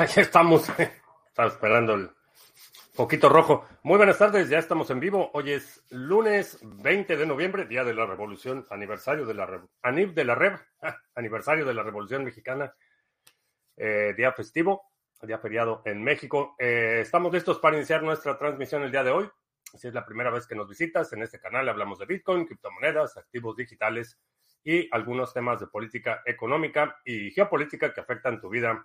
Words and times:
Aquí 0.04 0.20
estamos. 0.20 0.66
Estaba 1.28 1.48
esperando 1.48 1.92
el 1.92 2.10
poquito 2.96 3.28
rojo. 3.28 3.66
Muy 3.82 3.98
buenas 3.98 4.16
tardes, 4.16 4.48
ya 4.48 4.58
estamos 4.58 4.88
en 4.88 4.98
vivo. 4.98 5.30
Hoy 5.34 5.52
es 5.52 5.84
lunes 5.90 6.58
20 6.62 7.18
de 7.18 7.26
noviembre, 7.26 7.66
día 7.66 7.84
de 7.84 7.92
la 7.92 8.06
revolución, 8.06 8.66
aniversario 8.70 9.26
de 9.26 9.34
la 9.34 9.62
ANIV 9.82 10.14
de 10.14 10.24
la 10.24 10.34
REV, 10.34 10.58
aniversario 11.14 11.66
de 11.66 11.74
la 11.74 11.82
Revolución 11.82 12.24
Mexicana, 12.24 12.74
eh, 13.76 14.14
día 14.16 14.32
festivo, 14.32 14.84
día 15.20 15.38
feriado 15.38 15.82
en 15.84 16.02
México. 16.02 16.56
Eh, 16.58 17.00
estamos 17.02 17.30
listos 17.30 17.58
para 17.58 17.76
iniciar 17.76 18.02
nuestra 18.02 18.38
transmisión 18.38 18.82
el 18.82 18.92
día 18.92 19.04
de 19.04 19.10
hoy. 19.10 19.28
Si 19.74 19.86
es 19.86 19.92
la 19.92 20.06
primera 20.06 20.30
vez 20.30 20.46
que 20.46 20.54
nos 20.54 20.66
visitas, 20.66 21.12
en 21.12 21.22
este 21.22 21.38
canal 21.38 21.68
hablamos 21.68 21.98
de 21.98 22.06
Bitcoin, 22.06 22.46
criptomonedas, 22.46 23.18
activos 23.18 23.54
digitales 23.54 24.18
y 24.64 24.88
algunos 24.94 25.34
temas 25.34 25.60
de 25.60 25.66
política 25.66 26.22
económica 26.24 26.96
y 27.04 27.30
geopolítica 27.32 27.92
que 27.92 28.00
afectan 28.00 28.40
tu 28.40 28.48
vida 28.48 28.82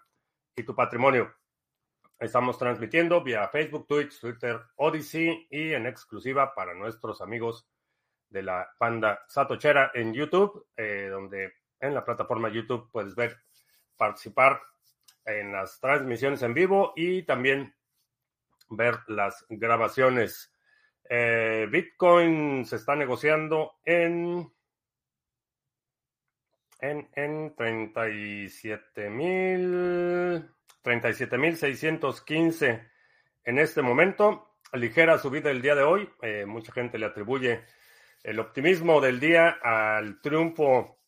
y 0.56 0.64
tu 0.64 0.74
patrimonio. 0.74 1.34
Estamos 2.18 2.58
transmitiendo 2.58 3.22
vía 3.22 3.48
Facebook, 3.50 3.88
Twitch, 3.88 4.20
Twitter, 4.22 4.62
Odyssey 4.78 5.48
y 5.50 5.74
en 5.74 5.86
exclusiva 5.86 6.54
para 6.56 6.74
nuestros 6.74 7.22
amigos 7.22 7.68
de 8.30 8.42
la 8.44 8.70
panda 8.78 9.20
Satochera 9.28 9.92
en 9.94 10.14
YouTube, 10.14 10.68
eh, 10.78 11.10
donde 11.12 11.54
en 11.80 11.94
la 11.94 12.06
plataforma 12.06 12.50
YouTube 12.50 12.90
puedes 12.90 13.16
ver, 13.16 13.38
participar 13.98 14.62
en 15.26 15.52
las 15.52 15.80
transmisiones 15.80 16.42
en 16.42 16.54
vivo 16.54 16.94
y 16.96 17.24
también 17.24 17.76
ver 18.70 19.00
las 19.08 19.46
grabaciones. 19.50 20.54
Eh, 21.10 21.68
Bitcoin 21.70 22.66
se 22.66 22.78
está 22.78 22.96
negociando 22.96 23.74
en 23.84 24.55
en, 26.90 27.10
en 27.16 27.56
37 27.56 29.10
mil 29.10 30.50
37.615 30.84 32.92
en 33.44 33.60
este 33.60 33.82
momento. 33.82 34.52
Ligera 34.74 35.18
subida 35.18 35.50
el 35.52 35.62
día 35.62 35.76
de 35.76 35.84
hoy. 35.84 36.10
Eh, 36.22 36.46
mucha 36.46 36.72
gente 36.72 36.98
le 37.00 37.08
atribuye 37.08 37.66
el 38.24 38.40
optimismo 38.40 39.02
del 39.02 39.20
día 39.20 39.58
al 39.62 40.22
triunfo 40.22 41.00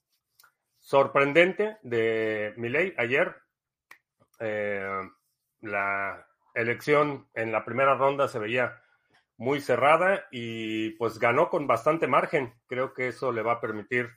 sorprendente 0.79 1.77
de 1.83 2.53
Milei 2.57 2.93
ayer. 2.97 3.33
Eh, 4.39 5.09
la 5.61 6.27
elección 6.53 7.27
en 7.33 7.51
la 7.51 7.65
primera 7.65 7.95
ronda 7.95 8.27
se 8.27 8.37
veía 8.39 8.79
muy 9.37 9.61
cerrada 9.61 10.25
y 10.31 10.91
pues 10.91 11.19
ganó 11.19 11.49
con 11.49 11.67
bastante 11.67 12.07
margen. 12.07 12.53
Creo 12.67 12.93
que 12.93 13.09
eso 13.09 13.31
le 13.31 13.43
va 13.43 13.53
a 13.53 13.61
permitir 13.61 14.09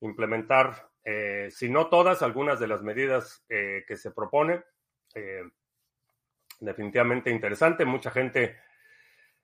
implementar, 0.00 0.90
eh, 1.04 1.48
si 1.50 1.68
no 1.68 1.88
todas, 1.88 2.22
algunas 2.22 2.60
de 2.60 2.68
las 2.68 2.82
medidas 2.82 3.44
que 3.48 3.96
se 3.96 4.10
propone. 4.10 4.62
Eh, 5.14 5.42
definitivamente 6.60 7.30
interesante. 7.30 7.84
Mucha 7.84 8.10
gente 8.10 8.56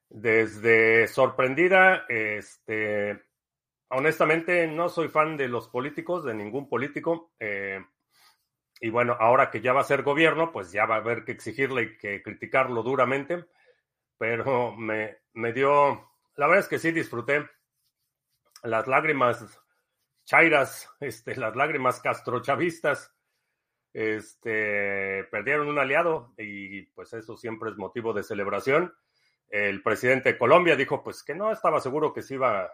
desde 0.09 1.07
sorprendida. 1.09 2.05
Este, 2.09 3.23
honestamente, 3.89 4.67
no 4.67 4.89
soy 4.89 5.09
fan 5.09 5.37
de 5.37 5.49
los 5.49 5.69
políticos, 5.69 6.25
de 6.25 6.35
ningún 6.35 6.69
político. 6.69 7.33
Eh, 7.39 7.85
y 8.81 8.91
bueno, 8.91 9.17
ahora 9.19 9.51
que 9.51 9.61
ya 9.61 9.73
va 9.73 9.83
a 9.83 9.85
ser 9.85 10.03
gobierno, 10.03 10.53
pues 10.53 10.73
ya 10.73 10.87
va 10.87 10.97
a 10.97 10.99
haber 10.99 11.25
que 11.25 11.33
exigirle 11.33 11.83
y 11.83 11.97
que 11.99 12.23
criticarlo 12.23 12.83
duramente. 12.83 13.45
Pero 14.19 14.75
me, 14.77 15.19
me 15.35 15.53
dio, 15.53 16.11
la 16.37 16.47
verdad 16.47 16.65
es 16.65 16.69
que 16.69 16.79
sí 16.79 16.91
disfruté 16.91 17.49
las 18.63 18.87
lágrimas 18.87 19.61
chairas, 20.31 20.89
este, 21.01 21.35
las 21.35 21.57
lágrimas 21.57 21.99
castrochavistas 21.99 23.13
este, 23.93 25.25
perdieron 25.25 25.67
un 25.67 25.81
aliado 25.81 26.33
y 26.39 26.83
pues 26.83 27.13
eso 27.15 27.37
siempre 27.37 27.71
es 27.71 27.77
motivo 27.77 28.13
de 28.13 28.23
celebración. 28.23 28.95
El 29.49 29.83
presidente 29.83 30.33
de 30.33 30.39
Colombia 30.39 30.77
dijo 30.77 31.03
pues 31.03 31.25
que 31.25 31.35
no 31.35 31.51
estaba 31.51 31.81
seguro 31.81 32.13
que 32.13 32.23
se 32.23 32.35
iba 32.35 32.63
a 32.63 32.71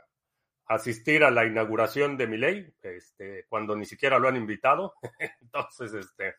asistir 0.66 1.24
a 1.24 1.30
la 1.30 1.46
inauguración 1.46 2.18
de 2.18 2.26
Milei, 2.26 2.74
este, 2.82 3.46
cuando 3.48 3.74
ni 3.74 3.86
siquiera 3.86 4.18
lo 4.18 4.28
han 4.28 4.36
invitado. 4.36 4.92
Entonces, 5.40 5.94
este, 5.94 6.34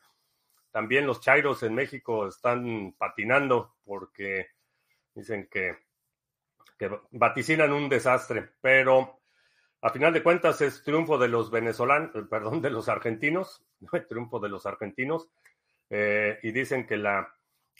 también 0.70 1.08
los 1.08 1.20
chairos 1.20 1.64
en 1.64 1.74
México 1.74 2.28
están 2.28 2.94
patinando 2.96 3.78
porque 3.84 4.50
dicen 5.16 5.48
que, 5.50 5.80
que 6.78 6.92
vaticinan 7.10 7.74
un 7.74 7.90
desastre, 7.90 8.52
pero 8.62 9.18
a 9.82 9.90
final 9.90 10.14
de 10.14 10.24
cuentas 10.24 10.62
es 10.62 10.84
triunfo 10.84 11.18
de 11.18 11.28
los 11.28 11.52
venezolanos, 11.52 12.16
eh, 12.16 12.24
perdón, 12.30 12.62
de 12.62 12.70
los 12.70 12.90
argentinos, 12.90 13.66
triunfo 14.10 14.40
de 14.40 14.50
los 14.50 14.66
argentinos, 14.66 15.30
eh, 15.90 16.40
y 16.44 16.52
dicen 16.52 16.86
que 16.86 16.98
la, 16.98 17.34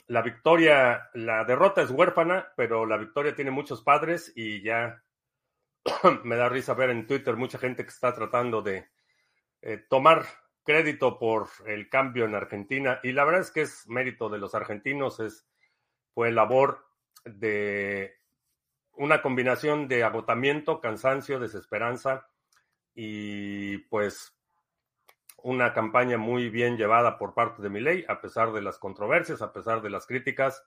la 0.06 0.22
victoria, 0.22 1.10
la 1.14 1.44
derrota 1.44 1.82
es 1.82 1.90
huérfana, 1.90 2.52
pero 2.56 2.86
la 2.86 2.96
victoria 2.96 3.34
tiene 3.34 3.50
muchos 3.50 3.82
padres 3.82 4.32
y 4.34 4.62
ya 4.62 5.02
me 6.24 6.36
da 6.36 6.48
risa 6.48 6.74
ver 6.74 6.90
en 6.90 7.06
Twitter 7.06 7.36
mucha 7.36 7.58
gente 7.58 7.82
que 7.84 7.90
está 7.90 8.14
tratando 8.14 8.62
de 8.62 8.88
eh, 9.60 9.84
tomar 9.88 10.24
crédito 10.64 11.18
por 11.18 11.48
el 11.66 11.88
cambio 11.88 12.24
en 12.26 12.34
Argentina 12.34 13.00
y 13.02 13.12
la 13.12 13.24
verdad 13.24 13.40
es 13.40 13.50
que 13.50 13.62
es 13.62 13.88
mérito 13.88 14.28
de 14.28 14.38
los 14.38 14.54
argentinos, 14.54 15.18
es 15.20 15.46
fue 16.12 16.30
labor 16.32 16.86
de 17.24 18.17
una 18.98 19.22
combinación 19.22 19.88
de 19.88 20.04
agotamiento, 20.04 20.80
cansancio, 20.80 21.38
desesperanza 21.38 22.26
y 22.94 23.78
pues 23.88 24.34
una 25.42 25.72
campaña 25.72 26.18
muy 26.18 26.50
bien 26.50 26.76
llevada 26.76 27.16
por 27.16 27.32
parte 27.32 27.62
de 27.62 27.70
Milei, 27.70 28.04
a 28.08 28.20
pesar 28.20 28.52
de 28.52 28.60
las 28.60 28.78
controversias, 28.78 29.40
a 29.40 29.52
pesar 29.52 29.82
de 29.82 29.90
las 29.90 30.04
críticas, 30.06 30.64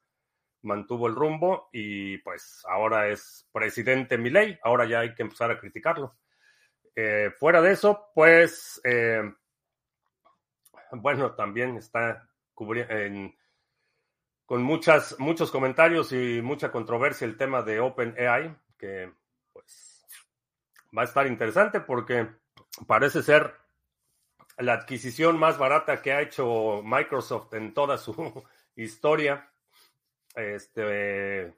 mantuvo 0.62 1.08
el 1.08 1.16
rumbo 1.16 1.70
y 1.74 2.20
pues 2.20 2.64
ahora 2.70 3.10
es 3.10 3.50
presidente 3.52 4.18
Milei, 4.18 4.58
ahora 4.64 4.86
ya 4.86 5.02
hay 5.02 5.14
que 5.14 5.24
empezar 5.24 5.52
a 5.52 5.60
criticarlo. 5.60 6.18
Eh, 6.96 7.32
fuera 7.38 7.62
de 7.62 7.72
eso, 7.72 8.12
pues, 8.16 8.80
eh, 8.86 9.24
bueno, 10.94 11.36
también 11.36 11.76
está 11.78 12.30
cubriendo 12.54 12.94
en 12.94 13.36
con 14.52 14.64
muchas, 14.64 15.18
muchos 15.18 15.50
comentarios 15.50 16.12
y 16.12 16.42
mucha 16.42 16.74
controversia 16.74 17.24
el 17.24 17.38
tema 17.38 17.62
de 17.62 17.80
OpenAI, 17.80 18.54
que 18.78 19.10
pues 19.54 20.06
va 20.94 21.04
a 21.04 21.06
estar 21.06 21.26
interesante 21.26 21.80
porque 21.80 22.28
parece 22.86 23.24
ser 23.24 23.56
la 24.58 24.74
adquisición 24.74 25.40
más 25.40 25.58
barata 25.58 26.02
que 26.02 26.12
ha 26.12 26.22
hecho 26.22 26.82
Microsoft 26.84 27.54
en 27.54 27.74
toda 27.74 27.98
su 27.98 28.44
historia. 28.76 29.50
Este, 30.36 31.56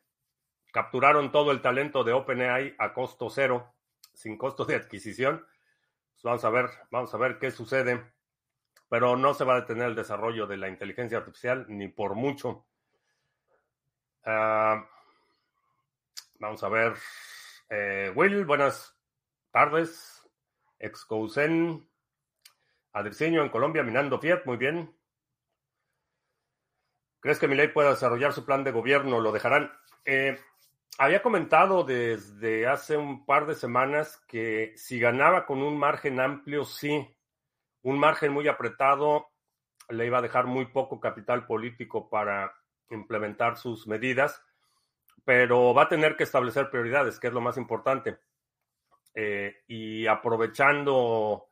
capturaron 0.71 1.31
todo 1.31 1.49
el 1.49 1.63
talento 1.63 2.03
de 2.03 2.13
OpenAI 2.13 2.75
a 2.77 2.93
costo 2.93 3.27
cero, 3.31 3.73
sin 4.13 4.37
costo 4.37 4.65
de 4.65 4.75
adquisición. 4.75 5.39
Pues 5.39 6.21
vamos 6.21 6.45
a 6.45 6.51
ver, 6.51 6.69
vamos 6.91 7.11
a 7.11 7.17
ver 7.17 7.39
qué 7.39 7.49
sucede. 7.49 8.13
Pero 8.87 9.17
no 9.17 9.33
se 9.33 9.45
va 9.45 9.55
a 9.55 9.61
detener 9.61 9.87
el 9.87 9.95
desarrollo 9.95 10.45
de 10.45 10.57
la 10.57 10.69
inteligencia 10.69 11.17
artificial 11.17 11.65
ni 11.69 11.87
por 11.87 12.13
mucho. 12.13 12.67
Ah, 14.25 14.87
vamos 16.39 16.63
a 16.63 16.69
ver. 16.69 16.93
Eh, 17.69 18.11
Will, 18.15 18.45
buenas 18.45 18.97
tardes. 19.51 20.25
Excousen. 20.79 21.89
Adriceño 22.93 23.41
en 23.43 23.49
Colombia, 23.49 23.83
minando 23.83 24.19
Fiat, 24.19 24.45
muy 24.45 24.57
bien. 24.57 24.95
¿Crees 27.19 27.39
que 27.39 27.47
Milei 27.47 27.73
pueda 27.73 27.89
desarrollar 27.89 28.33
su 28.33 28.45
plan 28.45 28.63
de 28.63 28.71
gobierno? 28.71 29.19
¿Lo 29.19 29.31
dejarán? 29.31 29.71
Eh, 30.05 30.39
había 30.97 31.21
comentado 31.21 31.83
desde 31.83 32.67
hace 32.67 32.95
un 32.95 33.25
par 33.25 33.45
de 33.45 33.55
semanas 33.55 34.23
que 34.27 34.73
si 34.77 34.99
ganaba 34.99 35.45
con 35.45 35.61
un 35.63 35.77
margen 35.77 36.19
amplio, 36.19 36.65
sí. 36.65 37.13
Un 37.81 37.99
margen 37.99 38.31
muy 38.31 38.47
apretado 38.47 39.31
le 39.89 40.05
iba 40.05 40.19
a 40.19 40.21
dejar 40.21 40.45
muy 40.45 40.67
poco 40.67 40.99
capital 40.99 41.45
político 41.45 42.09
para 42.09 42.53
implementar 42.89 43.57
sus 43.57 43.87
medidas, 43.87 44.43
pero 45.25 45.73
va 45.73 45.83
a 45.83 45.89
tener 45.89 46.15
que 46.15 46.23
establecer 46.23 46.69
prioridades, 46.69 47.19
que 47.19 47.27
es 47.27 47.33
lo 47.33 47.41
más 47.41 47.57
importante. 47.57 48.19
Eh, 49.15 49.63
y 49.67 50.07
aprovechando 50.07 51.47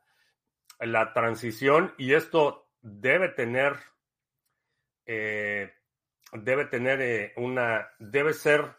la 0.80 1.13
transición, 1.13 1.94
y 1.98 2.13
esto 2.13 2.72
debe 2.81 3.30
tener, 3.30 3.78
eh, 5.06 5.72
debe 6.33 6.66
tener 6.66 7.01
eh, 7.01 7.33
una, 7.38 7.88
debe 8.00 8.33
ser 8.33 8.75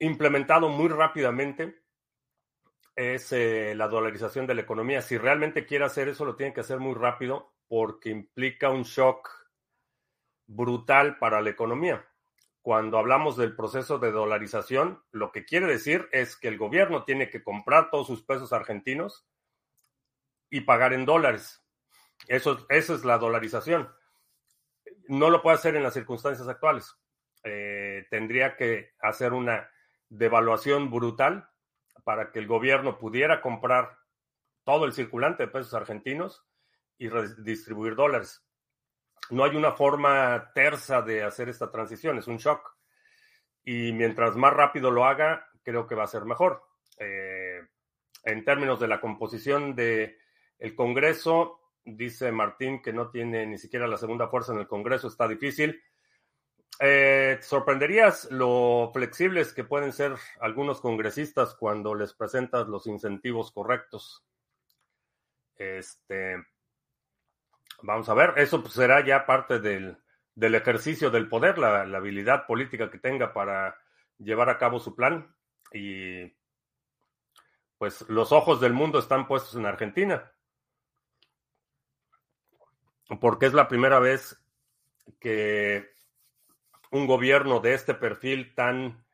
implementado 0.00 0.68
muy 0.68 0.88
rápidamente, 0.88 1.78
es 2.96 3.32
la 3.32 3.88
dolarización 3.88 4.46
de 4.46 4.54
la 4.54 4.60
economía. 4.60 5.00
Si 5.00 5.16
realmente 5.16 5.64
quiere 5.64 5.86
hacer 5.86 6.08
eso, 6.08 6.26
lo 6.26 6.36
tiene 6.36 6.52
que 6.52 6.60
hacer 6.60 6.80
muy 6.80 6.94
rápido 6.94 7.54
porque 7.66 8.10
implica 8.10 8.68
un 8.68 8.82
shock 8.82 9.39
brutal 10.50 11.16
para 11.18 11.40
la 11.40 11.50
economía. 11.50 12.04
Cuando 12.60 12.98
hablamos 12.98 13.36
del 13.36 13.54
proceso 13.56 13.98
de 13.98 14.10
dolarización, 14.10 15.02
lo 15.12 15.32
que 15.32 15.44
quiere 15.44 15.66
decir 15.66 16.08
es 16.12 16.36
que 16.36 16.48
el 16.48 16.58
gobierno 16.58 17.04
tiene 17.04 17.30
que 17.30 17.42
comprar 17.42 17.90
todos 17.90 18.06
sus 18.06 18.22
pesos 18.22 18.52
argentinos 18.52 19.26
y 20.50 20.62
pagar 20.62 20.92
en 20.92 21.06
dólares. 21.06 21.64
Eso, 22.26 22.66
esa 22.68 22.94
es 22.94 23.04
la 23.04 23.18
dolarización. 23.18 23.88
no 25.08 25.30
lo 25.30 25.42
puede 25.42 25.56
hacer 25.56 25.76
en 25.76 25.82
las 25.82 25.94
circunstancias 25.94 26.46
actuales. 26.48 26.94
Eh, 27.44 28.06
tendría 28.10 28.56
que 28.56 28.92
hacer 29.00 29.32
una 29.32 29.70
devaluación 30.08 30.90
brutal 30.90 31.48
para 32.04 32.30
que 32.30 32.40
el 32.40 32.46
gobierno 32.46 32.98
pudiera 32.98 33.40
comprar 33.40 33.98
todo 34.64 34.84
el 34.84 34.92
circulante 34.92 35.44
de 35.44 35.52
pesos 35.52 35.74
argentinos 35.74 36.44
y 36.98 37.08
redistribuir 37.08 37.94
dólares. 37.94 38.44
No 39.30 39.44
hay 39.44 39.56
una 39.56 39.72
forma 39.72 40.52
tersa 40.54 41.02
de 41.02 41.22
hacer 41.22 41.48
esta 41.48 41.70
transición, 41.70 42.18
es 42.18 42.26
un 42.26 42.38
shock. 42.38 42.76
Y 43.64 43.92
mientras 43.92 44.36
más 44.36 44.52
rápido 44.52 44.90
lo 44.90 45.04
haga, 45.04 45.48
creo 45.62 45.86
que 45.86 45.94
va 45.94 46.04
a 46.04 46.08
ser 46.08 46.24
mejor. 46.24 46.62
Eh, 46.98 47.60
en 48.24 48.44
términos 48.44 48.80
de 48.80 48.88
la 48.88 49.00
composición 49.00 49.74
del 49.74 50.16
el 50.58 50.74
Congreso, 50.74 51.60
dice 51.84 52.32
Martín 52.32 52.82
que 52.82 52.92
no 52.92 53.10
tiene 53.10 53.46
ni 53.46 53.58
siquiera 53.58 53.86
la 53.86 53.96
segunda 53.96 54.28
fuerza 54.28 54.52
en 54.52 54.58
el 54.58 54.68
Congreso, 54.68 55.08
está 55.08 55.26
difícil. 55.26 55.82
Eh, 56.82 57.38
sorprenderías 57.42 58.30
lo 58.30 58.90
flexibles 58.94 59.52
que 59.52 59.64
pueden 59.64 59.92
ser 59.92 60.14
algunos 60.40 60.80
congresistas 60.80 61.54
cuando 61.54 61.94
les 61.94 62.14
presentas 62.14 62.68
los 62.68 62.86
incentivos 62.86 63.52
correctos. 63.52 64.24
Este, 65.56 66.36
vamos 67.82 68.08
a 68.08 68.14
ver, 68.14 68.34
eso 68.36 68.60
pues, 68.62 68.74
será 68.74 69.04
ya 69.04 69.26
parte 69.26 69.58
del, 69.58 69.96
ejercicio 70.36 71.10
del 71.10 71.28
poder, 71.28 71.58
la, 71.58 71.82
habilidad 71.82 72.46
política 72.46 72.90
que 72.90 72.98
tenga 72.98 73.32
para 73.32 73.76
llevar 74.18 74.48
a 74.48 74.58
cabo 74.58 74.78
su 74.78 74.94
plan. 74.94 75.34
Y 75.72 76.32
pues 77.78 78.02
los 78.08 78.32
ojos 78.32 78.60
del 78.60 78.72
mundo 78.72 78.98
están 78.98 79.26
puestos 79.26 79.54
en 79.54 79.66
Argentina. 79.66 80.32
Porque 83.20 83.46
es 83.46 83.54
la 83.54 83.68
primera 83.68 83.98
vez 83.98 84.40
que 85.18 85.90
un 86.90 87.06
gobierno 87.06 87.60
de 87.60 87.74
este 87.74 87.94
perfil 87.94 88.54
tan 88.54 89.04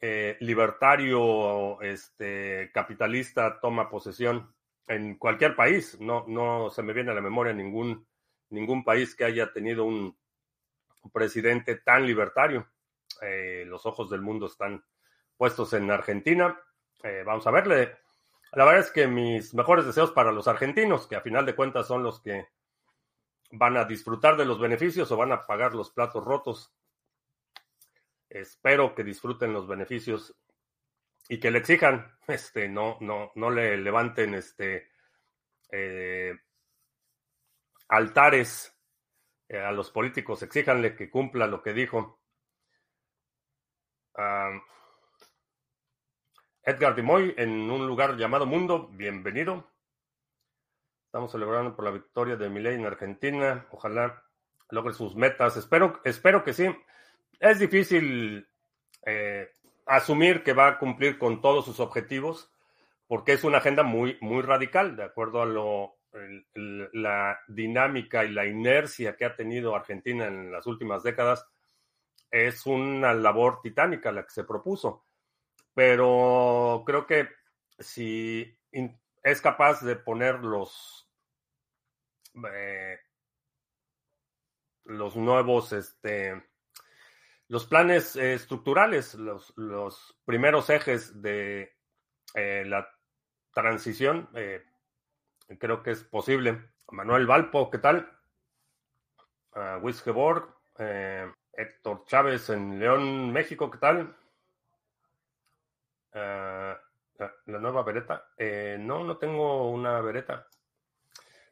eh, 0.00 0.36
libertario, 0.40 1.80
este, 1.80 2.70
capitalista 2.72 3.60
toma 3.60 3.88
posesión 3.88 4.52
en 4.86 5.16
cualquier 5.16 5.54
país. 5.56 5.98
No, 6.00 6.24
no 6.28 6.70
se 6.70 6.82
me 6.82 6.92
viene 6.92 7.10
a 7.10 7.14
la 7.14 7.20
memoria 7.20 7.52
ningún, 7.52 8.06
ningún 8.50 8.84
país 8.84 9.14
que 9.14 9.24
haya 9.24 9.52
tenido 9.52 9.84
un, 9.84 10.16
presidente 11.12 11.76
tan 11.76 12.06
libertario. 12.06 12.68
Eh, 13.20 13.64
los 13.66 13.86
ojos 13.86 14.08
del 14.08 14.22
mundo 14.22 14.46
están 14.46 14.84
puestos 15.36 15.72
en 15.72 15.90
Argentina. 15.90 16.58
Eh, 17.02 17.22
vamos 17.26 17.46
a 17.46 17.50
verle. 17.50 17.96
La 18.52 18.64
verdad 18.64 18.82
es 18.82 18.90
que 18.90 19.08
mis 19.08 19.54
mejores 19.54 19.86
deseos 19.86 20.12
para 20.12 20.30
los 20.30 20.46
argentinos, 20.46 21.06
que 21.06 21.16
a 21.16 21.20
final 21.20 21.44
de 21.44 21.56
cuentas 21.56 21.88
son 21.88 22.02
los 22.02 22.20
que 22.20 22.46
van 23.50 23.76
a 23.76 23.84
disfrutar 23.84 24.36
de 24.36 24.44
los 24.44 24.60
beneficios 24.60 25.10
o 25.10 25.16
van 25.16 25.32
a 25.32 25.46
pagar 25.46 25.74
los 25.74 25.90
platos 25.90 26.24
rotos. 26.24 26.72
Espero 28.28 28.94
que 28.94 29.04
disfruten 29.04 29.52
los 29.52 29.66
beneficios 29.66 30.34
y 31.32 31.40
que 31.40 31.50
le 31.50 31.60
exijan, 31.60 32.14
este, 32.28 32.68
no, 32.68 32.98
no, 33.00 33.32
no 33.36 33.48
le 33.48 33.78
levanten 33.78 34.34
este 34.34 34.90
eh, 35.70 36.38
altares 37.88 38.78
eh, 39.48 39.58
a 39.58 39.72
los 39.72 39.90
políticos, 39.90 40.42
exíjanle 40.42 40.94
que 40.94 41.08
cumpla 41.08 41.46
lo 41.46 41.62
que 41.62 41.72
dijo. 41.72 42.20
Edgar 46.64 46.94
Dimoy 46.94 47.34
en 47.38 47.70
un 47.70 47.86
lugar 47.86 48.18
llamado 48.18 48.44
Mundo, 48.44 48.88
bienvenido. 48.92 49.72
Estamos 51.06 51.32
celebrando 51.32 51.74
por 51.74 51.86
la 51.86 51.92
victoria 51.92 52.36
de 52.36 52.50
Milei 52.50 52.74
en 52.74 52.84
Argentina. 52.84 53.66
Ojalá 53.70 54.22
logre 54.68 54.92
sus 54.92 55.16
metas. 55.16 55.56
Espero, 55.56 55.98
espero 56.04 56.44
que 56.44 56.52
sí. 56.52 56.66
Es 57.40 57.58
difícil 57.58 58.46
eh, 59.06 59.50
asumir 59.96 60.42
que 60.42 60.52
va 60.52 60.68
a 60.68 60.78
cumplir 60.78 61.18
con 61.18 61.40
todos 61.40 61.64
sus 61.64 61.80
objetivos, 61.80 62.50
porque 63.06 63.32
es 63.32 63.44
una 63.44 63.58
agenda 63.58 63.82
muy, 63.82 64.16
muy 64.20 64.42
radical, 64.42 64.96
de 64.96 65.04
acuerdo 65.04 65.42
a 65.42 65.46
lo, 65.46 65.98
la 66.92 67.38
dinámica 67.48 68.24
y 68.24 68.30
la 68.30 68.46
inercia 68.46 69.16
que 69.16 69.24
ha 69.24 69.36
tenido 69.36 69.74
Argentina 69.74 70.26
en 70.26 70.50
las 70.50 70.66
últimas 70.66 71.02
décadas. 71.02 71.46
Es 72.30 72.66
una 72.66 73.12
labor 73.12 73.60
titánica 73.62 74.12
la 74.12 74.24
que 74.24 74.30
se 74.30 74.44
propuso, 74.44 75.04
pero 75.74 76.82
creo 76.86 77.06
que 77.06 77.28
si 77.78 78.58
es 79.22 79.40
capaz 79.40 79.82
de 79.82 79.96
poner 79.96 80.40
los, 80.40 81.10
eh, 82.50 82.98
los 84.84 85.16
nuevos, 85.16 85.72
este, 85.72 86.42
los 87.52 87.66
planes 87.66 88.16
eh, 88.16 88.32
estructurales, 88.32 89.14
los, 89.14 89.52
los, 89.58 90.18
primeros 90.24 90.70
ejes 90.70 91.20
de 91.20 91.76
eh, 92.34 92.64
la 92.66 92.88
transición, 93.52 94.30
eh, 94.34 94.64
creo 95.58 95.82
que 95.82 95.90
es 95.90 96.02
posible. 96.02 96.70
Manuel 96.92 97.26
Valpo, 97.26 97.70
¿qué 97.70 97.76
tal? 97.76 98.10
Uh, 99.54 99.86
Héctor 101.52 102.04
Chávez 102.06 102.48
en 102.48 102.78
León, 102.78 103.30
México, 103.34 103.70
¿qué 103.70 103.76
tal? 103.76 104.16
la, 106.14 106.80
nueva 107.44 107.82
vereta. 107.82 108.30
no, 108.78 109.04
no 109.04 109.18
tengo 109.18 109.70
una 109.70 110.00
vereta. 110.00 110.46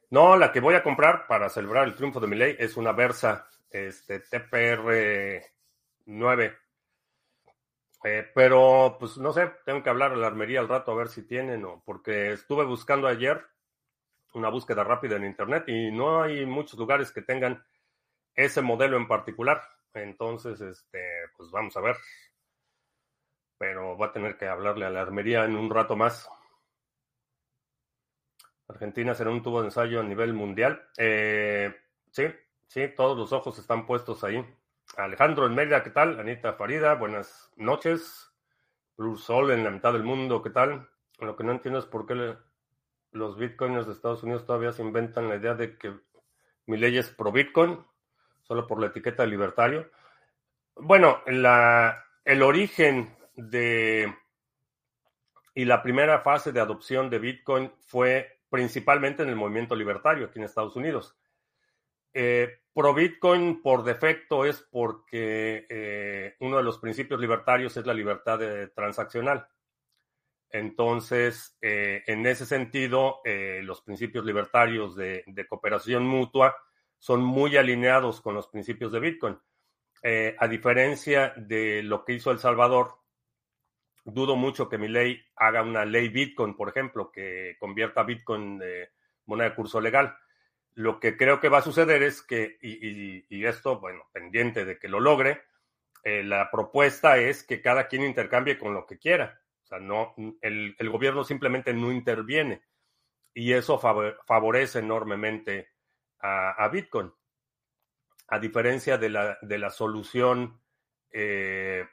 No, 0.09 0.35
la 0.39 0.51
que 0.51 0.61
voy 0.61 0.77
a 0.77 0.83
comprar 0.83 1.27
para 1.27 1.51
celebrar 1.51 1.87
el 1.87 1.95
triunfo 1.95 2.21
de 2.21 2.27
mi 2.27 2.37
ley 2.37 2.57
es 2.59 2.79
una 2.79 2.93
Versa 2.93 3.47
este, 3.71 4.21
TPR 4.21 5.60
9. 6.11 6.57
Eh, 8.05 8.31
pero, 8.35 8.97
pues 8.99 9.19
no 9.19 9.33
sé, 9.33 9.53
tengo 9.65 9.83
que 9.83 9.91
hablar 9.91 10.13
a 10.13 10.17
la 10.17 10.27
armería 10.27 10.61
al 10.61 10.69
rato 10.69 10.93
a 10.93 10.97
ver 10.97 11.09
si 11.09 11.27
tienen 11.27 11.65
o 11.65 11.83
porque 11.85 12.33
estuve 12.33 12.65
buscando 12.65 13.07
ayer 13.07 13.45
una 14.35 14.49
búsqueda 14.49 14.85
rápida 14.85 15.17
en 15.17 15.25
internet 15.25 15.65
y 15.69 15.91
no 15.91 16.23
hay 16.23 16.47
muchos 16.47 16.79
lugares 16.79 17.13
que 17.13 17.23
tengan 17.23 17.63
ese 18.35 18.63
modelo 18.63 18.97
en 18.97 19.07
particular. 19.07 19.61
Entonces, 19.93 20.61
este, 20.61 21.01
pues 21.37 21.51
vamos 21.51 21.77
a 21.77 21.81
ver. 21.81 21.97
Pero 23.59 23.97
voy 23.97 24.09
a 24.09 24.13
tener 24.13 24.39
que 24.39 24.49
hablarle 24.49 24.87
a 24.87 24.91
la 24.91 25.03
armería 25.03 25.45
en 25.45 25.57
un 25.57 25.69
rato 25.71 25.95
más. 25.97 26.29
Argentina 28.69 29.15
será 29.15 29.31
un 29.31 29.43
tubo 29.43 29.61
de 29.61 29.67
ensayo 29.67 30.01
a 30.01 30.05
nivel 30.05 30.33
mundial. 30.33 30.89
Eh, 30.97 31.75
sí, 32.11 32.25
sí, 32.67 32.89
todos 32.97 33.19
los 33.19 33.33
ojos 33.33 33.59
están 33.59 33.85
puestos 33.85 34.25
ahí. 34.25 34.45
Alejandro 34.97 35.47
en 35.47 35.55
Mérida, 35.55 35.83
¿qué 35.83 35.91
tal? 35.91 36.19
Anita 36.19 36.55
Farida, 36.55 36.95
buenas 36.95 37.53
noches. 37.57 38.31
Blue 38.97 39.17
Sol 39.17 39.51
en 39.53 39.65
la 39.65 39.71
mitad 39.71 39.93
del 39.93 40.03
mundo, 40.03 40.43
¿qué 40.43 40.51
tal? 40.51 40.89
Lo 41.21 41.37
que 41.37 41.45
no 41.45 41.53
entiendo 41.53 41.79
es 41.79 41.87
por 41.87 42.07
qué 42.07 42.37
los 43.13 43.39
bitcoins 43.39 43.87
de 43.87 43.93
Estados 43.93 44.23
Unidos 44.23 44.45
todavía 44.45 44.73
se 44.73 44.83
inventan 44.83 45.29
la 45.29 45.37
idea 45.37 45.55
de 45.55 45.79
que 45.79 45.95
mi 46.67 46.77
ley 46.77 46.99
es 46.99 47.09
pro 47.11 47.33
bitcoin, 47.33 47.85
solo 48.43 48.67
por 48.67 48.81
la 48.81 48.89
etiqueta 48.89 49.23
de 49.23 49.29
libertario. 49.29 49.91
Bueno, 50.75 51.23
la, 51.27 52.05
el 52.25 52.43
origen 52.43 53.17
de 53.37 54.15
y 55.55 55.65
la 55.65 55.83
primera 55.83 56.21
fase 56.21 56.53
de 56.53 56.61
adopción 56.61 57.11
de 57.11 57.19
bitcoin 57.19 57.73
fue 57.81 58.41
principalmente 58.51 59.23
en 59.23 59.29
el 59.29 59.37
movimiento 59.37 59.75
libertario 59.75 60.27
aquí 60.27 60.39
en 60.39 60.45
Estados 60.45 60.77
Unidos. 60.77 61.17
Eh, 62.13 62.49
Pro 62.73 62.95
Bitcoin 62.95 63.63
por 63.63 63.85
defecto 63.85 64.45
es 64.45 64.67
porque 64.71 65.67
eh, 65.69 66.37
uno 66.41 66.59
de 66.59 66.63
los 66.63 66.79
principios 66.79 67.21
libertarios 67.21 67.77
es 67.77 67.87
la 67.87 67.95
libertad 67.95 68.39
de, 68.39 68.69
transaccional. 68.69 69.47
Entonces, 70.49 71.57
eh, 71.61 72.03
en 72.07 72.27
ese 72.27 72.47
sentido, 72.47 73.21
los 73.63 73.83
principios 73.83 74.25
libertarios 74.25 74.97
de, 74.97 75.47
cooperación 75.49 76.05
mutua 76.05 76.57
son 76.99 77.23
muy 77.23 77.57
alineados 77.57 78.21
con 78.21 78.35
los 78.35 78.49
principios 78.49 78.91
de 78.93 79.01
Bitcoin. 79.01 79.39
a 80.39 80.49
diferencia 80.49 81.33
de 81.37 81.83
lo 81.83 82.05
que 82.05 82.15
hizo 82.15 82.31
El 82.31 82.39
Salvador, 82.39 83.01
dudo 84.05 84.37
mucho 84.37 84.69
que 84.69 84.79
mi 84.79 84.89
ley 84.89 85.21
haga 85.37 85.63
una 85.63 85.85
ley 85.85 86.09
Bitcoin, 86.09 86.57
por 86.57 86.69
ejemplo, 86.69 87.11
que 87.13 87.57
convierta 87.59 88.03
Bitcoin 88.03 88.59
de 88.59 88.91
moneda 89.27 89.51
de 89.51 89.55
curso 89.55 89.81
legal. 89.81 90.17
Lo 90.81 90.99
que 90.99 91.15
creo 91.19 91.41
que 91.41 91.51
va 91.51 91.59
a 91.59 91.63
suceder 91.63 92.03
es 92.03 92.23
que, 92.23 92.57
y, 92.63 93.45
esto, 93.45 93.79
bueno, 93.81 94.09
pendiente 94.15 94.65
de 94.65 94.79
que 94.79 94.89
lo 94.89 94.99
logre, 94.99 95.43
eh, 96.05 96.23
la 96.25 96.51
propuesta 96.51 97.19
es 97.19 97.45
que 97.45 97.61
cada 97.61 97.87
quien 97.87 98.03
intercambie 98.03 98.57
con 98.57 98.73
lo 98.73 98.87
que 98.87 98.99
quiera. 98.99 99.43
O 99.63 99.67
sea, 99.67 99.79
no, 99.79 100.15
el, 100.41 100.75
gobierno 100.89 101.23
simplemente 101.23 101.75
no 101.75 101.93
interviene. 101.93 102.63
Y 103.35 103.53
eso 103.53 103.79
favorece 103.79 104.79
enormemente 104.79 105.69
a, 106.19 106.67
Bitcoin. 106.73 107.13
A 108.29 108.39
diferencia 108.39 108.97
de 108.97 109.11
la, 109.11 109.37
de 109.43 109.59
la 109.59 109.69
solución 109.69 110.63
eh, 111.11 111.87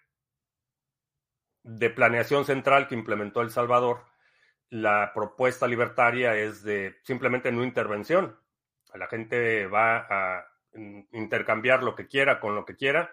de 1.64 1.90
planeación 1.90 2.46
central 2.46 2.88
que 2.88 2.96
implementó 2.96 3.42
El 3.42 3.50
Salvador, 3.50 4.06
la 4.70 5.12
propuesta 5.14 5.68
libertaria 5.68 6.38
es 6.38 6.64
de 6.64 6.96
simplemente 7.04 7.52
no 7.52 7.66
intervención 7.66 8.40
la 8.96 9.08
gente 9.08 9.68
va 9.68 10.08
a 10.10 10.48
intercambiar 11.12 11.84
lo 11.84 11.96
que 11.96 12.08
quiera 12.08 12.40
con 12.40 12.56
lo 12.56 12.66
que 12.66 12.76
quiera 12.76 13.12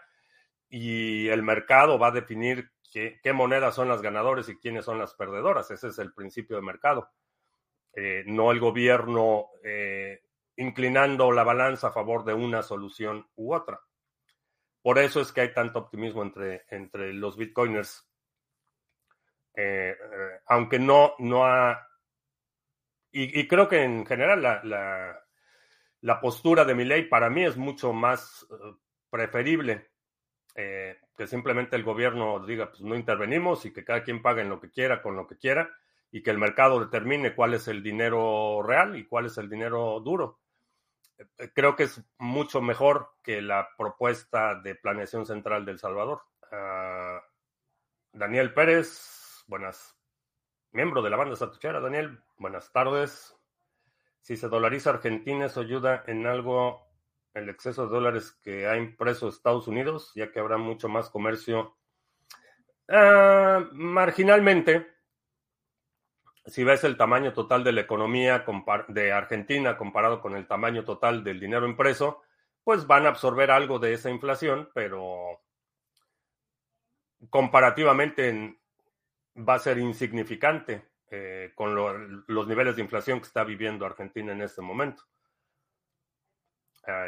y 0.69 1.29
el 1.29 1.43
mercado 1.43 1.99
va 1.99 2.09
a 2.09 2.13
definir 2.13 2.73
qué, 2.93 3.33
monedas 3.33 3.75
son 3.75 3.89
las 3.89 4.03
ganadoras 4.03 4.49
y 4.49 4.57
quiénes 4.57 4.85
son 4.85 4.99
las 4.99 5.15
perdedoras. 5.15 5.71
Ese 5.71 5.89
es 5.89 5.99
el 5.99 6.13
principio 6.13 6.57
de 6.57 6.63
mercado. 6.63 7.11
Eh, 7.93 8.25
no 8.27 8.51
el 8.51 8.61
gobierno 8.61 9.51
eh, 9.63 10.23
inclinando 10.57 11.33
la 11.33 11.45
balanza 11.45 11.89
a 11.89 11.93
favor 11.93 12.25
de 12.25 12.35
una 12.35 12.63
solución 12.63 13.29
u 13.37 13.55
otra. 13.55 13.81
Por 14.83 14.99
eso 14.99 15.21
es 15.21 15.33
que 15.33 15.41
hay 15.43 15.55
tanto 15.55 15.79
optimismo 15.79 16.23
entre, 16.23 16.65
entre 16.69 17.13
los 17.13 17.37
bitcoiners. 17.37 18.07
Eh, 19.55 19.97
aunque 20.47 20.79
no, 20.79 21.15
no 21.19 21.47
ha... 21.47 21.89
Y, 23.17 23.47
creo 23.47 23.69
que 23.69 23.85
en 23.85 24.05
general 24.05 24.43
la, 24.43 24.61
la, 24.65 25.24
postura 26.21 26.65
de 26.65 26.75
mi 26.75 26.85
ley 26.85 27.05
para 27.05 27.31
mí 27.31 27.45
es 27.45 27.57
mucho 27.57 27.93
más 27.93 28.47
preferible 29.11 29.89
eh, 30.57 30.99
que 31.17 31.27
simplemente 31.27 31.75
el 31.75 31.83
gobierno 31.83 32.45
diga, 32.45 32.71
pues 32.71 32.81
no 32.83 32.95
intervenimos 32.95 33.65
y 33.67 33.73
que 33.73 33.85
cada 33.85 34.03
quien 34.05 34.23
pague 34.23 34.43
en 34.43 34.49
lo 34.49 34.61
que 34.61 34.71
quiera, 34.71 35.03
con 35.03 35.17
lo 35.17 35.27
que 35.27 35.37
quiera, 35.37 35.71
y 36.11 36.23
que 36.23 36.31
el 36.31 36.39
mercado 36.39 36.79
determine 36.79 37.35
cuál 37.35 37.55
es 37.55 37.67
el 37.67 37.83
dinero 37.83 38.63
real 38.63 38.97
y 38.97 39.07
cuál 39.07 39.27
es 39.27 39.37
el 39.39 39.49
dinero 39.49 40.01
duro. 40.01 40.41
Eh, 41.19 41.51
creo 41.53 41.75
que 41.75 41.85
es 41.85 42.03
mucho 42.19 42.61
mejor 42.61 43.15
que 43.23 43.43
la 43.43 43.69
propuesta 43.77 44.61
de 44.61 44.77
planeación 44.77 45.27
central 45.27 45.65
del 45.65 45.79
Salvador. 45.79 46.23
Ah, 46.53 47.21
Daniel 48.13 48.55
Pérez, 48.55 49.45
buenas, 49.49 49.97
miembro 50.71 51.03
de 51.03 51.11
la 51.11 51.17
banda 51.17 51.35
Satuchera. 51.35 51.81
Daniel, 51.81 52.21
buenas 52.39 52.71
tardes. 52.73 53.37
Si 54.25 54.39
se 54.39 54.49
dolariza 54.49 54.89
Argentina, 54.89 55.45
¿eso 55.45 55.61
ayuda 55.61 56.03
en 56.07 56.27
algo 56.27 56.89
el 57.35 57.51
exceso 57.51 57.85
de 57.85 57.93
dólares 57.93 58.33
que 58.43 58.67
ha 58.67 58.79
impreso 58.79 59.29
Estados 59.29 59.69
Unidos, 59.69 60.13
ya 60.15 60.33
que 60.33 60.41
habrá 60.41 60.57
mucho 60.57 60.89
más 60.89 61.11
comercio. 61.11 61.77
Ah, 62.89 63.69
marginalmente, 63.73 64.95
si 66.47 66.65
ves 66.65 66.85
el 66.85 66.97
tamaño 66.97 67.35
total 67.35 67.65
de 67.65 67.73
la 67.73 67.83
economía 67.83 68.47
de 68.89 69.13
Argentina 69.13 69.77
comparado 69.77 70.23
con 70.23 70.35
el 70.35 70.47
tamaño 70.47 70.85
total 70.85 71.23
del 71.23 71.39
dinero 71.39 71.69
impreso, 71.69 72.23
pues 72.63 72.87
van 72.87 73.05
a 73.05 73.11
absorber 73.11 73.51
algo 73.51 73.79
de 73.79 73.93
esa 73.93 74.09
inflación, 74.09 74.71
pero 74.73 75.43
comparativamente 77.29 78.59
va 79.37 79.57
a 79.57 79.59
ser 79.59 79.77
insignificante 79.77 80.94
eh, 81.17 81.53
con 81.55 82.25
los 82.27 82.49
niveles 82.49 82.75
de 82.75 82.83
inflación 82.83 83.21
que 83.21 83.27
está 83.27 83.45
viviendo 83.45 83.87
Argentina 83.87 84.33
en 84.33 84.43
este 84.43 84.63
momento. 84.63 85.05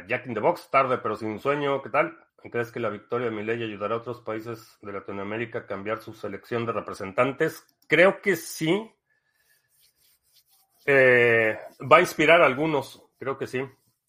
Jack 0.07 0.27
in 0.27 0.33
the 0.33 0.41
Box, 0.41 0.71
tarde 0.71 0.97
pero 0.99 1.17
sin 1.17 1.39
sueño, 1.39 1.83
¿qué 1.83 1.91
tal? 1.91 2.17
¿Crees 2.51 2.71
que 2.71 2.81
la 2.81 2.89
victoria 2.89 3.29
de 3.29 3.35
Milei 3.35 3.63
ayudará 3.63 3.95
a 3.95 3.99
otros 3.99 4.21
países 4.21 4.79
de 4.81 4.93
Latinoamérica 4.93 5.61
a 5.61 5.67
cambiar 5.67 5.99
su 5.99 6.13
selección 6.13 6.65
de 6.65 6.73
representantes? 6.73 7.67
Creo 7.89 8.21
que 8.21 8.37
sí. 8.37 8.91
Eh, 10.85 11.59
va 11.91 11.97
a 11.97 12.01
inspirar 12.01 12.43
a 12.43 12.47
algunos, 12.47 13.03
creo 13.19 13.37
que 13.37 13.47
sí. 13.47 13.67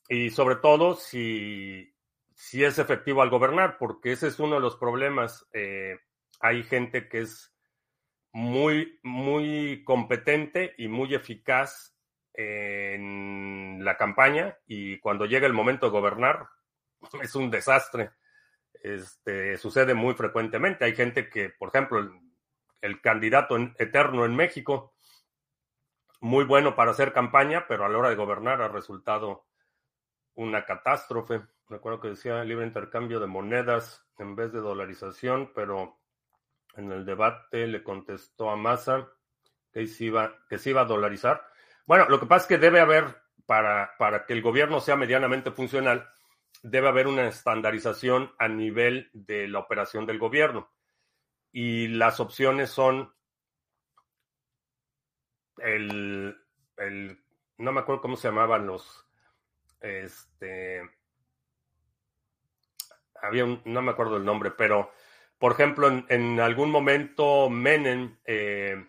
Y 0.08 0.30
sobre 0.30 0.58
todo 0.58 0.94
si, 0.94 1.92
si 2.36 2.64
es 2.64 2.78
efectivo 2.78 3.22
al 3.22 3.30
gobernar, 3.30 3.78
porque 3.78 4.12
ese 4.12 4.28
es 4.28 4.40
uno 4.40 4.56
de 4.56 4.62
los 4.62 4.76
problemas. 4.76 5.48
Eh, 5.54 5.98
hay 6.40 6.64
gente 6.64 7.10
que 7.10 7.22
es 7.22 7.57
muy, 8.38 9.00
muy 9.02 9.84
competente 9.84 10.76
y 10.78 10.88
muy 10.88 11.16
eficaz 11.16 11.96
en 12.34 13.84
la 13.84 13.98
campaña 13.98 14.60
y 14.68 15.00
cuando 15.00 15.26
llega 15.26 15.48
el 15.48 15.54
momento 15.54 15.88
de 15.88 15.92
gobernar 15.92 16.48
es 17.24 17.34
un 17.34 17.50
desastre. 17.50 18.12
Este, 18.84 19.58
sucede 19.58 19.96
muy 19.96 20.14
frecuentemente. 20.14 20.86
Hay 20.86 20.96
gente 20.96 21.30
que, 21.30 21.50
por 21.50 21.70
ejemplo, 21.70 21.98
el, 22.80 23.02
candidato 23.02 23.58
eterno 23.80 24.24
en 24.24 24.36
México, 24.36 24.94
muy 26.22 26.46
bueno 26.46 26.76
para 26.76 26.92
hacer 26.92 27.14
campaña, 27.14 27.66
pero 27.68 27.86
a 27.86 27.90
la 27.90 27.98
hora 27.98 28.10
de 28.10 28.18
gobernar 28.18 28.62
ha 28.62 28.68
resultado 28.68 29.48
una 30.36 30.64
catástrofe. 30.64 31.42
Recuerdo 31.70 32.02
que 32.02 32.10
decía 32.10 32.44
libre 32.44 32.68
intercambio 32.68 33.20
de 33.20 33.26
monedas 33.26 34.06
en 34.20 34.36
vez 34.36 34.54
de 34.54 34.60
dolarización, 34.60 35.52
pero 35.56 35.97
en 36.76 36.92
el 36.92 37.06
debate 37.06 37.68
le 37.68 37.84
contestó 37.84 38.50
a 38.50 38.56
Massa 38.56 39.08
que, 39.72 39.88
se 39.88 40.06
iba, 40.06 40.36
que 40.50 40.58
se 40.58 40.72
iba 40.72 40.82
a 40.82 40.86
dolarizar. 40.86 41.44
Bueno, 41.86 42.08
lo 42.10 42.20
que 42.20 42.26
pasa 42.26 42.44
es 42.44 42.48
que 42.48 42.58
debe 42.58 42.80
haber, 42.80 43.06
para, 43.46 43.96
para 43.98 44.26
que 44.26 44.34
el 44.34 44.42
gobierno 44.42 44.80
sea 44.80 44.96
medianamente 44.96 45.52
funcional, 45.52 46.08
debe 46.62 46.88
haber 46.88 47.08
una 47.08 47.28
estandarización 47.28 48.34
a 48.38 48.48
nivel 48.48 49.10
de 49.14 49.48
la 49.48 49.60
operación 49.60 50.06
del 50.06 50.20
gobierno. 50.20 50.72
Y 51.52 51.88
las 51.88 52.20
opciones 52.20 52.70
son 52.70 53.14
el, 55.60 56.38
el 56.78 57.24
no 57.58 57.72
me 57.72 57.80
acuerdo 57.80 58.02
cómo 58.02 58.16
se 58.16 58.28
llamaban 58.28 58.68
los, 58.68 59.08
este, 59.82 60.82
había 63.22 63.46
un, 63.46 63.62
no 63.66 63.82
me 63.82 63.92
acuerdo 63.92 64.18
el 64.18 64.26
nombre, 64.26 64.52
pero, 64.52 64.92
por 65.38 65.52
ejemplo, 65.52 66.06
en, 66.08 66.40
algún 66.40 66.72
momento 66.72 67.50
Menem 67.50 68.18
eh, 68.26 68.88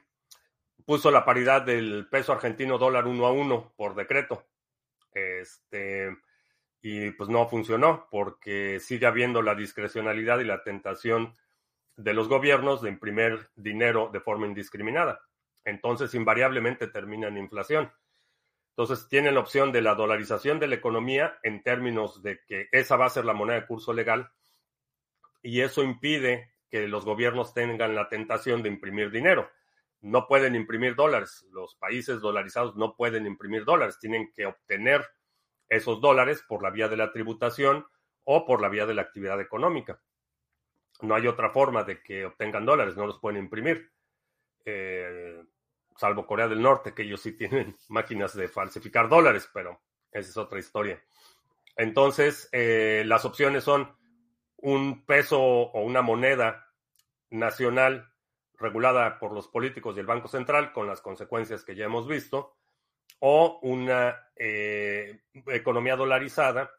puso 0.84 1.10
la 1.10 1.24
paridad 1.24 1.62
del 1.62 2.08
peso 2.10 2.32
argentino 2.32 2.78
dólar 2.78 3.06
uno 3.06 3.26
a 3.26 3.32
uno 3.32 3.72
por 3.76 3.94
decreto. 3.94 4.46
Este, 5.12 6.16
y 6.80 7.10
pues 7.10 7.28
no 7.28 7.48
funcionó 7.48 8.08
porque 8.10 8.80
sigue 8.80 9.06
habiendo 9.06 9.42
la 9.42 9.54
discrecionalidad 9.54 10.38
y 10.40 10.44
la 10.44 10.62
tentación 10.62 11.34
de 11.96 12.14
los 12.14 12.28
gobiernos 12.28 12.80
de 12.80 12.90
imprimir 12.90 13.48
dinero 13.56 14.08
de 14.12 14.20
forma 14.20 14.46
indiscriminada. 14.46 15.20
Entonces, 15.64 16.14
invariablemente 16.14 16.86
termina 16.86 17.28
en 17.28 17.36
inflación. 17.36 17.92
Entonces, 18.70 19.08
tienen 19.08 19.34
la 19.34 19.40
opción 19.40 19.72
de 19.72 19.82
la 19.82 19.94
dolarización 19.94 20.60
de 20.60 20.68
la 20.68 20.76
economía 20.76 21.38
en 21.42 21.62
términos 21.62 22.22
de 22.22 22.40
que 22.46 22.68
esa 22.70 22.96
va 22.96 23.06
a 23.06 23.10
ser 23.10 23.24
la 23.24 23.34
moneda 23.34 23.60
de 23.60 23.66
curso 23.66 23.92
legal 23.92 24.30
y 25.48 25.60
eso 25.60 25.82
impide 25.82 26.52
que 26.70 26.86
los 26.88 27.04
gobiernos 27.04 27.54
tengan 27.54 27.94
la 27.94 28.08
tentación 28.08 28.62
de 28.62 28.68
imprimir 28.68 29.10
dinero 29.10 29.50
no 30.00 30.26
pueden 30.26 30.54
imprimir 30.54 30.94
dólares. 30.94 31.46
Los 31.50 31.74
países 31.74 32.20
dolarizados 32.20 32.76
no 32.76 32.94
pueden 32.96 33.26
imprimir 33.26 33.64
dólares. 33.64 33.98
Tienen 33.98 34.32
que 34.32 34.46
obtener 34.46 35.04
esos 35.68 36.00
dólares 36.00 36.44
por 36.46 36.62
la 36.62 36.70
vía 36.70 36.88
de 36.88 36.96
la 36.96 37.12
tributación 37.12 37.86
o 38.24 38.46
por 38.46 38.60
la 38.60 38.68
vía 38.68 38.86
de 38.86 38.94
la 38.94 39.02
actividad 39.02 39.40
económica. 39.40 40.00
No 41.00 41.14
hay 41.14 41.26
otra 41.26 41.50
forma 41.50 41.84
de 41.84 42.02
que 42.02 42.26
obtengan 42.26 42.66
dólares, 42.66 42.96
no 42.96 43.06
los 43.06 43.18
pueden 43.18 43.42
imprimir. 43.42 43.90
Eh, 44.64 45.42
salvo 45.96 46.26
Corea 46.26 46.48
del 46.48 46.62
Norte, 46.62 46.94
que 46.94 47.02
ellos 47.02 47.20
sí 47.20 47.32
tienen 47.32 47.76
máquinas 47.88 48.34
de 48.34 48.48
falsificar 48.48 49.08
dólares, 49.08 49.48
pero 49.52 49.80
esa 50.12 50.30
es 50.30 50.36
otra 50.36 50.58
historia. 50.58 51.02
Entonces, 51.76 52.48
eh, 52.52 53.04
las 53.06 53.24
opciones 53.24 53.64
son 53.64 53.96
un 54.58 55.04
peso 55.04 55.40
o 55.40 55.82
una 55.82 56.02
moneda 56.02 56.72
nacional 57.30 58.12
regulada 58.54 59.18
por 59.18 59.32
los 59.32 59.48
políticos 59.48 59.96
y 59.96 60.00
el 60.00 60.06
Banco 60.06 60.28
Central, 60.28 60.72
con 60.72 60.86
las 60.86 61.00
consecuencias 61.00 61.64
que 61.64 61.76
ya 61.76 61.84
hemos 61.84 62.08
visto, 62.08 62.56
o 63.20 63.58
una 63.62 64.30
eh, 64.36 65.22
economía 65.46 65.96
dolarizada 65.96 66.70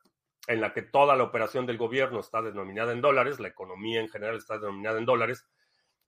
en 0.47 0.61
la 0.61 0.73
que 0.73 0.81
toda 0.81 1.15
la 1.15 1.23
operación 1.23 1.65
del 1.65 1.77
gobierno 1.77 2.19
está 2.19 2.41
denominada 2.41 2.91
en 2.91 3.01
dólares, 3.01 3.39
la 3.39 3.49
economía 3.49 4.01
en 4.01 4.09
general 4.09 4.37
está 4.37 4.57
denominada 4.57 4.97
en 4.97 5.05
dólares, 5.05 5.47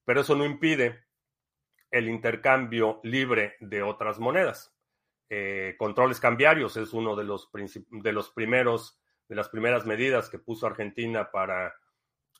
pero 0.04 0.22
eso 0.22 0.36
no 0.36 0.46
impide 0.46 1.06
el 1.92 2.10
intercambio 2.10 3.00
libre 3.04 3.56
de 3.60 3.84
otras 3.84 4.20
monedas. 4.20 4.76
Eh, 5.30 5.76
controles 5.78 6.20
cambiarios 6.20 6.76
es 6.78 6.94
uno 6.94 7.16
de 7.16 7.24
los, 7.24 7.50
de 7.52 8.12
los 8.12 8.32
primeros, 8.32 9.01
de 9.32 9.38
las 9.38 9.48
primeras 9.48 9.86
medidas 9.86 10.30
que 10.30 10.40
puso 10.40 10.68
Argentina 10.68 11.32
para 11.32 11.74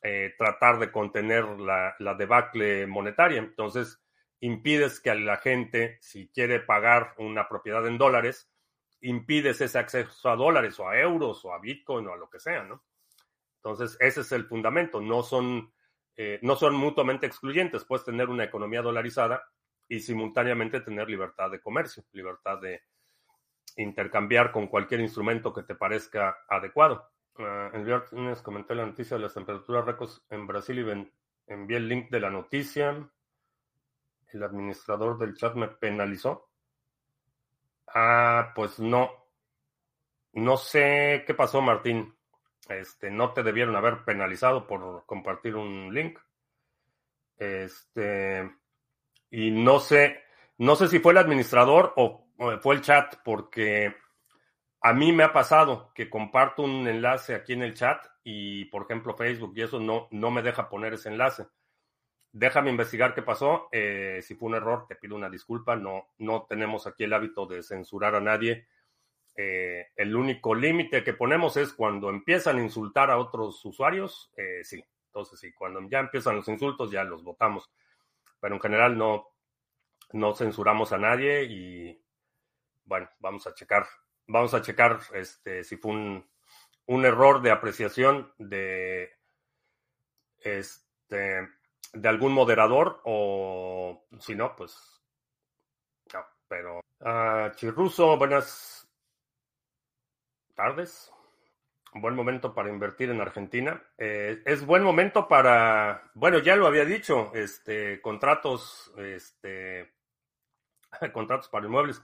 eh, 0.02 0.34
tratar 0.36 0.78
de 0.78 0.92
contener 0.92 1.42
la, 1.58 1.96
debacle 2.18 2.86
monetaria. 2.86 3.38
Entonces, 3.38 4.04
impides 4.40 5.00
que 5.00 5.08
a 5.08 5.14
la 5.14 5.38
gente, 5.38 5.96
si 6.02 6.28
quiere 6.28 6.60
pagar 6.60 7.14
una 7.16 7.48
propiedad 7.48 7.86
en 7.86 7.96
dólares, 7.96 8.52
impides 9.00 9.62
ese 9.62 9.78
acceso 9.78 10.28
a 10.28 10.36
dólares 10.36 10.78
o 10.80 10.86
a 10.86 11.00
euros 11.00 11.42
o 11.46 11.54
a 11.54 11.60
Bitcoin 11.60 12.08
o 12.08 12.12
a 12.12 12.18
lo 12.18 12.28
que 12.28 12.38
sea, 12.38 12.62
¿no? 12.62 12.84
Entonces, 13.56 13.96
ese 13.98 14.20
es 14.20 14.30
el 14.32 14.44
fundamento. 14.44 15.00
No 15.00 15.22
son, 15.22 15.72
eh, 16.14 16.40
no 16.42 16.56
son 16.56 16.74
mutuamente 16.74 17.24
excluyentes. 17.24 17.86
Puedes 17.86 18.04
tener 18.04 18.28
una 18.28 18.44
economía 18.44 18.82
dolarizada 18.82 19.42
y 19.88 20.00
simultáneamente 20.00 20.82
tener 20.82 21.08
libertad 21.08 21.50
de 21.50 21.62
comercio, 21.62 22.04
libertad 22.12 22.60
de 22.60 22.82
intercambiar 23.76 24.52
con 24.52 24.66
cualquier 24.66 25.00
instrumento 25.00 25.52
que 25.52 25.62
te 25.62 25.74
parezca 25.74 26.38
adecuado. 26.48 27.10
Uh, 27.38 27.74
el 27.74 27.84
viernes 27.84 28.42
comenté 28.42 28.74
la 28.74 28.86
noticia 28.86 29.16
de 29.16 29.22
las 29.22 29.34
temperaturas 29.34 29.84
récords 29.84 30.22
en 30.30 30.46
Brasil 30.46 30.78
y 30.78 31.52
envié 31.52 31.76
el 31.78 31.88
link 31.88 32.10
de 32.10 32.20
la 32.20 32.30
noticia. 32.30 33.08
El 34.28 34.42
administrador 34.42 35.18
del 35.18 35.34
chat 35.34 35.54
me 35.54 35.68
penalizó. 35.68 36.48
Ah, 37.94 38.52
pues 38.54 38.78
no. 38.78 39.10
No 40.32 40.56
sé 40.56 41.24
qué 41.26 41.34
pasó, 41.34 41.60
Martín. 41.60 42.14
Este, 42.68 43.10
no 43.10 43.32
te 43.32 43.42
debieron 43.42 43.76
haber 43.76 44.04
penalizado 44.04 44.66
por 44.66 45.04
compartir 45.04 45.56
un 45.56 45.92
link. 45.92 46.18
Este, 47.36 48.50
y 49.30 49.50
no 49.50 49.80
sé, 49.80 50.22
no 50.58 50.76
sé 50.76 50.88
si 50.88 51.00
fue 51.00 51.12
el 51.12 51.18
administrador 51.18 51.92
o, 51.96 52.21
fue 52.60 52.74
el 52.74 52.80
chat, 52.80 53.16
porque 53.24 53.94
a 54.80 54.92
mí 54.92 55.12
me 55.12 55.22
ha 55.22 55.32
pasado 55.32 55.92
que 55.94 56.10
comparto 56.10 56.62
un 56.62 56.86
enlace 56.88 57.34
aquí 57.34 57.52
en 57.52 57.62
el 57.62 57.74
chat 57.74 58.04
y, 58.24 58.64
por 58.66 58.82
ejemplo, 58.82 59.16
Facebook 59.16 59.52
y 59.54 59.62
eso 59.62 59.78
no, 59.78 60.08
no 60.10 60.30
me 60.30 60.42
deja 60.42 60.68
poner 60.68 60.94
ese 60.94 61.08
enlace. 61.08 61.46
Déjame 62.32 62.70
investigar 62.70 63.14
qué 63.14 63.22
pasó. 63.22 63.68
Eh, 63.70 64.20
si 64.22 64.34
fue 64.34 64.48
un 64.48 64.54
error, 64.54 64.86
te 64.88 64.96
pido 64.96 65.14
una 65.14 65.28
disculpa. 65.28 65.76
No, 65.76 66.08
no 66.18 66.46
tenemos 66.48 66.86
aquí 66.86 67.04
el 67.04 67.12
hábito 67.12 67.46
de 67.46 67.62
censurar 67.62 68.14
a 68.14 68.20
nadie. 68.20 68.66
Eh, 69.36 69.88
el 69.96 70.16
único 70.16 70.54
límite 70.54 71.04
que 71.04 71.14
ponemos 71.14 71.56
es 71.56 71.72
cuando 71.72 72.10
empiezan 72.10 72.58
a 72.58 72.62
insultar 72.62 73.10
a 73.10 73.18
otros 73.18 73.64
usuarios, 73.64 74.32
eh, 74.36 74.64
sí. 74.64 74.84
Entonces, 75.06 75.40
sí, 75.40 75.52
cuando 75.52 75.80
ya 75.88 76.00
empiezan 76.00 76.36
los 76.36 76.48
insultos, 76.48 76.90
ya 76.90 77.04
los 77.04 77.22
votamos. 77.22 77.70
Pero 78.40 78.54
en 78.54 78.60
general 78.60 78.96
no, 78.96 79.28
no 80.12 80.34
censuramos 80.34 80.92
a 80.92 80.98
nadie 80.98 81.44
y 81.44 82.01
bueno, 82.84 83.08
vamos 83.18 83.46
a 83.46 83.54
checar, 83.54 83.86
vamos 84.26 84.54
a 84.54 84.62
checar 84.62 85.00
este, 85.14 85.64
si 85.64 85.76
fue 85.76 85.92
un, 85.92 86.30
un 86.86 87.04
error 87.04 87.42
de 87.42 87.50
apreciación 87.50 88.32
de 88.38 89.10
este 90.40 91.48
de 91.92 92.08
algún 92.08 92.32
moderador 92.32 93.00
o 93.04 94.06
si 94.18 94.34
no, 94.34 94.56
pues 94.56 95.02
no, 96.12 96.24
pero 96.48 96.80
uh, 97.00 97.54
Chirruso, 97.54 98.16
buenas 98.16 98.88
tardes. 100.54 101.12
Buen 101.94 102.14
momento 102.14 102.54
para 102.54 102.70
invertir 102.70 103.10
en 103.10 103.20
Argentina. 103.20 103.82
Eh, 103.98 104.42
es 104.46 104.64
buen 104.64 104.82
momento 104.82 105.28
para, 105.28 106.10
bueno, 106.14 106.38
ya 106.38 106.56
lo 106.56 106.66
había 106.66 106.86
dicho, 106.86 107.30
este, 107.34 108.00
contratos, 108.00 108.90
este, 108.96 109.92
contratos 111.12 111.50
para 111.50 111.66
inmuebles. 111.66 112.02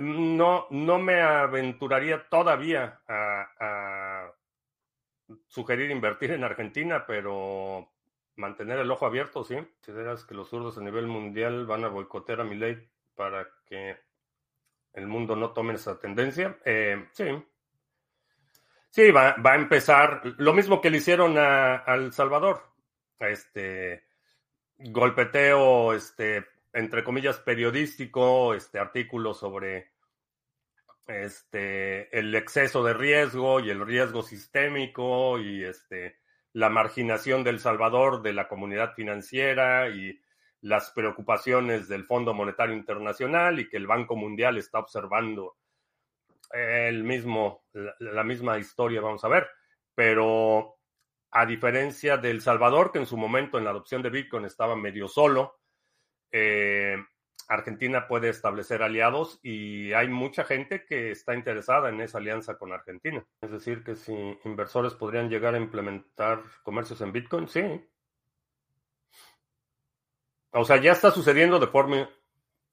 No, 0.00 0.66
no 0.70 0.98
me 0.98 1.20
aventuraría 1.20 2.28
todavía 2.28 3.00
a, 3.08 4.32
sugerir 5.46 5.90
invertir 5.90 6.32
en 6.32 6.44
Argentina, 6.44 7.04
pero 7.06 7.90
mantener 8.36 8.78
el 8.78 8.90
ojo 8.90 9.06
abierto, 9.06 9.44
sí. 9.44 9.56
¿Consideras 9.56 10.24
que 10.24 10.34
los 10.34 10.48
zurdos 10.48 10.78
a 10.78 10.82
nivel 10.82 11.06
mundial 11.06 11.66
van 11.66 11.84
a 11.84 11.88
boicotear 11.88 12.40
a 12.40 12.44
mi 12.44 12.54
ley 12.54 12.88
para 13.14 13.48
que 13.66 13.98
el 14.94 15.06
mundo 15.06 15.36
no 15.36 15.50
tome 15.50 15.74
esa 15.74 15.98
tendencia? 15.98 16.56
Eh, 16.64 17.08
sí, 17.12 17.24
Sí, 18.90 19.10
va, 19.10 19.36
va, 19.36 19.52
a 19.52 19.56
empezar 19.56 20.22
lo 20.38 20.52
mismo 20.54 20.80
que 20.80 20.90
le 20.90 20.98
hicieron 20.98 21.36
a, 21.38 21.84
El 21.94 22.12
Salvador. 22.12 22.62
Este 23.18 24.04
golpeteo, 24.78 25.92
este, 25.92 26.46
entre 26.72 27.04
comillas, 27.04 27.38
periodístico, 27.38 28.54
este 28.54 28.78
artículo 28.78 29.34
sobre 29.34 29.92
este 31.06 32.16
el 32.18 32.34
exceso 32.34 32.84
de 32.84 32.92
riesgo 32.92 33.60
y 33.60 33.70
el 33.70 33.84
riesgo 33.84 34.22
sistémico 34.22 35.38
y 35.38 35.64
este 35.64 36.18
la 36.52 36.68
marginación 36.68 37.44
del 37.44 37.60
Salvador 37.60 38.20
de 38.20 38.34
la 38.34 38.46
comunidad 38.46 38.94
financiera 38.94 39.88
y 39.88 40.20
las 40.60 40.90
preocupaciones 40.90 41.88
del 41.88 42.04
Fondo 42.04 42.34
Monetario 42.34 42.74
Internacional 42.74 43.60
y 43.60 43.68
que 43.68 43.76
el 43.76 43.86
Banco 43.86 44.16
Mundial 44.16 44.58
está 44.58 44.78
observando 44.78 45.56
el 46.50 47.04
mismo, 47.04 47.64
la, 47.72 48.24
misma 48.24 48.58
historia, 48.58 49.00
vamos 49.00 49.24
a 49.24 49.28
ver. 49.28 49.48
Pero 49.94 50.78
a 51.30 51.46
diferencia 51.46 52.16
del 52.16 52.40
Salvador, 52.40 52.90
que 52.90 52.98
en 52.98 53.06
su 53.06 53.16
momento 53.16 53.58
en 53.58 53.64
la 53.64 53.70
adopción 53.70 54.02
de 54.02 54.10
Bitcoin 54.10 54.44
estaba 54.44 54.74
medio 54.76 55.08
solo, 55.08 55.57
eh, 56.32 56.96
Argentina 57.48 58.06
puede 58.06 58.28
establecer 58.28 58.82
aliados 58.82 59.40
y 59.42 59.92
hay 59.94 60.08
mucha 60.08 60.44
gente 60.44 60.84
que 60.84 61.10
está 61.10 61.34
interesada 61.34 61.88
en 61.88 62.00
esa 62.00 62.18
alianza 62.18 62.58
con 62.58 62.72
Argentina. 62.72 63.24
Es 63.40 63.50
decir, 63.50 63.82
que 63.82 63.96
si 63.96 64.12
inversores 64.44 64.94
podrían 64.94 65.30
llegar 65.30 65.54
a 65.54 65.58
implementar 65.58 66.42
comercios 66.62 67.00
en 67.00 67.12
Bitcoin, 67.12 67.48
sí. 67.48 67.62
O 70.50 70.64
sea, 70.64 70.76
ya 70.76 70.92
está 70.92 71.10
sucediendo 71.10 71.58
de 71.58 71.66
forma 71.66 72.08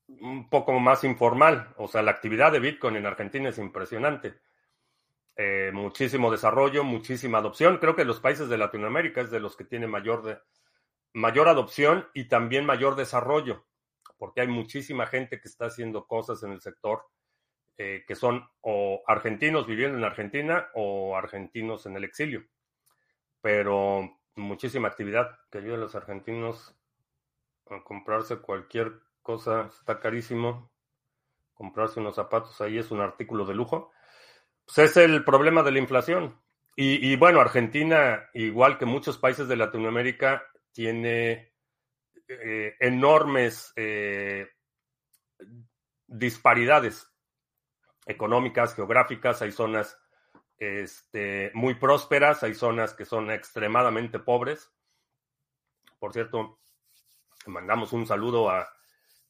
un 0.07 0.49
poco 0.49 0.77
más 0.79 1.03
informal. 1.05 1.73
O 1.77 1.87
sea, 1.87 2.01
la 2.01 2.11
actividad 2.11 2.51
de 2.51 2.59
Bitcoin 2.59 2.97
en 2.97 3.05
Argentina 3.05 3.49
es 3.49 3.57
impresionante. 3.57 4.39
Eh, 5.37 5.71
muchísimo 5.73 6.31
desarrollo, 6.31 6.83
muchísima 6.83 7.39
adopción. 7.39 7.77
Creo 7.77 7.95
que 7.95 8.05
los 8.05 8.19
países 8.19 8.49
de 8.49 8.57
Latinoamérica 8.57 9.21
es 9.21 9.31
de 9.31 9.39
los 9.39 9.55
que 9.55 9.65
tienen 9.65 9.89
mayor, 9.89 10.23
de, 10.23 10.37
mayor 11.15 11.47
adopción 11.47 12.07
y 12.13 12.25
también 12.25 12.65
mayor 12.65 12.95
desarrollo, 12.95 13.65
porque 14.17 14.41
hay 14.41 14.47
muchísima 14.47 15.07
gente 15.07 15.41
que 15.41 15.47
está 15.47 15.65
haciendo 15.65 16.05
cosas 16.05 16.43
en 16.43 16.51
el 16.51 16.61
sector 16.61 17.03
eh, 17.77 18.05
que 18.07 18.15
son 18.15 18.49
o 18.61 19.03
argentinos 19.05 19.67
viviendo 19.67 19.97
en 19.97 20.05
Argentina 20.05 20.69
o 20.75 21.17
argentinos 21.17 21.85
en 21.85 21.97
el 21.97 22.05
exilio. 22.05 22.45
Pero 23.41 24.19
muchísima 24.35 24.87
actividad 24.87 25.39
que 25.49 25.57
ayuda 25.57 25.75
a 25.75 25.79
los 25.79 25.95
argentinos 25.95 26.73
a 27.69 27.83
comprarse 27.83 28.37
cualquier 28.37 28.99
cosa 29.21 29.69
está 29.77 29.99
carísimo. 29.99 30.71
Comprarse 31.53 31.99
unos 31.99 32.15
zapatos 32.15 32.59
ahí 32.61 32.77
es 32.77 32.91
un 32.91 33.01
artículo 33.01 33.45
de 33.45 33.55
lujo. 33.55 33.91
Pues 34.65 34.77
es 34.77 34.97
el 34.97 35.23
problema 35.25 35.63
de 35.63 35.71
la 35.71 35.79
inflación. 35.79 36.41
Y, 36.77 37.15
bueno, 37.15 37.39
Argentina, 37.39 38.29
igual 38.33 38.77
que 38.77 38.85
muchos 38.85 39.17
países 39.17 39.47
de 39.47 39.55
Latinoamérica, 39.55 40.43
tiene 40.75 41.53
eh, 42.27 42.75
enormes 42.81 43.71
eh, 43.77 44.49
disparidades 46.05 47.09
económicas, 48.05 48.75
geográficas. 48.75 49.41
Hay 49.41 49.53
zonas 49.53 49.97
este, 50.57 51.49
muy 51.53 51.75
prósperas, 51.75 52.43
hay 52.43 52.53
zonas 52.53 52.93
que 52.93 53.05
son 53.05 53.31
extremadamente 53.31 54.19
pobres. 54.19 54.69
Por 55.97 56.11
cierto, 56.11 56.59
mandamos 57.45 57.93
un 57.93 58.05
saludo 58.05 58.49
a 58.49 58.69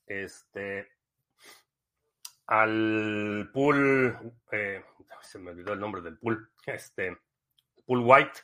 este, 0.07 0.89
al 2.47 3.51
pool, 3.53 4.33
eh, 4.51 4.83
se 5.21 5.37
me 5.37 5.51
olvidó 5.51 5.73
el 5.73 5.79
nombre 5.79 6.01
del 6.01 6.17
pool, 6.17 6.51
este, 6.65 7.15
pool 7.85 8.01
white, 8.03 8.39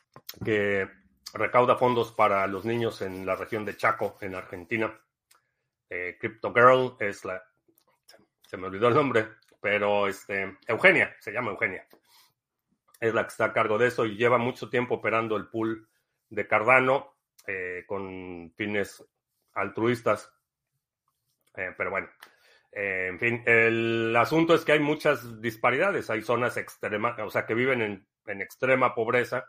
que 0.45 1.00
recauda 1.33 1.75
fondos 1.75 2.11
para 2.11 2.45
los 2.47 2.65
niños 2.65 3.01
en 3.01 3.25
la 3.25 3.35
región 3.35 3.65
de 3.65 3.77
Chaco, 3.77 4.17
en 4.21 4.35
Argentina. 4.35 4.99
Eh, 5.89 6.17
Crypto 6.19 6.53
Girl 6.53 6.95
es 6.99 7.25
la, 7.25 7.43
se 8.47 8.57
me 8.57 8.67
olvidó 8.67 8.87
el 8.87 8.95
nombre, 8.95 9.27
pero 9.59 10.07
este, 10.07 10.57
Eugenia, 10.67 11.15
se 11.19 11.31
llama 11.31 11.51
Eugenia. 11.51 11.87
Es 12.99 13.13
la 13.13 13.23
que 13.23 13.29
está 13.29 13.45
a 13.45 13.53
cargo 13.53 13.77
de 13.77 13.87
eso 13.87 14.05
y 14.05 14.15
lleva 14.15 14.37
mucho 14.37 14.69
tiempo 14.69 14.95
operando 14.95 15.35
el 15.35 15.47
pool 15.47 15.87
de 16.29 16.47
Cardano 16.47 17.15
eh, 17.47 17.83
con 17.87 18.53
fines 18.55 19.03
altruistas. 19.53 20.31
Eh, 21.55 21.73
pero 21.77 21.89
bueno, 21.89 22.09
eh, 22.71 23.07
en 23.09 23.19
fin, 23.19 23.43
el 23.45 24.15
asunto 24.15 24.55
es 24.55 24.63
que 24.63 24.73
hay 24.73 24.79
muchas 24.79 25.41
disparidades. 25.41 26.09
Hay 26.09 26.21
zonas 26.21 26.57
extremas, 26.57 27.19
o 27.19 27.29
sea, 27.29 27.45
que 27.45 27.53
viven 27.53 27.81
en, 27.81 28.41
extrema 28.41 28.95
pobreza, 28.95 29.45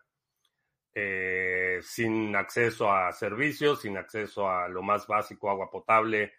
eh, 0.95 1.52
sin 1.83 2.35
acceso 2.37 2.91
a 2.91 3.13
servicios, 3.13 3.83
sin 3.83 3.97
acceso 3.97 4.49
a 4.49 4.69
lo 4.69 4.83
más 4.83 5.07
básico, 5.07 5.51
agua 5.51 5.71
potable, 5.71 6.35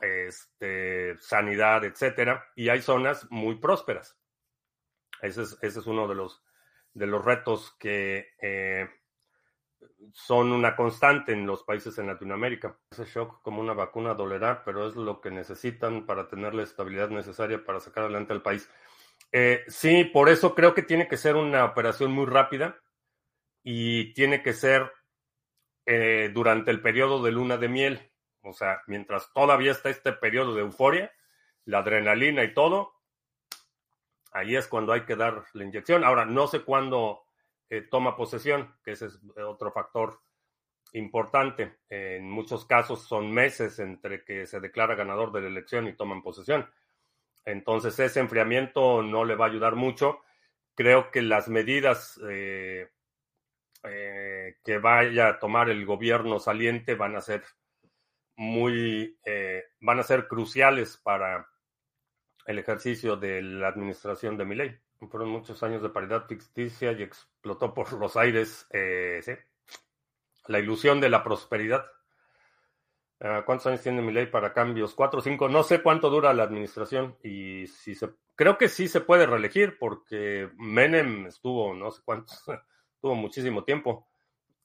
este, 0.00 1.16
sanidad, 1.18 1.84
etcétera. 1.84 2.46
Y 2.56 2.68
hay 2.68 2.80
zonas 2.80 3.26
muy 3.30 3.56
prósperas. 3.56 4.18
Ese 5.20 5.42
es, 5.42 5.58
ese 5.62 5.80
es 5.80 5.86
uno 5.86 6.08
de 6.08 6.14
los, 6.14 6.42
de 6.94 7.06
los 7.06 7.24
retos 7.24 7.76
que 7.78 8.30
son 10.12 10.52
una 10.52 10.74
constante 10.76 11.32
en 11.32 11.46
los 11.46 11.62
países 11.62 11.98
en 11.98 12.06
Latinoamérica. 12.06 12.76
Ese 12.90 13.04
shock 13.04 13.42
como 13.42 13.60
una 13.60 13.72
vacuna 13.72 14.14
dolerá, 14.14 14.62
pero 14.64 14.86
es 14.86 14.96
lo 14.96 15.20
que 15.20 15.30
necesitan 15.30 16.06
para 16.06 16.28
tener 16.28 16.54
la 16.54 16.62
estabilidad 16.62 17.08
necesaria 17.08 17.64
para 17.64 17.80
sacar 17.80 18.04
adelante 18.04 18.32
al 18.32 18.42
país. 18.42 18.68
Eh, 19.30 19.64
sí, 19.68 20.04
por 20.04 20.28
eso 20.28 20.54
creo 20.54 20.74
que 20.74 20.82
tiene 20.82 21.08
que 21.08 21.16
ser 21.16 21.36
una 21.36 21.64
operación 21.64 22.12
muy 22.12 22.26
rápida 22.26 22.76
y 23.62 24.12
tiene 24.14 24.42
que 24.42 24.52
ser 24.52 24.90
eh, 25.86 26.30
durante 26.32 26.70
el 26.70 26.80
periodo 26.80 27.22
de 27.22 27.32
luna 27.32 27.56
de 27.56 27.68
miel. 27.68 28.12
O 28.42 28.52
sea, 28.52 28.82
mientras 28.86 29.32
todavía 29.32 29.72
está 29.72 29.90
este 29.90 30.12
periodo 30.12 30.54
de 30.54 30.62
euforia, 30.62 31.12
la 31.64 31.78
adrenalina 31.78 32.42
y 32.44 32.54
todo, 32.54 32.92
ahí 34.32 34.56
es 34.56 34.66
cuando 34.66 34.92
hay 34.92 35.02
que 35.02 35.16
dar 35.16 35.44
la 35.52 35.64
inyección. 35.64 36.04
Ahora, 36.04 36.24
no 36.24 36.46
sé 36.46 36.60
cuándo 36.60 37.24
toma 37.90 38.16
posesión, 38.16 38.74
que 38.84 38.92
ese 38.92 39.06
es 39.06 39.18
otro 39.36 39.72
factor 39.72 40.20
importante. 40.92 41.78
En 41.88 42.30
muchos 42.30 42.64
casos 42.64 43.02
son 43.02 43.32
meses 43.32 43.78
entre 43.78 44.24
que 44.24 44.46
se 44.46 44.60
declara 44.60 44.94
ganador 44.94 45.32
de 45.32 45.40
la 45.40 45.48
elección 45.48 45.88
y 45.88 45.94
toman 45.94 46.22
posesión. 46.22 46.68
Entonces 47.44 47.98
ese 47.98 48.20
enfriamiento 48.20 49.02
no 49.02 49.24
le 49.24 49.34
va 49.34 49.46
a 49.46 49.48
ayudar 49.48 49.74
mucho. 49.74 50.20
creo 50.74 51.10
que 51.10 51.22
las 51.22 51.48
medidas 51.48 52.18
eh, 52.30 52.90
eh, 53.84 54.56
que 54.64 54.78
vaya 54.78 55.28
a 55.28 55.38
tomar 55.38 55.70
el 55.70 55.84
gobierno 55.84 56.38
saliente 56.38 56.94
van 56.94 57.16
a 57.16 57.20
ser 57.20 57.42
muy, 58.36 59.18
eh, 59.24 59.64
van 59.80 59.98
a 59.98 60.02
ser 60.02 60.28
cruciales 60.28 60.96
para 60.96 61.48
el 62.46 62.58
ejercicio 62.58 63.16
de 63.16 63.42
la 63.42 63.68
administración 63.68 64.36
de 64.36 64.44
mi 64.44 64.54
ley. 64.54 64.78
Fueron 65.10 65.30
muchos 65.30 65.62
años 65.62 65.82
de 65.82 65.90
paridad 65.90 66.26
ficticia 66.26 66.92
y 66.92 67.02
explotó 67.02 67.74
por 67.74 67.92
los 67.94 68.16
aires 68.16 68.68
¿sí? 68.70 69.32
la 70.46 70.58
ilusión 70.58 71.00
de 71.00 71.10
la 71.10 71.24
prosperidad. 71.24 71.84
Ah, 73.24 73.44
¿Cuántos 73.46 73.68
años 73.68 73.82
tiene 73.82 74.02
mi 74.02 74.12
ley 74.12 74.26
para 74.26 74.52
cambios? 74.52 74.94
Cuatro 74.94 75.20
cinco. 75.20 75.48
No 75.48 75.62
sé 75.62 75.80
cuánto 75.80 76.10
dura 76.10 76.34
la 76.34 76.42
administración 76.42 77.16
y 77.22 77.68
si 77.68 77.94
se, 77.94 78.10
creo 78.34 78.58
que 78.58 78.68
sí 78.68 78.88
se 78.88 79.00
puede 79.00 79.26
reelegir 79.26 79.78
porque 79.78 80.50
Menem 80.56 81.26
estuvo, 81.26 81.72
no 81.74 81.92
sé 81.92 82.02
cuántos, 82.04 82.44
estuvo 83.02 83.16
muchísimo 83.16 83.64
tiempo. 83.64 84.06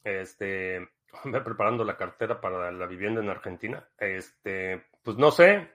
Este, 0.03 0.87
preparando 1.43 1.83
la 1.83 1.97
cartera 1.97 2.39
para 2.39 2.71
la 2.71 2.85
vivienda 2.85 3.19
en 3.19 3.29
Argentina. 3.29 3.89
Este, 3.97 4.85
pues 5.01 5.17
no 5.17 5.31
sé. 5.31 5.67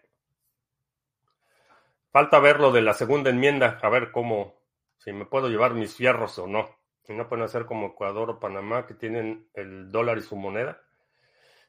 Falta 2.13 2.39
ver 2.39 2.61
lo 2.61 2.71
de 2.71 2.83
la 2.83 2.93
segunda 2.93 3.31
enmienda, 3.31 3.81
a 3.83 3.89
ver 3.89 4.13
cómo, 4.13 4.55
si 4.99 5.13
me 5.13 5.25
puedo 5.25 5.49
llevar 5.49 5.75
mis 5.75 5.97
fierros 5.97 6.39
o 6.39 6.47
no. 6.47 6.71
Si 7.03 7.13
no 7.15 7.29
pueden 7.29 7.45
hacer 7.45 7.67
como 7.67 7.89
Ecuador 7.89 8.31
o 8.31 8.39
Panamá 8.39 8.87
que 8.87 8.95
tienen 8.95 9.49
el 9.55 9.91
dólar 9.91 10.19
y 10.19 10.23
su 10.23 10.37
moneda. 10.37 10.81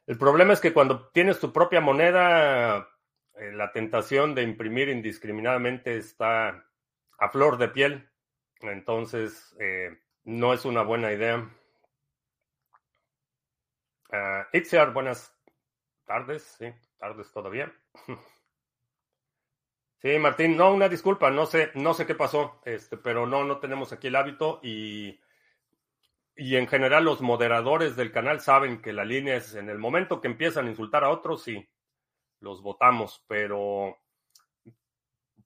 El 0.06 0.20
problema 0.20 0.54
es 0.54 0.60
que 0.60 0.74
cuando 0.74 1.08
tienes 1.08 1.40
tu 1.40 1.52
propia 1.52 1.82
moneda, 1.82 2.88
eh, 3.34 3.52
la 3.52 3.72
tentación 3.72 4.36
de 4.36 4.44
imprimir 4.44 4.90
indiscriminadamente 4.90 5.98
está 5.98 6.68
a 7.18 7.30
flor 7.30 7.58
de 7.58 7.70
piel. 7.70 8.10
Entonces, 8.62 9.56
eh, 9.60 10.03
no 10.24 10.54
es 10.54 10.66
una 10.66 10.84
buena 10.84 11.12
idea. 11.12 11.50
Uh, 14.10 14.92
buenas 14.94 15.36
tardes. 16.06 16.44
Sí, 16.58 16.72
tardes 16.98 17.32
todavía. 17.32 17.74
Sí, 20.02 20.20
Martín, 20.20 20.58
no, 20.58 20.74
una 20.74 20.90
disculpa, 20.90 21.32
no 21.32 21.46
sé, 21.46 21.72
no 21.76 21.94
sé 21.94 22.06
qué 22.06 22.14
pasó, 22.14 22.60
este, 22.66 22.98
pero 22.98 23.26
no, 23.26 23.46
no 23.46 23.60
tenemos 23.60 23.94
aquí 23.94 24.08
el 24.08 24.18
hábito 24.18 24.60
y 24.62 25.18
y 26.36 26.56
en 26.56 26.68
general 26.68 27.06
los 27.06 27.22
moderadores 27.22 27.96
del 27.96 28.12
canal 28.12 28.40
saben 28.40 28.82
que 28.82 28.94
la 28.94 29.06
línea 29.06 29.36
es 29.36 29.56
en 29.56 29.70
el 29.70 29.78
momento 29.78 30.20
que 30.20 30.28
empiezan 30.28 30.66
a 30.66 30.70
insultar 30.70 31.04
a 31.04 31.10
otros, 31.10 31.44
sí, 31.44 31.70
los 32.40 32.62
votamos, 32.62 33.24
pero 33.28 33.98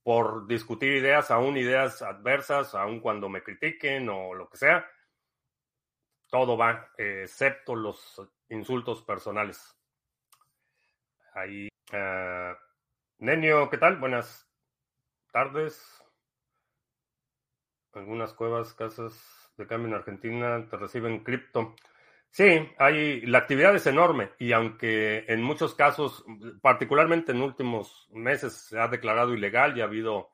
por 0.08 0.48
discutir 0.48 0.94
ideas, 0.94 1.32
aún 1.32 1.58
ideas 1.58 2.02
adversas, 2.02 2.74
aún 2.76 3.02
cuando 3.02 3.28
me 3.28 3.44
critiquen 3.44 4.08
o 4.08 4.34
lo 4.34 4.50
que 4.50 4.56
sea, 4.56 4.90
todo 6.30 6.56
va, 6.56 6.94
excepto 6.98 7.76
los 7.76 8.22
insultos 8.48 9.02
personales. 9.02 9.78
Ahí, 11.34 11.68
uh, 11.92 12.56
Nenio, 13.18 13.70
¿qué 13.70 13.78
tal? 13.78 13.98
Buenas 13.98 14.50
tardes. 15.34 16.02
Algunas 17.92 18.32
cuevas, 18.32 18.74
casas 18.76 19.52
de 19.58 19.68
cambio 19.68 19.90
en 19.90 19.96
Argentina 19.96 20.70
te 20.70 20.78
reciben 20.78 21.22
cripto. 21.22 21.76
Sí, 22.32 22.70
hay, 22.78 23.22
la 23.22 23.40
actividad 23.40 23.76
es 23.76 23.88
enorme 23.88 24.32
y 24.38 24.52
aunque 24.52 25.26
en 25.28 25.42
muchos 25.42 25.74
casos, 25.74 26.24
particularmente 26.62 27.32
en 27.32 27.42
últimos 27.42 28.08
meses, 28.12 28.68
se 28.68 28.80
ha 28.80 28.88
declarado 28.88 29.34
ilegal 29.34 29.76
y 29.76 29.82
ha 29.82 29.86
habido 29.86 30.30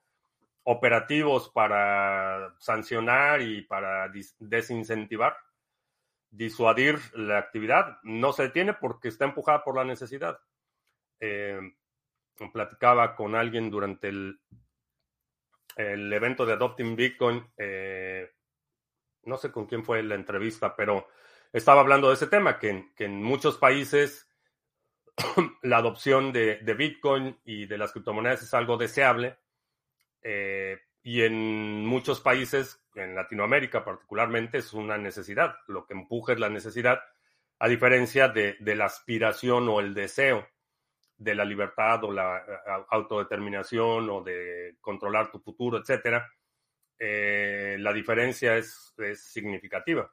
operativos 0.63 1.49
para 1.49 2.55
sancionar 2.59 3.41
y 3.41 3.61
para 3.61 4.11
desincentivar, 4.39 5.37
disuadir 6.29 6.99
la 7.13 7.37
actividad, 7.37 7.99
no 8.03 8.33
se 8.33 8.43
detiene 8.43 8.73
porque 8.73 9.09
está 9.09 9.25
empujada 9.25 9.63
por 9.63 9.75
la 9.75 9.83
necesidad. 9.83 10.39
Eh, 11.19 11.59
platicaba 12.51 13.15
con 13.15 13.35
alguien 13.35 13.69
durante 13.69 14.09
el, 14.09 14.39
el 15.75 16.11
evento 16.11 16.45
de 16.45 16.53
Adopting 16.53 16.95
Bitcoin. 16.95 17.45
Eh, 17.57 18.29
no 19.23 19.37
sé 19.37 19.51
con 19.51 19.67
quién 19.67 19.83
fue 19.83 20.03
la 20.03 20.15
entrevista, 20.15 20.75
pero 20.75 21.07
estaba 21.53 21.81
hablando 21.81 22.09
de 22.09 22.15
ese 22.15 22.27
tema, 22.27 22.59
que, 22.59 22.85
en 22.97 23.23
muchos 23.23 23.57
países 23.57 24.27
la 25.61 25.77
adopción 25.77 26.33
de, 26.33 26.57
Bitcoin 26.77 27.39
y 27.45 27.65
de 27.65 27.77
las 27.77 27.91
criptomonedas 27.91 28.43
es 28.43 28.53
algo 28.53 28.77
deseable. 28.77 29.37
Eh, 30.21 30.79
y 31.03 31.21
en 31.21 31.85
muchos 31.85 32.19
países, 32.21 32.81
en 32.95 33.15
Latinoamérica 33.15 33.85
particularmente, 33.85 34.57
es 34.57 34.73
una 34.73 34.97
necesidad. 34.97 35.55
Lo 35.67 35.85
que 35.85 35.93
empuja 35.93 36.33
es 36.33 36.39
la 36.39 36.49
necesidad, 36.49 37.01
a 37.59 37.67
diferencia 37.67 38.27
de, 38.29 38.57
la 38.59 38.85
aspiración 38.85 39.69
o 39.69 39.79
el 39.79 39.93
deseo 39.93 40.47
de 41.17 41.35
la 41.35 41.45
libertad 41.45 42.03
o 42.03 42.11
la 42.11 42.43
autodeterminación 42.89 44.09
o 44.09 44.21
de 44.21 44.75
controlar 44.81 45.31
tu 45.31 45.39
futuro, 45.39 45.77
etcétera 45.77 46.29
eh, 47.05 47.75
la 47.79 47.91
diferencia 47.91 48.55
es, 48.55 48.93
significativa. 49.15 50.09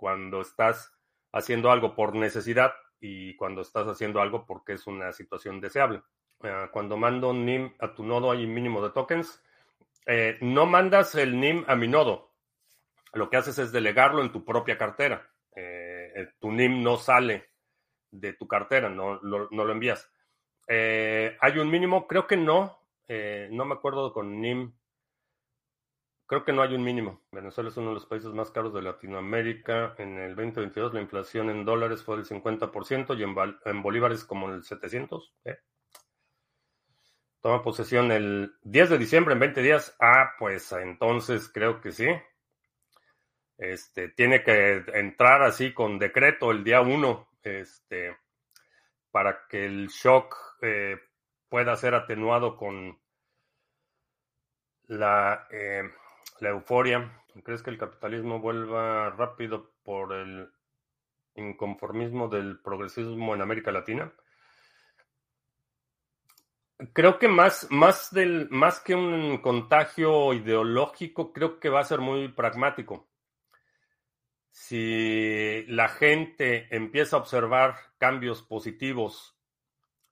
Cuando 0.00 0.40
estás 0.40 0.94
haciendo 1.30 1.70
algo 1.70 1.94
por 1.94 2.14
necesidad 2.14 2.72
y 3.00 3.36
cuando 3.36 3.60
estás 3.60 3.86
haciendo 3.86 4.22
algo 4.22 4.46
porque 4.46 4.72
es 4.72 4.86
una 4.86 5.12
situación 5.12 5.60
deseable. 5.60 6.00
Ah, 6.42 6.70
cuando 6.72 6.96
mando 6.96 7.34
NIM 7.34 7.74
a 7.78 7.94
tu 7.94 8.02
nodo 8.02 8.30
hay 8.30 8.46
un 8.46 8.54
mínimo 8.54 8.82
de 8.82 8.90
tokens. 8.94 9.44
Eh, 10.06 10.38
no 10.40 10.64
mandas 10.64 11.14
el 11.16 11.38
NIM 11.38 11.64
a 11.68 11.76
mi 11.76 11.86
nodo. 11.86 12.32
Lo 13.12 13.28
que 13.28 13.36
haces 13.36 13.58
es 13.58 13.72
delegarlo 13.72 14.22
en 14.22 14.32
tu 14.32 14.42
propia 14.42 14.78
cartera. 14.78 15.30
Eh, 15.54 16.32
tu 16.38 16.50
NIM 16.50 16.82
no 16.82 16.96
sale 16.96 17.50
de 18.10 18.32
tu 18.32 18.48
cartera, 18.48 18.88
no 18.88 19.20
lo 19.20 19.70
envías. 19.70 20.10
hay 20.66 21.58
un 21.58 21.70
mínimo, 21.70 22.06
creo 22.06 22.26
que 22.26 22.38
no. 22.38 22.80
no 23.50 23.64
me 23.66 23.74
acuerdo 23.74 24.14
con 24.14 24.40
NIM 24.40 24.72
Creo 26.30 26.44
que 26.44 26.52
no 26.52 26.62
hay 26.62 26.76
un 26.76 26.84
mínimo. 26.84 27.22
Venezuela 27.32 27.70
es 27.70 27.76
uno 27.76 27.88
de 27.88 27.94
los 27.94 28.06
países 28.06 28.30
más 28.32 28.52
caros 28.52 28.72
de 28.72 28.80
Latinoamérica. 28.80 29.96
En 29.98 30.16
el 30.16 30.36
2022 30.36 30.94
la 30.94 31.00
inflación 31.00 31.50
en 31.50 31.64
dólares 31.64 32.04
fue 32.04 32.18
del 32.18 32.24
50% 32.24 33.18
y 33.18 33.24
en, 33.68 33.82
bolívares 33.82 34.22
como 34.22 34.48
el 34.48 34.62
700. 34.62 35.34
¿eh? 35.46 35.58
Toma 37.40 37.64
posesión 37.64 38.12
el 38.12 38.54
10 38.62 38.90
de 38.90 38.98
diciembre 38.98 39.34
en 39.34 39.40
20 39.40 39.60
días. 39.60 39.96
Ah, 39.98 40.34
pues 40.38 40.70
entonces 40.70 41.50
creo 41.52 41.80
que 41.80 41.90
sí. 41.90 42.06
Este, 43.58 44.10
tiene 44.10 44.44
que 44.44 44.84
entrar 44.94 45.42
así 45.42 45.74
con 45.74 45.98
decreto 45.98 46.52
el 46.52 46.62
día 46.62 46.80
1 46.80 47.28
este, 47.42 48.16
para 49.10 49.48
que 49.48 49.66
el 49.66 49.88
shock 49.88 50.36
eh, 50.62 50.96
pueda 51.48 51.74
ser 51.74 51.96
atenuado 51.96 52.56
con 52.56 53.00
la... 54.86 55.48
Eh, 55.50 55.90
la 56.40 56.50
euforia. 56.50 57.22
¿Crees 57.44 57.62
que 57.62 57.70
el 57.70 57.78
capitalismo 57.78 58.40
vuelva 58.40 59.10
rápido 59.10 59.72
por 59.82 60.12
el 60.12 60.50
inconformismo 61.34 62.28
del 62.28 62.60
progresismo 62.60 63.34
en 63.34 63.42
América 63.42 63.72
Latina? 63.72 64.12
Creo 66.92 67.18
que 67.18 67.28
más, 67.28 67.66
más, 67.70 68.10
del, 68.10 68.48
más 68.50 68.80
que 68.80 68.94
un 68.94 69.38
contagio 69.38 70.32
ideológico, 70.32 71.32
creo 71.32 71.60
que 71.60 71.68
va 71.68 71.80
a 71.80 71.84
ser 71.84 72.00
muy 72.00 72.28
pragmático. 72.28 73.10
Si 74.50 75.64
la 75.68 75.88
gente 75.88 76.74
empieza 76.74 77.16
a 77.16 77.20
observar 77.20 77.76
cambios 77.98 78.42
positivos 78.42 79.38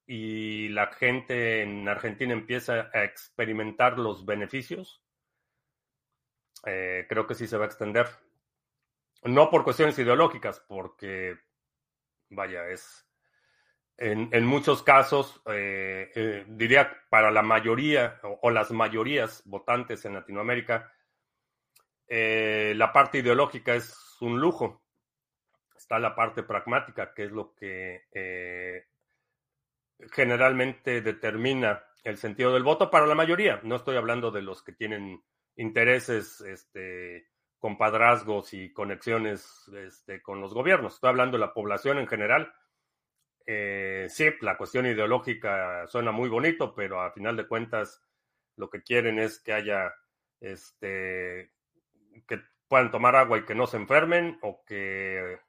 y 0.06 0.68
la 0.68 0.92
gente 0.92 1.62
en 1.62 1.88
Argentina 1.88 2.32
empieza 2.34 2.90
a 2.92 3.04
experimentar 3.04 3.98
los 3.98 4.26
beneficios, 4.26 5.02
eh, 6.66 7.06
creo 7.08 7.26
que 7.26 7.34
sí 7.34 7.46
se 7.46 7.56
va 7.56 7.64
a 7.64 7.68
extender. 7.68 8.06
No 9.24 9.50
por 9.50 9.64
cuestiones 9.64 9.98
ideológicas, 9.98 10.60
porque, 10.60 11.36
vaya, 12.30 12.68
es 12.68 13.06
en, 13.96 14.46
muchos 14.46 14.82
casos, 14.82 15.42
eh, 15.46 16.10
eh, 16.14 16.44
diría 16.48 16.96
para 17.10 17.32
la 17.32 17.42
mayoría 17.42 18.20
o, 18.22 18.50
las 18.50 18.70
mayorías 18.70 19.42
votantes 19.44 20.04
en 20.04 20.14
Latinoamérica, 20.14 20.92
la 22.08 22.92
parte 22.92 23.18
ideológica 23.18 23.74
es 23.74 24.16
un 24.20 24.40
lujo. 24.40 24.82
Está 25.76 25.98
la 25.98 26.14
parte 26.14 26.42
pragmática, 26.42 27.12
que 27.12 27.24
es 27.24 27.32
lo 27.32 27.54
que 27.54 28.86
generalmente 30.12 31.00
determina 31.00 31.84
el 32.04 32.16
sentido 32.16 32.52
del 32.52 32.62
voto 32.62 32.90
para 32.90 33.06
la 33.06 33.14
mayoría. 33.14 33.60
No 33.64 33.76
estoy 33.76 33.96
hablando 33.96 34.30
de 34.30 34.42
los 34.42 34.62
que 34.62 34.72
tienen 34.72 35.22
intereses, 35.58 36.40
este, 36.40 37.28
compadrazgos 37.58 38.54
y 38.54 38.72
conexiones 38.72 39.68
este, 39.74 40.22
con 40.22 40.40
los 40.40 40.54
gobiernos. 40.54 40.94
Estoy 40.94 41.10
hablando 41.10 41.36
de 41.36 41.44
la 41.44 41.52
población 41.52 41.98
en 41.98 42.06
general. 42.06 42.52
Eh, 43.44 44.06
sí, 44.08 44.26
la 44.40 44.56
cuestión 44.56 44.86
ideológica 44.86 45.86
suena 45.88 46.12
muy 46.12 46.28
bonito, 46.28 46.74
pero 46.74 47.00
a 47.00 47.12
final 47.12 47.36
de 47.36 47.48
cuentas 47.48 48.00
lo 48.56 48.70
que 48.70 48.82
quieren 48.82 49.18
es 49.18 49.40
que 49.40 49.52
haya 49.52 49.92
este, 50.40 51.52
que 52.26 52.40
puedan 52.68 52.90
tomar 52.90 53.16
agua 53.16 53.38
y 53.38 53.44
que 53.44 53.54
no 53.54 53.66
se 53.66 53.78
enfermen 53.78 54.38
o 54.42 54.62
que 54.64 55.40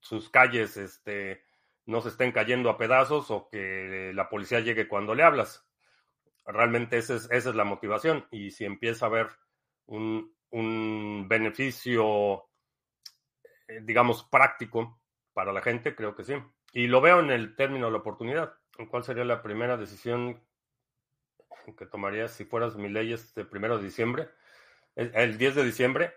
sus 0.00 0.30
calles 0.30 0.76
este, 0.78 1.44
no 1.84 2.00
se 2.00 2.08
estén 2.08 2.32
cayendo 2.32 2.70
a 2.70 2.78
pedazos 2.78 3.30
o 3.30 3.48
que 3.50 4.12
la 4.14 4.30
policía 4.30 4.60
llegue 4.60 4.88
cuando 4.88 5.14
le 5.14 5.22
hablas. 5.22 5.68
Realmente 6.46 6.98
esa 6.98 7.14
es, 7.14 7.28
esa 7.30 7.50
es 7.50 7.54
la 7.54 7.64
motivación. 7.64 8.26
Y 8.30 8.50
si 8.50 8.64
empieza 8.64 9.06
a 9.06 9.08
haber 9.08 9.28
un, 9.86 10.34
un 10.50 11.26
beneficio, 11.28 12.44
eh, 13.68 13.80
digamos, 13.82 14.24
práctico 14.24 15.00
para 15.32 15.52
la 15.52 15.62
gente, 15.62 15.94
creo 15.94 16.14
que 16.14 16.24
sí. 16.24 16.34
Y 16.72 16.86
lo 16.86 17.00
veo 17.00 17.20
en 17.20 17.30
el 17.30 17.56
término 17.56 17.86
de 17.86 17.92
la 17.92 17.98
oportunidad. 17.98 18.54
¿Cuál 18.90 19.04
sería 19.04 19.24
la 19.24 19.42
primera 19.42 19.76
decisión 19.76 20.40
que 21.78 21.86
tomarías 21.86 22.32
si 22.32 22.44
fueras 22.44 22.76
mi 22.76 22.88
ley 22.88 23.12
este 23.12 23.44
primero 23.44 23.78
de 23.78 23.84
diciembre? 23.84 24.28
El 24.96 25.38
10 25.38 25.54
de 25.56 25.64
diciembre. 25.64 26.14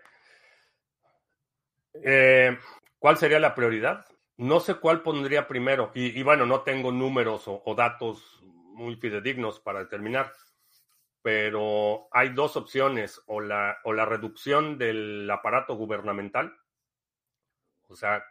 Eh, 1.94 2.56
¿Cuál 2.98 3.16
sería 3.16 3.38
la 3.38 3.54
prioridad? 3.54 4.06
No 4.36 4.60
sé 4.60 4.74
cuál 4.74 5.02
pondría 5.02 5.48
primero. 5.48 5.90
Y, 5.94 6.22
bueno, 6.22 6.46
no 6.46 6.60
tengo 6.62 6.92
números 6.92 7.44
o, 7.46 7.74
datos 7.74 8.42
muy 8.78 8.96
fidedignos 8.96 9.60
para 9.60 9.80
determinar. 9.80 10.32
Pero 11.22 12.08
hay 12.12 12.30
dos 12.30 12.56
opciones. 12.56 13.20
O 13.26 13.40
la, 13.40 13.78
o 13.84 13.92
la 13.92 14.04
reducción 14.04 14.78
del 14.78 15.30
aparato 15.30 15.74
gubernamental. 15.74 16.56
O 17.88 17.96
sea, 17.96 18.24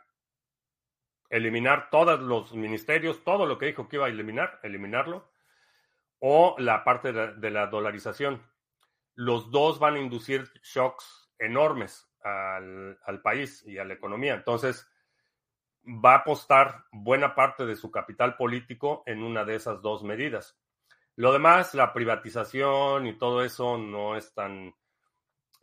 eliminar 1.29 1.89
todos 1.89 2.19
los 2.19 2.53
ministerios, 2.53 3.23
todo 3.23 3.45
lo 3.45 3.57
que 3.57 3.67
dijo 3.67 3.87
que 3.87 3.97
iba 3.97 4.05
a 4.05 4.09
eliminar, 4.09 4.59
eliminarlo. 4.63 5.29
O 6.19 6.55
la 6.57 6.83
parte 6.83 7.13
de 7.13 7.51
la 7.51 7.67
dolarización 7.67 8.41
los 9.17 9.49
dos 9.49 9.79
van 9.79 9.95
a 9.95 9.99
inducir 9.99 10.47
shocks 10.61 11.31
enormes 11.39 12.07
al, 12.23 13.21
país 13.23 13.63
y 13.65 13.79
a 13.79 13.83
la 13.83 13.95
economía. 13.95 14.35
Entonces, 14.35 14.87
va 15.87 16.13
a 16.13 16.17
apostar 16.17 16.85
buena 16.91 17.33
parte 17.33 17.65
de 17.65 17.75
su 17.75 17.89
capital 17.89 18.35
político 18.35 19.03
en 19.05 19.23
una 19.23 19.45
de 19.45 19.55
esas 19.55 19.81
dos 19.81 20.03
medidas. 20.03 20.57
Lo 21.15 21.33
demás, 21.33 21.73
la 21.73 21.93
privatización 21.93 23.07
y 23.07 23.17
todo 23.17 23.43
eso 23.43 23.77
no 23.77 24.15
es 24.15 24.33
tan, 24.33 24.75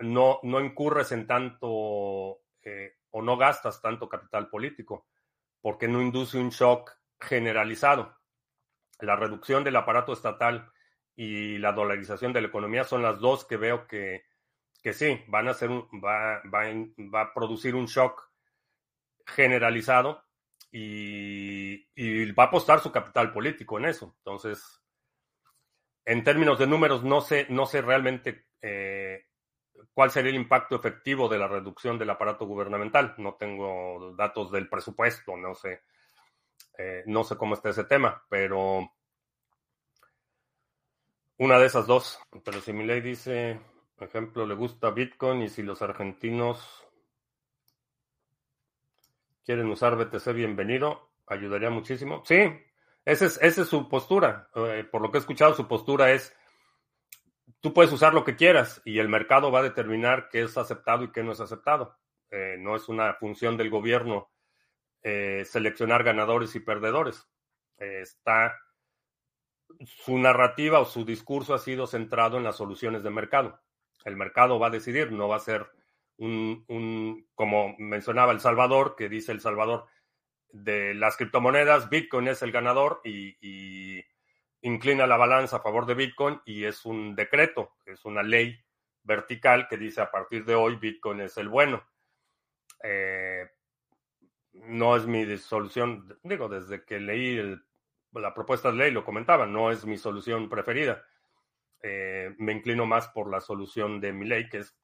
no, 0.01 0.41
no 0.43 0.61
incurres 0.61 1.13
en 1.13 1.27
tanto 1.27 2.41
eh, 2.63 2.95
o 3.11 3.23
no 3.23 3.37
gastas 3.37 3.81
tanto 3.81 4.09
capital 4.09 4.49
político, 4.49 5.07
porque 5.61 5.87
no 5.87 6.03
induce 6.03 6.39
un 6.39 6.51
shock 6.51 6.91
generalizado. 7.21 8.17
La 9.01 9.17
reducción 9.17 9.63
del 9.63 9.77
aparato 9.77 10.13
estatal 10.13 10.73
y 11.15 11.59
la 11.59 11.73
dolarización 11.73 12.33
de 12.33 12.41
la 12.41 12.49
economía 12.49 12.85
son 12.85 13.03
las 13.03 13.21
dos 13.21 13.45
que 13.45 13.57
veo 13.57 13.87
que, 13.87 14.25
que 14.83 14.93
sí, 14.93 15.23
van 15.29 15.49
a 15.49 15.55
ser 15.55 15.71
va, 15.71 16.43
va, 16.53 16.65
va, 17.15 17.21
a 17.21 17.35
producir 17.35 17.75
un 17.75 17.87
shock 17.87 18.34
generalizado 19.27 20.25
y, 20.71 22.33
va 22.33 22.45
a 22.45 22.47
apostar 22.47 22.81
su 22.81 22.91
capital 22.91 23.33
político 23.33 23.79
en 23.79 23.87
eso. 23.87 24.15
Entonces, 24.19 24.83
en 26.05 26.25
términos 26.25 26.59
de 26.59 26.67
números, 26.67 27.05
no 27.05 27.21
sé, 27.21 27.47
no 27.49 27.67
sé 27.67 27.81
realmente 27.81 28.47
eh, 28.61 29.27
cuál 29.93 30.11
sería 30.11 30.31
el 30.31 30.37
impacto 30.37 30.75
efectivo 30.77 31.29
de 31.29 31.39
la 31.39 31.47
reducción 31.47 31.99
del 31.99 32.11
aparato 32.11 32.47
gubernamental. 32.47 33.15
No 33.19 33.35
tengo 33.35 34.15
datos 34.17 34.51
del 34.51 34.69
presupuesto, 34.69 35.37
no 35.37 35.55
sé, 35.55 35.83
eh, 36.77 37.05
no 37.07 37.23
sé 37.23 37.37
cómo 37.37 37.55
está 37.55 37.71
ese 37.71 37.85
tema, 37.85 38.25
pero 38.29 38.91
una 41.39 41.59
de 41.59 41.67
esas 41.67 41.87
dos. 41.87 42.19
Pero 42.45 42.61
si 42.61 42.73
mi 42.73 42.85
ley 42.85 43.01
dice, 43.01 43.61
por 43.95 44.09
ejemplo, 44.09 44.45
le 44.45 44.55
gusta 44.55 44.91
Bitcoin 44.91 45.43
y 45.43 45.49
si 45.49 45.63
los 45.63 45.83
argentinos 45.83 46.84
quieren 49.45 49.69
usar 49.69 49.97
BTC, 49.97 50.33
bienvenido, 50.33 51.11
ayudaría 51.27 51.71
muchísimo. 51.71 52.23
Sí, 52.25 52.51
esa 53.05 53.27
es, 53.27 53.55
su 53.55 53.89
postura. 53.89 54.49
Eh, 54.55 54.85
por 54.91 55.03
lo 55.03 55.11
que 55.11 55.19
he 55.19 55.21
escuchado, 55.21 55.55
su 55.55 55.69
postura 55.69 56.13
es, 56.13 56.35
tú 57.61 57.75
puedes 57.75 57.93
usar 57.93 58.15
lo 58.15 58.25
que 58.25 58.37
quieras 58.37 58.81
y 58.85 58.99
el 58.99 59.09
mercado 59.09 59.53
va 59.53 59.61
a 59.61 59.65
determinar 59.65 60.29
qué 60.31 60.43
es 60.43 60.57
aceptado 60.57 61.05
y 61.05 61.13
qué 61.13 61.23
no 61.23 61.33
es 61.33 61.41
aceptado. 61.41 61.99
Eh, 62.31 62.57
no 62.59 62.75
es 62.75 62.89
una 62.89 63.15
función 63.15 63.57
del 63.57 63.71
gobierno 63.71 64.31
eh, 65.03 65.45
seleccionar 65.45 66.03
ganadores 66.03 66.55
y 66.57 66.61
perdedores. 66.61 67.29
está 67.77 68.59
su 69.85 70.19
narrativa 70.19 70.79
o 70.79 70.85
su 70.85 71.05
discurso 71.05 71.53
ha 71.53 71.59
sido 71.59 71.87
centrado 71.87 72.39
en 72.39 72.45
las 72.45 72.57
soluciones 72.57 73.03
de 73.03 73.11
mercado. 73.11 73.61
El 74.05 74.17
mercado 74.17 74.59
va 74.59 74.69
a 74.69 74.71
decidir, 74.71 75.13
no 75.13 75.29
va 75.29 75.37
a 75.37 75.41
ser 75.41 75.69
un, 76.19 77.27
como 77.35 77.75
mencionaba 77.79 78.33
El 78.33 78.41
Salvador, 78.41 78.95
que 78.97 79.09
dice 79.09 79.33
El 79.33 79.41
Salvador, 79.41 79.87
de 80.53 80.95
las 80.95 81.17
criptomonedas, 81.17 81.91
Bitcoin 81.91 82.29
es 82.29 82.43
el 82.43 82.53
ganador 82.53 83.01
y, 83.05 84.05
inclina 84.63 85.07
la 85.07 85.19
balanza 85.19 85.57
a 85.57 85.61
favor 85.61 85.85
de 85.85 85.95
Bitcoin 85.95 86.41
y 86.47 86.65
es 86.65 86.87
un 86.87 87.15
decreto, 87.15 87.75
es 87.85 88.05
una 88.07 88.23
ley 88.23 88.59
vertical 89.03 89.69
que 89.69 89.77
dice 89.77 90.01
a 90.01 90.11
partir 90.11 90.47
de 90.47 90.55
hoy 90.55 90.77
Bitcoin 90.77 91.21
es 91.21 91.37
el 91.37 91.49
bueno. 91.49 91.85
Eh, 92.83 93.47
no 94.53 94.97
es 94.97 95.07
mi 95.07 95.37
solución, 95.37 96.19
digo, 96.23 96.49
desde 96.49 96.85
que 96.85 96.99
leí 96.99 97.59
la 98.13 98.33
propuesta 98.33 98.71
de 98.71 98.79
ley, 98.79 98.91
lo 98.91 99.05
comentaba, 99.05 99.45
no 99.45 99.71
es 99.71 99.85
mi 99.85 99.99
solución 99.99 100.49
preferida. 100.49 101.05
Eh, 101.83 102.35
me 102.39 102.53
inclino 102.53 102.87
más 102.87 103.09
por 103.09 103.29
la 103.29 103.41
solución 103.41 104.01
de 104.01 104.13
mi 104.13 104.25
ley, 104.25 104.49
que 104.49 104.59
es 104.59 104.75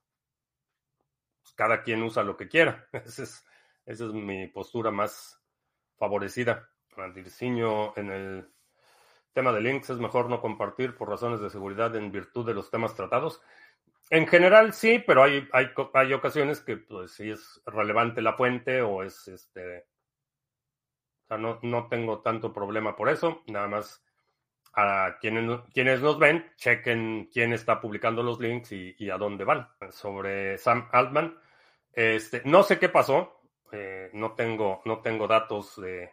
cada 1.57 1.83
quien 1.83 2.03
usa 2.03 2.23
lo 2.23 2.37
que 2.37 2.49
quiera. 2.49 2.89
Esa 2.93 3.23
es, 3.23 3.47
esa 3.87 4.05
es 4.07 4.13
mi 4.13 4.47
postura 4.49 4.91
más 4.91 5.43
favorecida. 5.97 6.71
En 7.97 8.11
el 8.11 8.49
tema 9.33 9.53
de 9.53 9.61
links 9.61 9.91
es 9.91 9.99
mejor 9.99 10.29
no 10.29 10.41
compartir 10.41 10.97
por 10.97 11.09
razones 11.09 11.41
de 11.41 11.51
seguridad 11.51 11.95
en 11.97 12.13
virtud 12.13 12.47
de 12.47 12.55
los 12.55 12.71
temas 12.71 12.95
tratados. 12.95 13.41
En 14.11 14.27
general 14.27 14.73
sí, 14.73 15.03
pero 15.07 15.23
hay, 15.23 15.49
hay, 15.53 15.69
hay 15.95 16.13
ocasiones 16.13 16.61
que 16.61 16.77
pues 16.77 17.13
sí 17.13 17.31
es 17.31 17.63
relevante 17.65 18.21
la 18.21 18.35
fuente 18.35 18.83
o 18.83 19.03
es 19.03 19.29
este 19.29 19.87
no, 21.39 21.61
no 21.63 21.89
tengo 21.89 22.21
tanto 22.21 22.53
problema 22.53 22.97
por 22.97 23.09
eso. 23.09 23.43
Nada 23.47 23.69
más 23.69 24.05
a 24.75 25.17
quienes, 25.21 25.61
quienes 25.73 26.01
nos 26.01 26.19
ven, 26.19 26.53
chequen 26.57 27.29
quién 27.33 27.53
está 27.53 27.81
publicando 27.81 28.23
los 28.23 28.39
links 28.41 28.73
y, 28.73 29.11
a 29.11 29.17
dónde 29.17 29.45
van. 29.45 29.69
Sobre 29.91 30.59
Sam 30.59 30.89
Altman, 30.93 31.39
este, 31.93 32.43
no 32.45 32.63
sé 32.63 32.79
qué 32.79 32.89
pasó. 32.89 33.41
Eh, 33.73 34.11
no, 34.15 34.33
tengo, 34.35 34.83
no 34.85 35.01
tengo 35.01 35.27
datos 35.27 35.81
de 35.81 36.13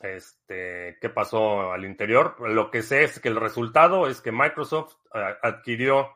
este, 0.00 0.98
qué 1.00 1.08
pasó 1.10 1.72
al 1.72 1.84
interior. 1.84 2.36
Lo 2.40 2.70
que 2.70 2.82
sé 2.82 3.04
es 3.04 3.20
que 3.20 3.28
el 3.28 3.36
resultado 3.36 4.08
es 4.08 4.20
que 4.20 4.32
Microsoft 4.32 4.96
eh, 5.14 5.36
adquirió 5.42 6.10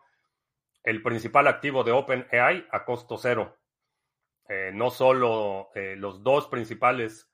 el 0.83 1.03
principal 1.03 1.47
activo 1.49 1.85
de 1.85 1.93
OpenAI 1.93 2.67
a 2.71 2.85
costo 2.85 3.19
cero. 3.19 3.57
Eh, 4.49 4.71
no 4.73 4.91
solo 4.91 5.69
los 5.75 6.23
dos 6.23 6.49
principales 6.49 7.31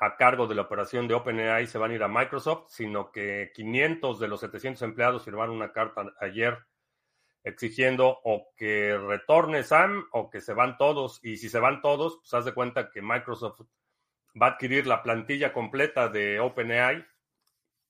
a 0.00 0.16
cargo 0.16 0.46
de 0.46 0.54
la 0.54 0.62
operación 0.62 1.06
de 1.08 1.14
OpenAI 1.14 1.66
se 1.66 1.78
van 1.78 1.90
a 1.90 1.94
ir 1.94 2.02
a 2.02 2.08
Microsoft, 2.08 2.66
sino 2.68 3.10
que 3.10 3.52
500 3.54 4.18
de 4.18 4.28
los 4.28 4.40
700 4.40 4.82
empleados 4.82 5.24
firmaron 5.24 5.56
una 5.56 5.72
carta 5.72 6.04
ayer 6.20 6.58
exigiendo 7.44 8.20
o 8.24 8.48
que 8.56 8.96
retorne 8.96 9.62
Sam 9.62 10.06
o 10.12 10.30
que 10.30 10.40
se 10.40 10.54
van 10.54 10.78
todos. 10.78 11.20
Y 11.22 11.36
si 11.36 11.48
se 11.48 11.60
van 11.60 11.82
todos, 11.82 12.18
pues 12.18 12.34
haz 12.34 12.44
de 12.44 12.54
cuenta 12.54 12.90
que 12.90 13.02
Microsoft 13.02 13.60
va 14.40 14.46
a 14.46 14.50
adquirir 14.50 14.86
la 14.86 15.02
plantilla 15.02 15.52
completa 15.52 16.08
de 16.08 16.40
OpenAI 16.40 17.04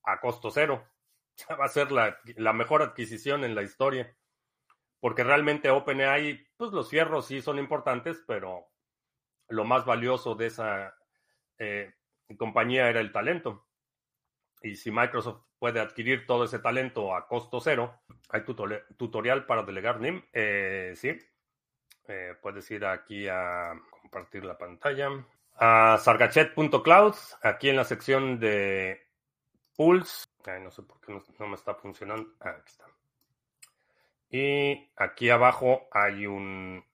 a 0.02 0.20
costo 0.20 0.50
cero. 0.50 0.84
Va 1.60 1.64
a 1.64 1.68
ser 1.68 1.90
la, 1.90 2.16
la 2.36 2.52
mejor 2.52 2.80
adquisición 2.82 3.42
en 3.42 3.56
la 3.56 3.62
historia. 3.62 4.16
Porque 5.00 5.24
realmente 5.24 5.70
OpenAI, 5.70 6.46
pues 6.56 6.70
los 6.70 6.88
fierros 6.90 7.26
sí 7.26 7.42
son 7.42 7.58
importantes, 7.58 8.22
pero 8.26 8.68
lo 9.48 9.64
más 9.64 9.84
valioso 9.84 10.34
de 10.34 10.46
esa 10.46 10.94
eh, 11.58 11.92
compañía 12.36 12.88
era 12.88 13.00
el 13.00 13.12
talento. 13.12 13.66
Y 14.62 14.76
si 14.76 14.90
Microsoft 14.90 15.42
puede 15.58 15.80
adquirir 15.80 16.26
todo 16.26 16.44
ese 16.44 16.58
talento 16.58 17.14
a 17.14 17.26
costo 17.26 17.60
cero, 17.60 18.00
hay 18.30 18.42
tutorial 18.96 19.46
para 19.46 19.62
delegar 19.62 20.00
NIM. 20.00 20.22
Eh, 20.32 20.94
sí, 20.96 21.18
eh, 22.08 22.34
puedes 22.40 22.70
ir 22.70 22.84
aquí 22.84 23.28
a 23.28 23.72
compartir 23.90 24.44
la 24.44 24.56
pantalla. 24.56 25.10
A 25.56 25.98
sargachet.cloud, 25.98 27.14
aquí 27.42 27.68
en 27.68 27.76
la 27.76 27.84
sección 27.84 28.40
de 28.40 29.06
Pulse. 29.76 30.26
no 30.60 30.70
sé 30.70 30.82
por 30.82 31.00
qué 31.00 31.12
no, 31.12 31.22
no 31.38 31.46
me 31.46 31.54
está 31.54 31.74
funcionando. 31.74 32.30
Ah, 32.40 32.56
aquí 32.58 32.70
está. 32.70 32.84
Y 34.30 34.90
aquí 34.96 35.30
abajo 35.30 35.86
hay 35.92 36.26
un 36.26 36.84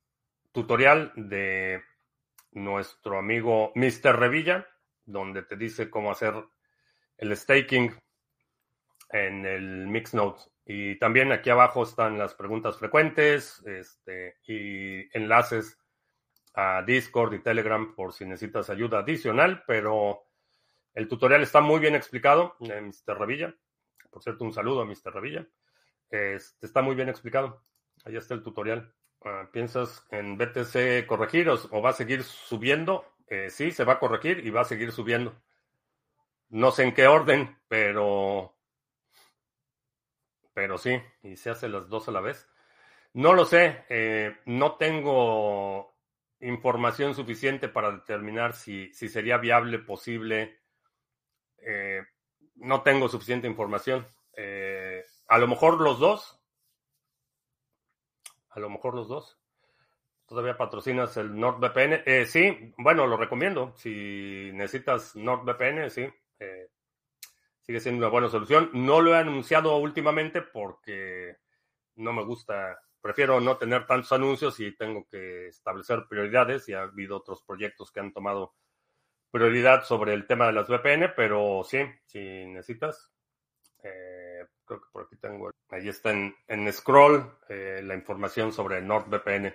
tutorial 0.52 1.12
de 1.16 1.82
nuestro 2.52 3.18
amigo 3.18 3.72
Mr. 3.74 4.18
Revilla, 4.18 4.66
donde 5.04 5.42
te 5.42 5.56
dice 5.56 5.90
cómo 5.90 6.10
hacer 6.10 6.34
el 7.18 7.36
staking 7.36 7.94
en 9.10 9.44
el 9.44 9.86
Mixnode 9.88 10.40
Y 10.64 10.98
también 10.98 11.32
aquí 11.32 11.50
abajo 11.50 11.82
están 11.82 12.18
las 12.18 12.34
preguntas 12.34 12.78
frecuentes 12.78 13.62
este, 13.66 14.38
y 14.46 15.16
enlaces 15.16 15.78
a 16.54 16.82
Discord 16.82 17.34
y 17.34 17.42
Telegram 17.42 17.94
por 17.94 18.12
si 18.12 18.24
necesitas 18.24 18.70
ayuda 18.70 19.00
adicional, 19.00 19.64
pero 19.66 20.24
el 20.94 21.08
tutorial 21.08 21.42
está 21.42 21.60
muy 21.60 21.80
bien 21.80 21.94
explicado, 21.94 22.56
eh, 22.60 22.80
Mr. 22.80 23.18
Revilla. 23.18 23.54
Por 24.10 24.22
cierto, 24.22 24.44
un 24.44 24.52
saludo 24.52 24.82
a 24.82 24.84
Mr. 24.84 25.12
Revilla. 25.12 25.46
Este, 26.10 26.66
está 26.66 26.82
muy 26.82 26.96
bien 26.96 27.08
explicado. 27.08 27.64
Ahí 28.04 28.16
está 28.16 28.34
el 28.34 28.42
tutorial. 28.42 28.92
Ah, 29.22 29.48
¿Piensas 29.52 30.06
en 30.10 30.38
BTC 30.38 31.06
corregir 31.06 31.48
o, 31.50 31.82
va 31.82 31.90
a 31.90 31.94
seguir 31.94 32.24
subiendo? 32.24 33.04
Eh, 33.28 33.50
sí, 33.50 33.70
se 33.70 33.84
va 33.84 33.94
a 33.94 33.98
corregir 33.98 34.44
y 34.46 34.50
va 34.50 34.62
a 34.62 34.64
seguir 34.64 34.92
subiendo. 34.92 35.34
No 36.48 36.70
sé 36.70 36.84
en 36.84 36.94
qué 36.94 37.06
orden, 37.06 37.58
pero. 37.68 38.56
Pero 40.54 40.78
sí, 40.78 41.00
y 41.22 41.36
se 41.36 41.50
hace 41.50 41.68
las 41.68 41.88
dos 41.88 42.08
a 42.08 42.12
la 42.12 42.20
vez. 42.20 42.48
No 43.12 43.34
lo 43.34 43.44
sé, 43.44 43.84
eh, 43.88 44.38
no 44.46 44.76
tengo 44.76 45.96
información 46.40 47.14
suficiente 47.14 47.68
para 47.68 47.90
determinar 47.90 48.54
si, 48.54 48.92
si 48.94 49.08
sería 49.08 49.36
viable, 49.38 49.78
posible. 49.78 50.60
Eh, 51.58 52.02
no 52.56 52.82
tengo 52.82 53.08
suficiente 53.08 53.46
información. 53.46 54.06
a 55.28 55.38
lo 55.38 55.46
mejor 55.46 55.80
los 55.80 55.98
dos, 55.98 56.39
a 58.50 58.60
lo 58.60 58.70
mejor 58.70 58.94
los 58.94 59.08
dos. 59.08 59.38
¿Todavía 60.26 60.56
patrocinas 60.56 61.16
el 61.16 61.34
NordVPN? 61.38 62.02
Eh, 62.06 62.24
sí, 62.24 62.72
bueno, 62.78 63.06
lo 63.06 63.16
recomiendo. 63.16 63.72
Si 63.76 64.50
necesitas 64.52 65.16
NordVPN, 65.16 65.90
sí. 65.90 66.08
Eh, 66.38 66.68
sigue 67.60 67.80
siendo 67.80 67.98
una 67.98 68.12
buena 68.12 68.28
solución. 68.28 68.70
No 68.72 69.00
lo 69.00 69.14
he 69.14 69.18
anunciado 69.18 69.76
últimamente 69.78 70.42
porque 70.42 71.36
no 71.96 72.12
me 72.12 72.24
gusta. 72.24 72.80
Prefiero 73.00 73.40
no 73.40 73.56
tener 73.56 73.86
tantos 73.86 74.12
anuncios 74.12 74.60
y 74.60 74.76
tengo 74.76 75.04
que 75.08 75.48
establecer 75.48 76.06
prioridades. 76.08 76.68
Y 76.68 76.74
ha 76.74 76.82
habido 76.82 77.16
otros 77.16 77.42
proyectos 77.42 77.90
que 77.90 77.98
han 77.98 78.12
tomado 78.12 78.54
prioridad 79.30 79.84
sobre 79.84 80.14
el 80.14 80.26
tema 80.26 80.46
de 80.46 80.52
las 80.52 80.68
VPN, 80.68 81.12
pero 81.16 81.62
sí, 81.64 81.78
si 82.04 82.46
necesitas. 82.46 83.10
Eh, 83.82 84.46
creo 84.70 84.80
que 84.82 84.88
por 84.92 85.02
aquí 85.02 85.16
tengo, 85.16 85.50
ahí 85.70 85.88
está 85.88 86.12
en, 86.12 86.34
en 86.46 86.72
scroll 86.72 87.28
eh, 87.48 87.80
la 87.82 87.94
información 87.94 88.52
sobre 88.52 88.80
NordVPN. 88.80 89.52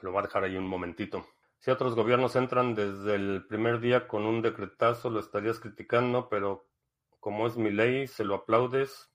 Lo 0.00 0.10
voy 0.10 0.18
a 0.18 0.22
dejar 0.22 0.42
ahí 0.42 0.56
un 0.56 0.66
momentito. 0.66 1.24
Si 1.60 1.70
otros 1.70 1.94
gobiernos 1.94 2.34
entran 2.34 2.74
desde 2.74 3.14
el 3.14 3.46
primer 3.46 3.78
día 3.78 4.08
con 4.08 4.26
un 4.26 4.42
decretazo, 4.42 5.08
lo 5.08 5.20
estarías 5.20 5.60
criticando, 5.60 6.28
pero 6.28 6.66
como 7.20 7.46
es 7.46 7.56
mi 7.56 7.70
ley, 7.70 8.08
se 8.08 8.24
lo 8.24 8.34
aplaudes. 8.34 9.10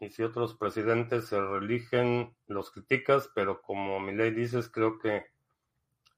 Y 0.00 0.10
si 0.10 0.24
otros 0.24 0.54
presidentes 0.54 1.28
se 1.28 1.40
reeligen, 1.40 2.36
los 2.48 2.72
criticas, 2.72 3.30
pero 3.32 3.62
como 3.62 4.00
mi 4.00 4.12
ley 4.12 4.32
dices, 4.32 4.68
creo 4.68 4.98
que 4.98 5.24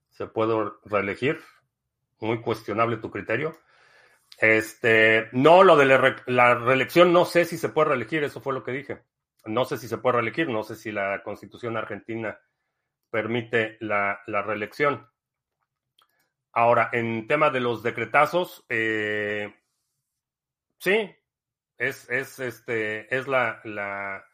se 0.08 0.26
puede 0.26 0.72
reelegir. 0.86 1.40
Muy 2.20 2.40
cuestionable 2.40 2.96
tu 2.96 3.10
criterio. 3.10 3.54
Este, 4.36 5.28
no, 5.32 5.64
lo 5.64 5.76
de 5.76 5.86
la, 5.86 6.54
reelección, 6.54 7.12
no 7.12 7.24
sé 7.24 7.46
si 7.46 7.56
se 7.56 7.70
puede 7.70 7.90
reelegir, 7.90 8.22
eso 8.22 8.40
fue 8.40 8.52
lo 8.52 8.62
que 8.62 8.72
dije. 8.72 9.02
No 9.46 9.64
sé 9.64 9.78
si 9.78 9.88
se 9.88 9.98
puede 9.98 10.16
reelegir, 10.16 10.48
no 10.48 10.62
sé 10.62 10.76
si 10.76 10.92
la 10.92 11.22
constitución 11.22 11.76
argentina 11.76 12.38
permite 13.10 13.78
la, 13.80 14.20
reelección. 14.26 15.08
Ahora, 16.52 16.90
en 16.92 17.26
tema 17.26 17.50
de 17.50 17.60
los 17.60 17.82
decretazos, 17.82 18.64
eh, 18.68 19.54
sí, 20.78 21.14
es, 21.78 22.08
es, 22.10 22.38
este, 22.40 23.14
es 23.14 23.28
la, 23.28 23.60
la, 23.64 24.24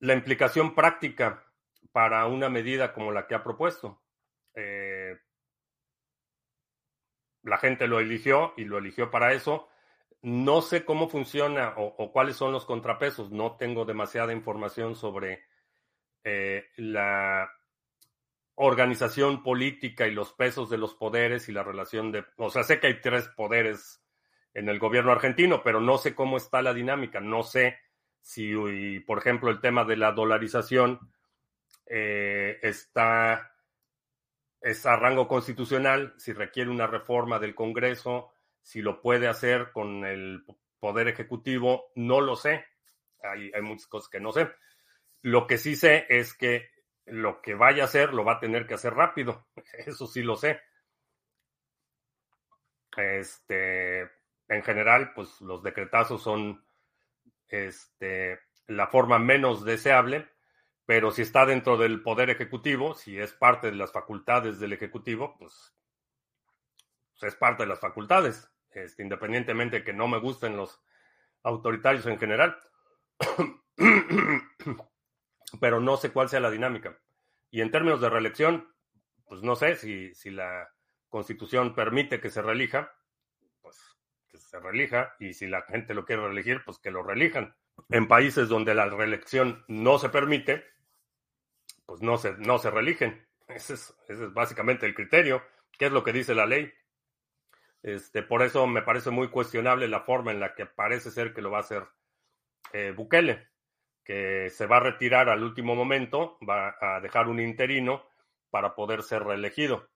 la, 0.00 0.12
implicación 0.14 0.74
práctica 0.74 1.44
para 1.92 2.26
una 2.26 2.48
medida 2.48 2.92
como 2.92 3.12
la 3.12 3.26
que 3.26 3.34
ha 3.34 3.42
propuesto. 3.42 4.02
Eh, 4.54 5.18
la 7.42 7.58
gente 7.58 7.86
lo 7.86 8.00
eligió 8.00 8.54
y 8.56 8.64
lo 8.64 8.78
eligió 8.78 9.10
para 9.10 9.32
eso. 9.32 9.68
No 10.22 10.62
sé 10.62 10.84
cómo 10.84 11.08
funciona 11.08 11.74
o, 11.76 12.12
cuáles 12.12 12.36
son 12.36 12.52
los 12.52 12.64
contrapesos. 12.64 13.30
No 13.30 13.56
tengo 13.56 13.84
demasiada 13.84 14.32
información 14.32 14.94
sobre 14.94 15.44
eh, 16.24 16.66
la 16.76 17.50
organización 18.54 19.42
política 19.42 20.06
y 20.06 20.12
los 20.12 20.32
pesos 20.32 20.70
de 20.70 20.78
los 20.78 20.94
poderes 20.94 21.48
y 21.48 21.52
la 21.52 21.64
relación 21.64 22.12
de... 22.12 22.24
O 22.36 22.50
sea, 22.50 22.62
sé 22.62 22.78
que 22.78 22.86
hay 22.86 23.00
tres 23.00 23.28
poderes 23.28 24.02
en 24.54 24.68
el 24.68 24.78
gobierno 24.78 25.10
argentino, 25.10 25.62
pero 25.64 25.80
no 25.80 25.98
sé 25.98 26.14
cómo 26.14 26.36
está 26.36 26.62
la 26.62 26.74
dinámica. 26.74 27.20
No 27.20 27.42
sé 27.42 27.78
si, 28.20 29.00
por 29.00 29.18
ejemplo, 29.18 29.50
el 29.50 29.60
tema 29.60 29.84
de 29.84 29.96
la 29.96 30.12
dolarización 30.12 31.00
eh, 31.86 32.58
está 32.62 33.51
es 34.62 34.86
a 34.86 34.96
rango 34.96 35.28
constitucional, 35.28 36.14
si 36.16 36.32
requiere 36.32 36.70
una 36.70 36.86
reforma 36.86 37.38
del 37.38 37.54
Congreso, 37.54 38.32
si 38.62 38.80
lo 38.80 39.00
puede 39.00 39.28
hacer 39.28 39.72
con 39.72 40.04
el 40.04 40.44
Poder 40.78 41.08
Ejecutivo, 41.08 41.90
no 41.96 42.20
lo 42.20 42.36
sé. 42.36 42.64
Hay, 43.22 43.50
hay 43.54 43.62
muchas 43.62 43.86
cosas 43.86 44.08
que 44.08 44.20
no 44.20 44.32
sé. 44.32 44.50
Lo 45.22 45.46
que 45.46 45.58
sí 45.58 45.76
sé 45.76 46.06
es 46.08 46.34
que 46.34 46.70
lo 47.06 47.42
que 47.42 47.54
vaya 47.54 47.82
a 47.82 47.86
hacer 47.86 48.14
lo 48.14 48.24
va 48.24 48.34
a 48.34 48.40
tener 48.40 48.66
que 48.66 48.74
hacer 48.74 48.94
rápido. 48.94 49.46
Eso 49.86 50.06
sí 50.06 50.22
lo 50.22 50.36
sé. 50.36 50.60
Este, 52.96 54.02
en 54.48 54.62
general, 54.62 55.12
pues 55.14 55.40
los 55.40 55.62
decretazos 55.62 56.22
son 56.22 56.64
este, 57.48 58.40
la 58.66 58.86
forma 58.86 59.18
menos 59.18 59.64
deseable 59.64 60.31
pero 60.86 61.10
si 61.10 61.22
está 61.22 61.46
dentro 61.46 61.76
del 61.76 62.02
poder 62.02 62.30
ejecutivo, 62.30 62.94
si 62.94 63.18
es 63.18 63.32
parte 63.32 63.70
de 63.70 63.76
las 63.76 63.92
facultades 63.92 64.58
del 64.58 64.72
ejecutivo, 64.72 65.36
pues, 65.38 65.74
pues 67.10 67.32
es 67.32 67.38
parte 67.38 67.62
de 67.62 67.68
las 67.68 67.80
facultades, 67.80 68.50
este, 68.70 69.02
independientemente 69.02 69.78
de 69.78 69.84
que 69.84 69.92
no 69.92 70.08
me 70.08 70.18
gusten 70.18 70.56
los 70.56 70.80
autoritarios 71.42 72.06
en 72.06 72.18
general. 72.18 72.56
pero 75.60 75.80
no 75.80 75.96
sé 75.96 76.10
cuál 76.10 76.28
sea 76.28 76.40
la 76.40 76.50
dinámica. 76.50 76.98
Y 77.50 77.60
en 77.60 77.70
términos 77.70 78.00
de 78.00 78.10
reelección, 78.10 78.68
pues 79.26 79.42
no 79.42 79.56
sé 79.56 79.76
si, 79.76 80.14
si 80.14 80.30
la 80.30 80.68
constitución 81.08 81.74
permite 81.74 82.20
que 82.20 82.30
se 82.30 82.42
reelija, 82.42 82.90
pues 83.60 83.78
que 84.28 84.38
se 84.38 84.58
reelija, 84.58 85.14
y 85.20 85.34
si 85.34 85.46
la 85.46 85.62
gente 85.62 85.94
lo 85.94 86.04
quiere 86.04 86.22
reelegir, 86.22 86.62
pues 86.64 86.78
que 86.78 86.90
lo 86.90 87.02
reelijan. 87.02 87.54
En 87.90 88.08
países 88.08 88.48
donde 88.48 88.74
la 88.74 88.86
reelección 88.86 89.64
no 89.68 89.98
se 89.98 90.08
permite, 90.08 90.64
pues 91.92 92.00
no 92.00 92.16
se, 92.16 92.32
no 92.38 92.56
se 92.56 92.70
reeligen. 92.70 93.22
Ese 93.48 93.74
es, 93.74 93.94
básicamente 94.32 94.86
el 94.86 94.94
criterio, 94.94 95.42
¿Qué 95.78 95.86
es 95.86 95.92
lo 95.92 96.02
que 96.02 96.14
dice 96.14 96.34
la 96.34 96.46
ley. 96.46 96.72
Este, 97.82 98.22
por 98.22 98.40
eso 98.40 98.66
me 98.66 98.80
parece 98.80 99.10
muy 99.10 99.28
cuestionable 99.28 99.88
la 99.88 100.00
forma 100.00 100.30
en 100.30 100.40
la 100.40 100.54
que 100.54 100.64
parece 100.64 101.10
ser 101.10 101.34
que 101.34 101.42
lo 101.42 101.50
va 101.50 101.58
a 101.58 101.60
hacer 101.60 101.86
eh, 102.72 102.94
Bukele, 102.96 103.46
que 104.02 104.48
se 104.48 104.64
va 104.64 104.78
a 104.78 104.80
retirar 104.80 105.28
al 105.28 105.42
último 105.42 105.74
momento, 105.74 106.38
va 106.48 106.78
a 106.80 106.98
dejar 107.00 107.28
un 107.28 107.40
interino 107.40 108.08
para 108.48 108.74
poder 108.74 109.02
ser 109.02 109.24
reelegido. 109.24 109.90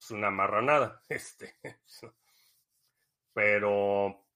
Es 0.00 0.10
una 0.10 0.32
marranada. 0.32 1.00
Este. 1.08 1.54
Pero 3.32 4.26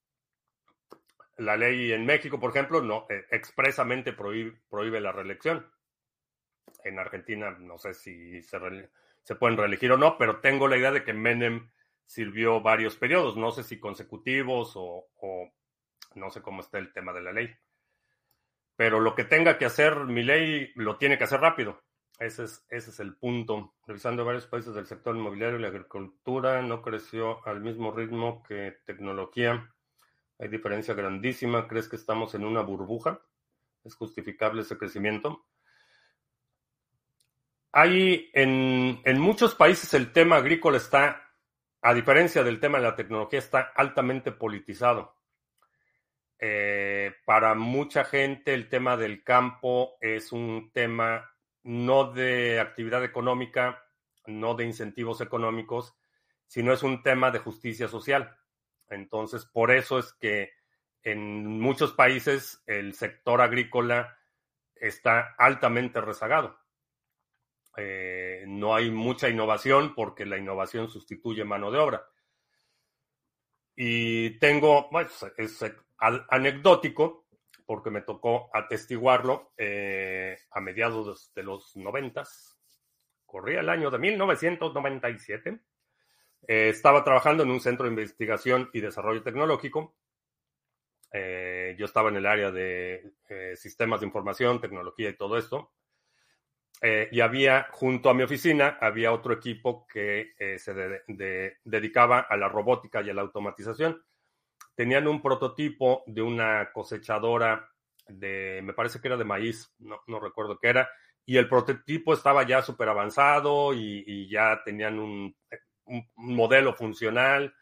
la 1.38 1.56
ley 1.56 1.90
en 1.90 2.06
México, 2.06 2.38
por 2.38 2.50
ejemplo, 2.50 2.80
no 2.82 3.06
eh, 3.10 3.26
expresamente 3.32 4.12
prohíbe 4.12 5.00
la 5.00 5.10
reelección 5.10 5.68
en 6.84 6.98
Argentina 6.98 7.50
no 7.50 7.78
sé 7.78 7.94
si 7.94 8.42
se, 8.42 9.34
pueden 9.36 9.56
reelegir 9.56 9.92
o 9.92 9.96
no, 9.96 10.16
pero 10.18 10.40
tengo 10.40 10.68
la 10.68 10.76
idea 10.76 10.90
de 10.90 11.04
que 11.04 11.12
Menem 11.12 11.70
sirvió 12.06 12.60
varios 12.60 12.96
periodos, 12.96 13.36
no 13.36 13.50
sé 13.50 13.62
si 13.62 13.78
consecutivos 13.78 14.72
o, 14.76 15.06
no 16.14 16.30
sé 16.30 16.42
cómo 16.42 16.60
está 16.60 16.78
el 16.78 16.92
tema 16.92 17.12
de 17.12 17.22
la 17.22 17.32
ley. 17.32 17.54
Pero 18.76 18.98
lo 18.98 19.14
que 19.14 19.24
tenga 19.24 19.58
que 19.58 19.66
hacer 19.66 19.94
mi 20.06 20.22
ley 20.22 20.72
lo 20.74 20.96
tiene 20.96 21.18
que 21.18 21.24
hacer 21.24 21.40
rápido. 21.40 21.82
Ese 22.18 22.44
es, 22.44 22.66
ese 22.68 22.90
es 22.90 23.00
el 23.00 23.16
punto. 23.16 23.74
Revisando 23.86 24.24
varios 24.24 24.46
países 24.46 24.74
del 24.74 24.86
sector 24.86 25.16
inmobiliario 25.16 25.58
la 25.58 25.68
agricultura, 25.68 26.60
no 26.62 26.82
creció 26.82 27.46
al 27.46 27.60
mismo 27.60 27.92
ritmo 27.92 28.42
que 28.42 28.78
tecnología. 28.84 29.72
Hay 30.38 30.48
diferencia 30.48 30.94
grandísima. 30.94 31.68
¿Crees 31.68 31.88
que 31.88 31.96
estamos 31.96 32.34
en 32.34 32.44
una 32.44 32.62
burbuja? 32.62 33.20
¿Es 33.84 33.94
justificable 33.94 34.62
ese 34.62 34.76
crecimiento? 34.76 35.46
Hay 37.72 38.30
en, 38.34 39.20
muchos 39.20 39.54
países 39.54 39.94
el 39.94 40.12
tema 40.12 40.36
agrícola 40.36 40.76
está, 40.76 41.30
a 41.82 41.94
diferencia 41.94 42.42
del 42.42 42.58
tema 42.58 42.78
de 42.78 42.84
la 42.84 42.96
tecnología, 42.96 43.38
está 43.38 43.60
altamente 43.60 44.32
politizado. 44.32 45.16
Eh, 46.38 47.14
para 47.24 47.54
mucha 47.54 48.04
gente 48.04 48.54
el 48.54 48.68
tema 48.68 48.96
del 48.96 49.22
campo 49.22 49.96
es 50.00 50.32
un 50.32 50.70
tema 50.72 51.30
no 51.62 52.12
de 52.12 52.58
actividad 52.58 53.04
económica, 53.04 53.84
no 54.26 54.54
de 54.54 54.64
incentivos 54.64 55.20
económicos, 55.20 55.94
sino 56.46 56.72
es 56.72 56.82
un 56.82 57.02
tema 57.02 57.30
de 57.30 57.38
justicia 57.38 57.86
social. 57.86 58.36
Entonces, 58.88 59.44
por 59.44 59.70
eso 59.70 59.98
es 59.98 60.12
que 60.14 60.50
en 61.02 61.60
muchos 61.60 61.92
países 61.92 62.62
el 62.66 62.94
sector 62.94 63.40
agrícola 63.40 64.18
está 64.74 65.34
altamente 65.38 66.00
rezagado. 66.00 66.58
Eh, 67.76 68.44
no 68.46 68.74
hay 68.74 68.90
mucha 68.90 69.28
innovación 69.28 69.94
porque 69.94 70.26
la 70.26 70.38
innovación 70.38 70.88
sustituye 70.88 71.44
mano 71.44 71.70
de 71.70 71.78
obra. 71.78 72.04
Y 73.76 74.38
tengo, 74.38 74.88
bueno, 74.90 75.08
es 75.36 75.64
anecdótico, 75.98 77.26
porque 77.70 77.90
me 77.90 78.02
tocó 78.02 78.50
atestiguarlo 78.52 79.52
eh, 79.56 80.36
a 80.50 80.60
mediados 80.60 81.32
de 81.36 81.44
los 81.44 81.76
noventas. 81.76 82.58
Corría 83.24 83.60
el 83.60 83.68
año 83.68 83.92
de 83.92 83.98
1997. 84.00 85.60
Eh, 86.48 86.68
estaba 86.70 87.04
trabajando 87.04 87.44
en 87.44 87.50
un 87.52 87.60
centro 87.60 87.84
de 87.84 87.90
investigación 87.90 88.70
y 88.72 88.80
desarrollo 88.80 89.22
tecnológico. 89.22 89.94
Eh, 91.12 91.76
yo 91.78 91.84
estaba 91.84 92.08
en 92.08 92.16
el 92.16 92.26
área 92.26 92.50
de 92.50 93.12
sistemas 93.54 94.00
de 94.00 94.06
información, 94.06 94.60
tecnología 94.60 95.10
y 95.10 95.16
todo 95.16 95.38
esto. 95.38 95.70
Y 96.82 97.20
había, 97.20 97.68
junto 97.72 98.08
a 98.08 98.14
mi 98.14 98.22
oficina, 98.22 98.78
había 98.80 99.12
otro 99.12 99.34
equipo 99.34 99.86
que 99.86 100.32
se 100.58 100.72
dedicaba 101.64 102.20
a 102.20 102.36
la 102.36 102.48
robótica 102.48 103.02
y 103.02 103.10
a 103.10 103.14
la 103.14 103.22
automatización 103.22 104.02
tenían 104.80 105.06
un 105.08 105.20
prototipo 105.20 106.02
de 106.06 106.22
una 106.22 106.72
cosechadora 106.72 107.70
de, 108.08 108.60
me 108.64 108.72
parece 108.72 108.98
que 108.98 109.08
era 109.08 109.18
de 109.18 109.24
maíz, 109.24 109.74
no, 109.78 110.18
recuerdo 110.18 110.58
qué 110.58 110.68
era, 110.68 110.88
y 111.26 111.36
el 111.36 111.50
prototipo 111.50 112.14
estaba 112.14 112.46
ya 112.46 112.62
súper 112.62 112.88
avanzado 112.88 113.74
y, 113.74 114.26
ya 114.30 114.62
tenían 114.64 114.98
un, 114.98 115.36
modelo 116.16 116.72
funcional. 116.72 117.54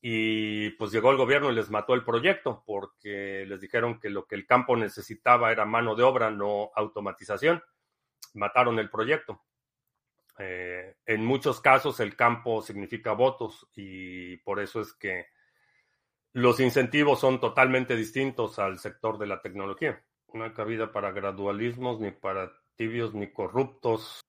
Y 0.00 0.70
pues 0.70 0.92
llegó 0.92 1.10
el 1.10 1.16
gobierno 1.16 1.50
y 1.50 1.54
les 1.56 1.68
mató 1.68 1.94
el 1.94 2.04
proyecto 2.04 2.62
porque 2.64 3.44
les 3.48 3.60
dijeron 3.60 3.98
que 3.98 4.08
lo 4.08 4.26
que 4.26 4.36
el 4.36 4.46
campo 4.46 4.76
necesitaba 4.76 5.50
era 5.50 5.64
mano 5.64 5.96
de 5.96 6.04
obra, 6.04 6.30
no 6.30 6.70
automatización. 6.76 7.60
Mataron 8.34 8.78
el 8.78 8.90
proyecto. 8.90 9.42
Eh, 10.38 10.96
en 11.04 11.24
muchos 11.24 11.60
casos 11.60 12.00
el 12.00 12.16
campo 12.16 12.62
significa 12.62 13.12
votos 13.12 13.68
y 13.74 14.38
por 14.38 14.58
eso 14.58 14.80
es 14.80 14.94
que 14.94 15.26
los 16.32 16.60
incentivos 16.60 17.20
son 17.20 17.40
totalmente 17.40 17.96
distintos 17.96 18.58
al 18.58 18.78
sector 18.78 19.18
de 19.18 19.26
la 19.26 19.42
tecnología. 19.42 20.02
No 20.32 20.44
hay 20.44 20.52
cabida 20.52 20.92
para 20.92 21.10
gradualismos, 21.10 22.00
ni 22.00 22.12
para 22.12 22.52
tibios, 22.76 23.14
ni 23.14 23.32
corruptos. 23.32 24.20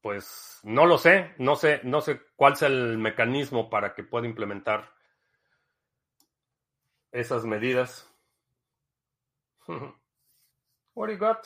Pues 0.00 0.60
no 0.62 0.86
lo 0.86 0.96
sé, 0.96 1.34
no 1.38 1.56
sé, 1.56 1.80
no 1.84 2.00
sé 2.00 2.20
cuál 2.34 2.54
es 2.54 2.62
el 2.62 2.96
mecanismo 2.96 3.68
para 3.68 3.94
que 3.94 4.02
pueda 4.02 4.26
implementar 4.26 4.92
esas 7.12 7.44
medidas. 7.44 8.10
What 10.94 11.08
do 11.08 11.12
you 11.12 11.18
got, 11.18 11.44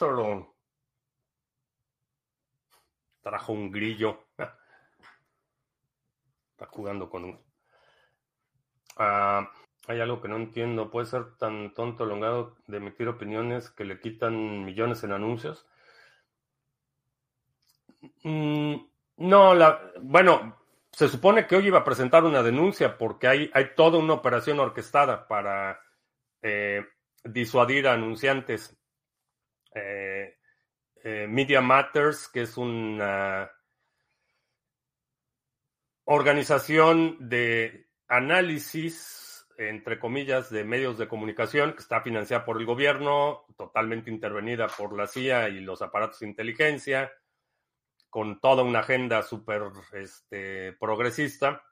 Trajo 3.25 3.55
un 3.55 3.70
grillo. 3.72 4.27
Está 6.53 6.66
jugando 6.66 7.09
con 7.09 7.25
un. 7.25 7.41
Ah, 8.99 9.51
hay 9.89 10.01
algo 10.01 10.20
que 10.20 10.29
no 10.29 10.37
entiendo. 10.37 10.91
¿Puede 10.91 11.07
ser 11.07 11.35
tan 11.39 11.72
tonto 11.72 12.05
elongado 12.05 12.59
de 12.66 12.77
emitir 12.77 13.09
opiniones 13.09 13.70
que 13.70 13.87
le 13.87 13.99
quitan 13.99 14.66
millones 14.66 15.03
en 15.05 15.12
anuncios? 15.12 15.66
Mm, 18.25 18.75
no, 19.16 19.55
la, 19.55 19.81
bueno, 20.03 20.59
se 20.93 21.09
supone 21.09 21.47
que 21.47 21.57
hoy 21.57 21.68
iba 21.68 21.79
a 21.79 21.85
presentar 21.85 22.25
una 22.25 22.43
denuncia 22.43 22.99
porque 22.99 23.27
hay, 23.27 23.51
hay 23.55 23.75
toda 23.75 23.99
una 23.99 24.12
operación 24.12 24.61
orquestada 24.61 25.27
para 25.27 25.81
eh, 26.43 26.85
disuadir 27.25 27.89
a 27.89 27.95
anunciantes. 27.95 28.77
Eh, 29.75 30.37
eh, 31.05 31.26
Media 31.28 31.61
Matters, 31.61 32.26
que 32.26 32.42
es 32.42 32.57
una 32.57 33.50
organización 36.05 37.28
de 37.28 37.88
análisis 38.09 39.24
entre 39.57 39.98
comillas, 39.98 40.50
de 40.50 40.64
medios 40.64 40.98
de 40.98 41.09
comunicación 41.09 41.72
que 41.72 41.80
está 41.80 42.00
financiada 42.00 42.44
por 42.44 42.59
el 42.59 42.66
gobierno, 42.66 43.44
totalmente 43.57 44.11
intervenida 44.11 44.66
por 44.66 44.96
la 44.96 45.07
CIA 45.07 45.48
y 45.48 45.61
los 45.61 45.82
aparatos 45.82 46.20
de 46.20 46.28
inteligencia, 46.28 47.12
con 48.11 48.40
toda 48.40 48.62
una 48.62 48.80
agenda 48.80 49.22
súper 49.22 49.62
este, 49.92 50.72
progresista. 50.74 51.62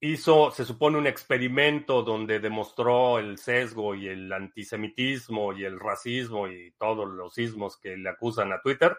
Hizo, 0.00 0.50
se 0.52 0.64
supone, 0.64 0.98
un 0.98 1.06
experimento 1.06 2.02
donde 2.02 2.38
demostró 2.38 3.18
el 3.18 3.36
sesgo 3.38 3.94
y 3.94 4.06
el 4.06 4.32
antisemitismo 4.32 5.52
y 5.52 5.64
el 5.64 5.80
racismo 5.80 6.46
y 6.46 6.72
todos 6.78 7.08
los 7.08 7.34
sismos 7.34 7.76
que 7.76 7.96
le 7.96 8.08
acusan 8.08 8.52
a 8.52 8.60
Twitter. 8.60 8.96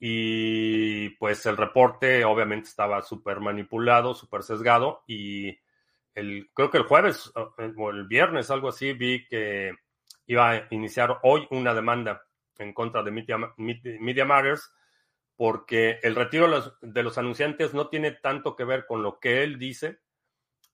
Y 0.00 1.10
pues 1.10 1.44
el 1.46 1.56
reporte 1.56 2.24
obviamente 2.24 2.68
estaba 2.68 3.02
súper 3.02 3.40
manipulado, 3.40 4.14
súper 4.14 4.42
sesgado 4.42 5.02
y 5.06 5.58
el, 6.14 6.50
creo 6.54 6.70
que 6.70 6.78
el 6.78 6.84
jueves 6.84 7.32
o 7.34 7.90
el 7.90 8.06
viernes, 8.06 8.50
algo 8.50 8.68
así, 8.68 8.92
vi 8.92 9.26
que 9.26 9.72
iba 10.26 10.50
a 10.50 10.66
iniciar 10.70 11.18
hoy 11.22 11.46
una 11.50 11.74
demanda 11.74 12.22
en 12.58 12.72
contra 12.72 13.02
de 13.02 13.10
Media, 13.10 14.24
Matters 14.24 14.72
porque 15.36 15.98
el 16.02 16.14
retiro 16.14 16.48
de 16.80 17.02
los, 17.02 17.18
anunciantes 17.18 17.74
no 17.74 17.88
tiene 17.88 18.12
tanto 18.12 18.54
que 18.54 18.64
ver 18.64 18.86
con 18.86 19.02
lo 19.02 19.18
que 19.18 19.42
él 19.42 19.58
dice, 19.58 20.00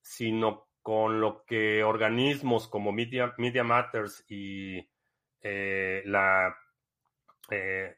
sino 0.00 0.68
con 0.82 1.20
lo 1.20 1.44
que 1.44 1.82
organismos 1.84 2.68
como 2.68 2.92
Media, 2.92 3.34
Media 3.38 3.64
Matters 3.64 4.24
y 4.28 4.78
eh, 5.40 6.02
la... 6.06 6.56
Eh, 7.50 7.96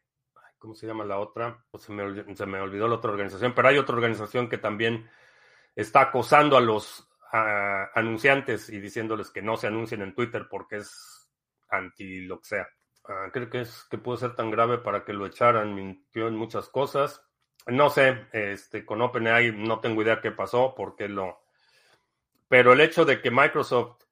¿Cómo 0.58 0.74
se 0.74 0.86
llama 0.86 1.04
la 1.04 1.18
otra? 1.18 1.64
Pues 1.70 1.82
se, 1.82 1.92
me, 1.92 2.34
se 2.36 2.46
me 2.46 2.60
olvidó 2.60 2.86
la 2.86 2.94
otra 2.94 3.10
organización, 3.10 3.52
pero 3.52 3.66
hay 3.66 3.78
otra 3.78 3.96
organización 3.96 4.48
que 4.48 4.58
también 4.58 5.10
está 5.74 6.02
acosando 6.02 6.56
a 6.56 6.60
los 6.60 7.08
anunciantes 7.94 8.68
y 8.68 8.78
diciéndoles 8.78 9.30
que 9.30 9.40
no 9.40 9.56
se 9.56 9.66
anuncien 9.66 10.02
en 10.02 10.14
Twitter 10.14 10.46
porque 10.50 10.76
es 10.76 11.30
anti 11.70 12.20
lo 12.20 12.38
que 12.40 12.46
sea. 12.46 12.68
Ah, 13.04 13.30
creo 13.32 13.50
que 13.50 13.62
es 13.62 13.84
que 13.90 13.98
puede 13.98 14.18
ser 14.18 14.36
tan 14.36 14.50
grave 14.50 14.78
para 14.78 15.04
que 15.04 15.12
lo 15.12 15.26
echaran, 15.26 15.74
mintió 15.74 16.28
en 16.28 16.36
muchas 16.36 16.68
cosas. 16.68 17.24
No 17.66 17.90
sé, 17.90 18.26
este, 18.32 18.84
con 18.84 19.02
OpenAI 19.02 19.52
no 19.52 19.80
tengo 19.80 20.02
idea 20.02 20.20
qué 20.20 20.30
pasó, 20.30 20.74
porque 20.74 21.08
lo. 21.08 21.42
Pero 22.48 22.72
el 22.72 22.80
hecho 22.80 23.04
de 23.04 23.20
que 23.20 23.30
Microsoft 23.30 24.02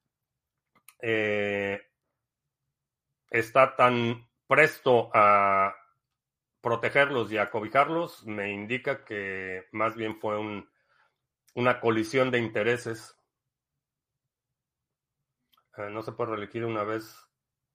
eh, 1.01 1.80
está 3.30 3.76
tan 3.76 4.28
presto 4.47 5.11
a 5.14 5.74
protegerlos 6.61 7.30
y 7.32 7.38
a 7.38 7.51
cobijarlos, 7.51 8.26
me 8.26 8.53
indica 8.53 9.05
que 9.05 9.68
más 9.72 9.95
bien 9.95 10.20
fue 10.20 10.38
un, 10.38 10.68
una 11.55 11.80
colisión 11.80 12.30
de 12.30 12.38
intereses. 12.38 13.16
Eh, 15.76 15.91
no 15.91 16.03
se 16.03 16.12
puede 16.12 16.32
reelegir 16.32 16.64
una 16.64 16.84
vez 16.84 17.30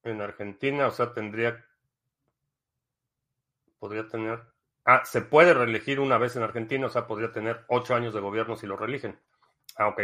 en 0.06 0.22
Argentina, 0.22 0.88
o 0.88 0.92
sea, 0.92 1.14
tendría, 1.14 1.66
podría 3.80 4.08
tener, 4.08 4.42
ah, 4.86 5.04
se 5.06 5.22
puede 5.22 5.54
reelegir 5.54 6.00
una 6.00 6.18
vez 6.18 6.36
en 6.36 6.44
Argentina, 6.44 6.88
o 6.88 6.90
sea, 6.90 7.08
podría 7.08 7.32
tener 7.32 7.66
ocho 7.68 7.96
años 7.96 8.14
de 8.14 8.22
gobierno 8.22 8.56
si 8.56 8.68
lo 8.68 8.78
reeligen. 8.78 9.20
Ah, 9.78 9.88
ok. 9.88 10.00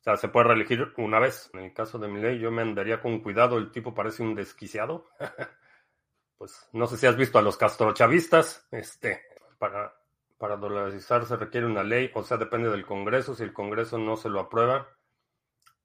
O 0.00 0.02
sea, 0.04 0.16
se 0.16 0.28
puede 0.28 0.48
reelegir 0.48 0.92
una 0.98 1.18
vez. 1.18 1.50
En 1.54 1.60
el 1.60 1.72
caso 1.72 1.98
de 1.98 2.08
mi 2.08 2.20
ley, 2.20 2.38
yo 2.38 2.50
me 2.50 2.62
andaría 2.62 3.00
con 3.00 3.20
cuidado, 3.20 3.58
el 3.58 3.70
tipo 3.70 3.94
parece 3.94 4.22
un 4.22 4.34
desquiciado. 4.34 5.06
pues 6.38 6.68
no 6.72 6.86
sé 6.86 6.96
si 6.96 7.06
has 7.06 7.16
visto 7.16 7.38
a 7.38 7.42
los 7.42 7.56
castrochavistas, 7.56 8.66
este, 8.70 9.22
para 9.58 9.94
para 10.38 10.56
dolarizar 10.56 11.24
se 11.24 11.36
requiere 11.36 11.66
una 11.66 11.82
ley, 11.82 12.10
o 12.14 12.22
sea, 12.22 12.36
depende 12.36 12.68
del 12.68 12.84
Congreso. 12.84 13.34
Si 13.34 13.42
el 13.42 13.52
Congreso 13.52 13.96
no 13.96 14.16
se 14.16 14.28
lo 14.28 14.40
aprueba, 14.40 14.88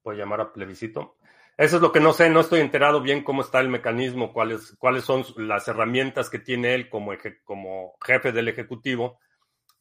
puede 0.02 0.18
llamar 0.18 0.40
a 0.40 0.52
plebiscito. 0.52 1.16
Eso 1.60 1.76
es 1.76 1.82
lo 1.82 1.92
que 1.92 2.00
no 2.00 2.14
sé, 2.14 2.30
no 2.30 2.40
estoy 2.40 2.60
enterado 2.60 3.02
bien 3.02 3.22
cómo 3.22 3.42
está 3.42 3.60
el 3.60 3.68
mecanismo, 3.68 4.32
cuáles, 4.32 4.74
cuáles 4.78 5.04
son 5.04 5.26
las 5.36 5.68
herramientas 5.68 6.30
que 6.30 6.38
tiene 6.38 6.72
él 6.72 6.88
como, 6.88 7.12
como 7.44 7.98
jefe 8.02 8.32
del 8.32 8.48
Ejecutivo 8.48 9.20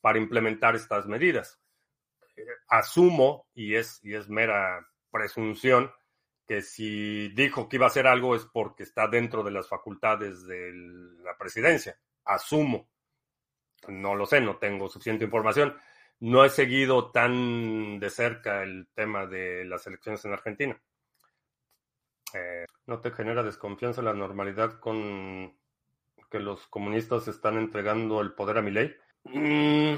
para 0.02 0.20
implementar 0.20 0.76
estas 0.76 1.06
medidas. 1.06 1.58
Eh, 2.36 2.44
asumo, 2.68 3.48
y 3.54 3.76
es, 3.76 4.02
y 4.04 4.14
es 4.14 4.28
mera 4.28 4.86
presunción, 5.10 5.90
que 6.46 6.62
si 6.62 7.30
dijo 7.30 7.70
que 7.70 7.78
iba 7.78 7.86
a 7.86 7.88
hacer 7.88 8.08
algo 8.08 8.36
es 8.36 8.44
porque 8.44 8.84
está 8.84 9.08
dentro 9.08 9.42
de 9.42 9.52
las 9.52 9.70
facultades 9.70 10.46
de 10.48 10.74
la 11.24 11.38
presidencia. 11.38 11.98
Asumo. 12.26 12.90
No 13.88 14.16
lo 14.16 14.26
sé, 14.26 14.42
no 14.42 14.58
tengo 14.58 14.90
suficiente 14.90 15.24
información. 15.24 15.78
No 16.20 16.44
he 16.44 16.50
seguido 16.50 17.10
tan 17.12 18.02
de 18.02 18.10
cerca 18.10 18.64
el 18.64 18.90
tema 18.94 19.26
de 19.28 19.64
las 19.64 19.88
elecciones 19.88 20.26
en 20.26 20.34
Argentina. 20.34 20.82
Eh, 22.34 22.66
¿No 22.86 23.00
te 23.00 23.12
genera 23.12 23.44
desconfianza 23.44 24.02
la 24.02 24.14
normalidad 24.14 24.80
con 24.80 25.56
que 26.30 26.40
los 26.40 26.68
comunistas 26.68 27.28
están 27.28 27.58
entregando 27.58 28.22
el 28.22 28.34
poder 28.34 28.58
a 28.58 28.62
mi 28.62 28.72
ley? 28.72 28.96
Mm, 29.24 29.96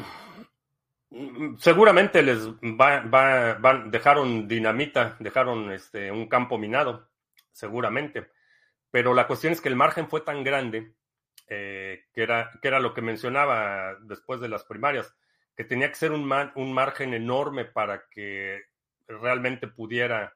seguramente 1.58 2.22
les 2.24 2.48
va, 2.50 3.02
va, 3.02 3.56
van, 3.56 3.92
dejaron 3.92 4.48
dinamita, 4.48 5.18
dejaron 5.20 5.72
este, 5.72 6.12
un 6.12 6.28
campo 6.28 6.58
minado, 6.58 7.10
seguramente. 7.52 8.30
Pero 8.92 9.14
la 9.14 9.28
cuestión 9.28 9.54
es 9.54 9.62
que 9.62 9.70
el 9.70 9.76
margen 9.76 10.10
fue 10.10 10.22
tan 10.22 10.44
grande, 10.44 10.94
eh, 11.48 12.06
que, 12.14 12.24
era, 12.24 12.52
que 12.62 12.68
era 12.68 12.80
lo 12.80 12.94
que 12.94 13.02
mencionaba 13.02 13.96
después 14.02 14.40
de 14.40 14.50
las 14.50 14.64
primarias, 14.64 15.16
que 15.56 15.66
tenía 15.66 15.90
que 15.90 15.96
ser 15.96 16.12
un, 16.12 16.32
un 16.56 16.74
margen 16.74 17.14
enorme 17.14 17.66
para 17.66 18.08
que 18.10 18.64
realmente 19.08 19.68
pudiera 19.68 20.34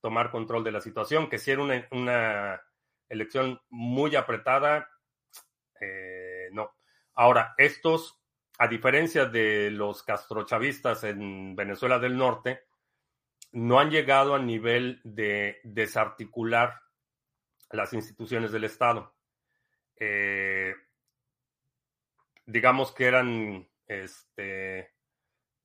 tomar 0.00 0.30
control 0.30 0.64
de 0.64 0.72
la 0.72 0.80
situación, 0.80 1.28
que 1.28 1.38
si 1.38 1.50
era 1.50 1.62
una, 1.62 1.86
una 1.90 2.62
elección 3.08 3.60
muy 3.68 4.16
apretada, 4.16 4.88
eh, 5.80 6.48
no. 6.52 6.72
Ahora, 7.14 7.54
estos 7.58 8.18
a 8.58 8.66
diferencia 8.66 9.24
de 9.24 9.70
los 9.70 10.02
castrochavistas 10.02 11.04
en 11.04 11.54
Venezuela 11.54 12.00
del 12.00 12.16
Norte, 12.16 12.64
no 13.52 13.78
han 13.78 13.90
llegado 13.90 14.34
a 14.34 14.40
nivel 14.40 15.00
de 15.04 15.60
desarticular 15.62 16.82
las 17.70 17.92
instituciones 17.92 18.50
del 18.50 18.64
Estado. 18.64 19.14
Eh, 19.94 20.74
digamos 22.46 22.92
que 22.92 23.06
eran 23.06 23.68
este, 23.86 24.90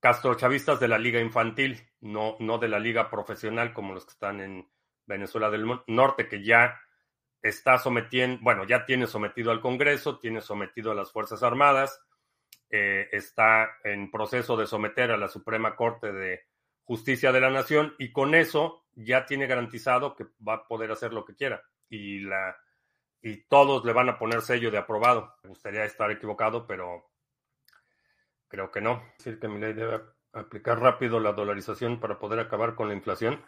castrochavistas 0.04 0.82
de 0.82 0.90
la 0.90 0.98
liga 0.98 1.22
infantil, 1.22 1.82
no, 2.02 2.36
no 2.40 2.58
de 2.58 2.68
la 2.68 2.78
liga 2.78 3.10
profesional 3.10 3.72
como 3.72 3.94
los 3.94 4.04
que 4.04 4.12
están 4.12 4.42
en 4.42 4.68
Venezuela 5.06 5.50
del 5.50 5.66
Norte, 5.88 6.28
que 6.28 6.44
ya 6.44 6.78
está 7.42 7.78
sometiendo, 7.78 8.38
bueno, 8.44 8.66
ya 8.66 8.86
tiene 8.86 9.08
sometido 9.08 9.50
al 9.50 9.62
Congreso, 9.62 10.20
tiene 10.20 10.42
sometido 10.42 10.92
a 10.92 10.96
las 10.96 11.10
Fuerzas 11.10 11.42
Armadas, 11.42 12.02
eh, 12.70 13.08
está 13.14 13.78
en 13.86 14.12
proceso 14.12 14.58
de 14.58 14.68
someter 14.68 15.10
a 15.10 15.18
la 15.18 15.30
Suprema 15.30 15.74
Corte 15.78 16.12
de 16.12 16.42
Justicia 16.84 17.32
de 17.32 17.40
la 17.40 17.50
Nación 17.50 17.96
y 17.98 18.12
con 18.12 18.36
eso 18.36 18.84
ya 18.96 19.26
tiene 19.26 19.48
garantizado 19.48 20.18
que 20.18 20.26
va 20.46 20.56
a 20.56 20.68
poder 20.68 20.92
hacer 20.92 21.14
lo 21.14 21.24
que 21.24 21.38
quiera 21.38 21.64
y 21.88 22.20
la 22.20 22.58
y 23.22 23.46
todos 23.46 23.86
le 23.86 23.94
van 23.94 24.10
a 24.10 24.20
poner 24.20 24.42
sello 24.42 24.70
de 24.70 24.80
aprobado. 24.80 25.34
Me 25.44 25.50
gustaría 25.52 25.86
estar 25.86 26.12
equivocado, 26.12 26.68
pero 26.68 27.13
creo 28.54 28.70
que 28.70 28.82
no. 28.82 29.04
Decir, 29.18 29.40
que 29.40 29.48
mi 29.48 29.60
ley 29.60 29.74
debe 29.74 30.00
aplicar 30.32 30.80
rápido 30.80 31.20
la 31.20 31.34
dolarización 31.34 32.00
para 32.00 32.20
poder 32.20 32.40
acabar 32.40 32.76
con 32.76 32.88
la 32.88 32.94
inflación. 32.94 33.44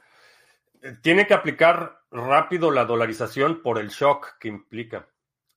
Eh, 0.81 0.93
tiene 1.03 1.27
que 1.27 1.35
aplicar 1.35 2.01
rápido 2.09 2.71
la 2.71 2.85
dolarización 2.85 3.61
por 3.61 3.77
el 3.77 3.89
shock 3.89 4.39
que 4.39 4.47
implica. 4.47 5.07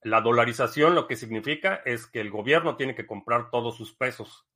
La 0.02 0.20
dolarización 0.20 0.94
lo 0.94 1.06
que 1.06 1.16
significa 1.16 1.76
es 1.86 2.06
que 2.06 2.20
el 2.20 2.30
gobierno 2.30 2.76
tiene 2.76 2.94
que 2.94 3.06
comprar 3.06 3.48
todos 3.50 3.74
sus 3.74 3.94
pesos 3.94 4.46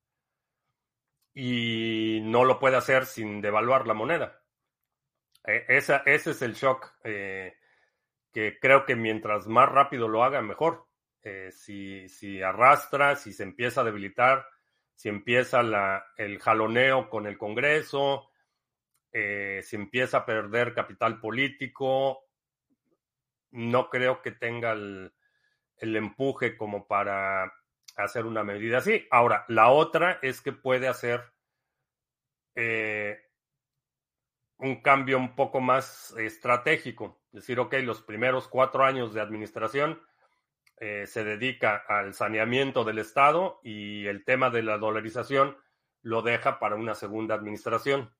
y 1.33 2.19
no 2.25 2.45
lo 2.45 2.59
puede 2.59 2.77
hacer 2.77 3.07
sin 3.07 3.41
devaluar 3.41 3.87
la 3.87 3.95
moneda. 3.95 4.43
E, 5.43 5.65
ese 5.69 6.03
es 6.05 6.41
el 6.43 6.53
shock 6.53 6.93
eh, 7.03 7.57
que 8.31 8.59
creo 8.59 8.85
que 8.85 8.95
mientras 8.95 9.47
más 9.47 9.69
rápido 9.69 10.07
lo 10.07 10.23
haga, 10.23 10.43
mejor. 10.43 10.85
Eh, 11.23 11.49
si, 11.51 12.07
si, 12.09 12.43
arrastra, 12.43 13.15
si 13.15 13.33
se 13.33 13.41
empieza 13.41 13.81
a 13.81 13.85
debilitar, 13.85 14.52
si 15.03 15.09
empieza 15.09 15.61
la, 15.63 16.13
el 16.15 16.39
jaloneo 16.39 17.09
con 17.09 17.27
el 17.27 17.37
Congreso, 17.37 18.31
eh, 19.11 19.59
si 19.61 19.75
empieza 19.75 20.19
a 20.19 20.25
perder 20.25 20.73
capital 20.73 21.19
político, 21.19 22.29
no 23.51 23.89
creo 23.89 24.21
que 24.21 24.31
tenga 24.31 24.71
el, 24.71 25.11
empuje 25.75 26.55
como 26.55 26.87
para 26.87 27.51
hacer 27.97 28.25
una 28.25 28.45
medida 28.45 28.77
así. 28.77 29.05
Ahora, 29.11 29.43
la 29.49 29.71
otra 29.71 30.19
es 30.21 30.39
que 30.39 30.53
puede 30.53 30.87
hacer 30.87 31.33
eh, 32.55 33.19
un 34.59 34.81
cambio 34.81 35.17
un 35.17 35.35
poco 35.35 35.59
más 35.59 36.15
estratégico. 36.15 37.21
Decir, 37.33 37.59
ok, 37.59 37.73
los 37.83 38.01
primeros 38.01 38.47
cuatro 38.47 38.85
años 38.85 39.13
de 39.13 39.19
administración 39.19 40.01
eh, 40.77 41.07
se 41.07 41.23
dedica 41.23 41.83
al 41.87 42.13
saneamiento 42.13 42.83
del 42.83 42.99
Estado 42.99 43.59
y 43.63 44.07
el 44.07 44.25
tema 44.25 44.49
de 44.49 44.63
la 44.63 44.77
dolarización 44.77 45.57
lo 46.01 46.21
deja 46.21 46.59
para 46.59 46.75
una 46.75 46.95
segunda 46.95 47.35
administración. 47.35 48.13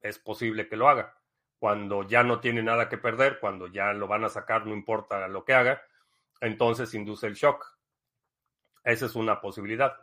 Es 0.00 0.18
posible 0.18 0.68
que 0.68 0.76
lo 0.76 0.88
haga. 0.88 1.16
Cuando 1.58 2.02
ya 2.02 2.22
no 2.22 2.40
tiene 2.40 2.62
nada 2.62 2.88
que 2.88 2.98
perder, 2.98 3.38
cuando 3.40 3.66
ya 3.66 3.92
lo 3.92 4.08
van 4.08 4.24
a 4.24 4.28
sacar, 4.28 4.66
no 4.66 4.74
importa 4.74 5.26
lo 5.28 5.44
que 5.44 5.54
haga, 5.54 5.82
entonces 6.40 6.92
induce 6.94 7.26
el 7.26 7.34
shock. 7.34 7.64
Esa 8.84 9.06
es 9.06 9.14
una 9.14 9.40
posibilidad. 9.40 9.96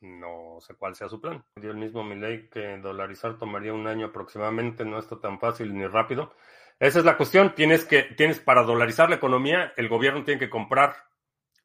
No 0.00 0.58
sé 0.60 0.74
cuál 0.74 0.94
sea 0.94 1.08
su 1.08 1.20
plan. 1.20 1.44
Dio 1.56 1.70
el 1.70 1.76
mismo 1.76 2.02
ley 2.04 2.48
que 2.48 2.78
dolarizar 2.78 3.38
tomaría 3.38 3.72
un 3.72 3.86
año 3.86 4.06
aproximadamente, 4.06 4.84
no 4.84 4.98
está 4.98 5.18
tan 5.18 5.38
fácil 5.38 5.74
ni 5.74 5.86
rápido. 5.86 6.34
Esa 6.78 6.98
es 6.98 7.04
la 7.04 7.16
cuestión. 7.16 7.54
Tienes 7.54 7.84
que, 7.84 8.02
tienes 8.02 8.40
para 8.40 8.62
dolarizar 8.62 9.08
la 9.08 9.16
economía, 9.16 9.72
el 9.76 9.88
gobierno 9.88 10.24
tiene 10.24 10.40
que 10.40 10.50
comprar 10.50 10.96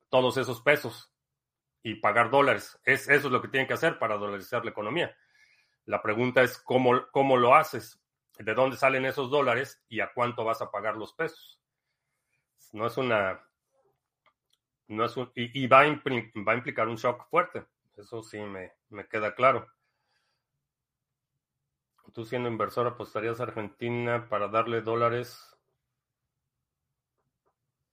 todos 0.09 0.37
esos 0.37 0.61
pesos 0.61 1.13
y 1.83 1.95
pagar 1.95 2.29
dólares. 2.29 2.79
Es, 2.83 3.09
eso 3.09 3.27
es 3.27 3.31
lo 3.33 3.41
que 3.41 3.47
tienen 3.47 3.67
que 3.67 3.73
hacer 3.73 3.97
para 3.99 4.17
dolarizar 4.17 4.63
la 4.63 4.71
economía. 4.71 5.15
La 5.85 6.01
pregunta 6.01 6.41
es 6.43 6.59
cómo, 6.59 7.07
cómo 7.11 7.37
lo 7.37 7.55
haces, 7.55 7.99
de 8.37 8.53
dónde 8.53 8.77
salen 8.77 9.05
esos 9.05 9.29
dólares 9.29 9.83
y 9.89 9.99
a 10.01 10.11
cuánto 10.13 10.43
vas 10.43 10.61
a 10.61 10.71
pagar 10.71 10.95
los 10.95 11.13
pesos. 11.13 11.59
No 12.71 12.85
es 12.85 12.97
una. 12.97 13.43
No 14.87 15.05
es 15.05 15.17
un, 15.17 15.31
y, 15.35 15.67
va, 15.67 15.81
a 15.81 15.87
va, 15.87 16.51
a 16.51 16.55
implicar 16.55 16.87
un 16.87 16.95
shock 16.95 17.27
fuerte. 17.29 17.65
Eso 17.97 18.23
sí 18.23 18.39
me, 18.39 18.73
me 18.89 19.07
queda 19.07 19.35
claro. 19.35 19.67
Tú 22.13 22.25
siendo 22.25 22.49
inversor 22.49 22.87
apostarías 22.87 23.39
a 23.39 23.43
Argentina 23.43 24.27
para 24.29 24.47
darle 24.47 24.81
dólares 24.81 25.57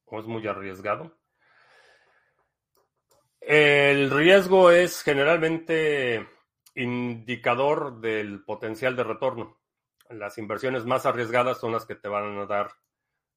o 0.06 0.20
es 0.20 0.26
muy 0.26 0.46
arriesgado. 0.46 1.16
El 3.40 4.10
riesgo 4.10 4.70
es 4.70 5.02
generalmente 5.02 6.26
indicador 6.74 8.00
del 8.00 8.44
potencial 8.44 8.96
de 8.96 9.04
retorno. 9.04 9.58
Las 10.10 10.38
inversiones 10.38 10.84
más 10.84 11.06
arriesgadas 11.06 11.58
son 11.58 11.72
las 11.72 11.84
que 11.84 11.96
te 11.96 12.08
van 12.08 12.38
a 12.38 12.46
dar 12.46 12.70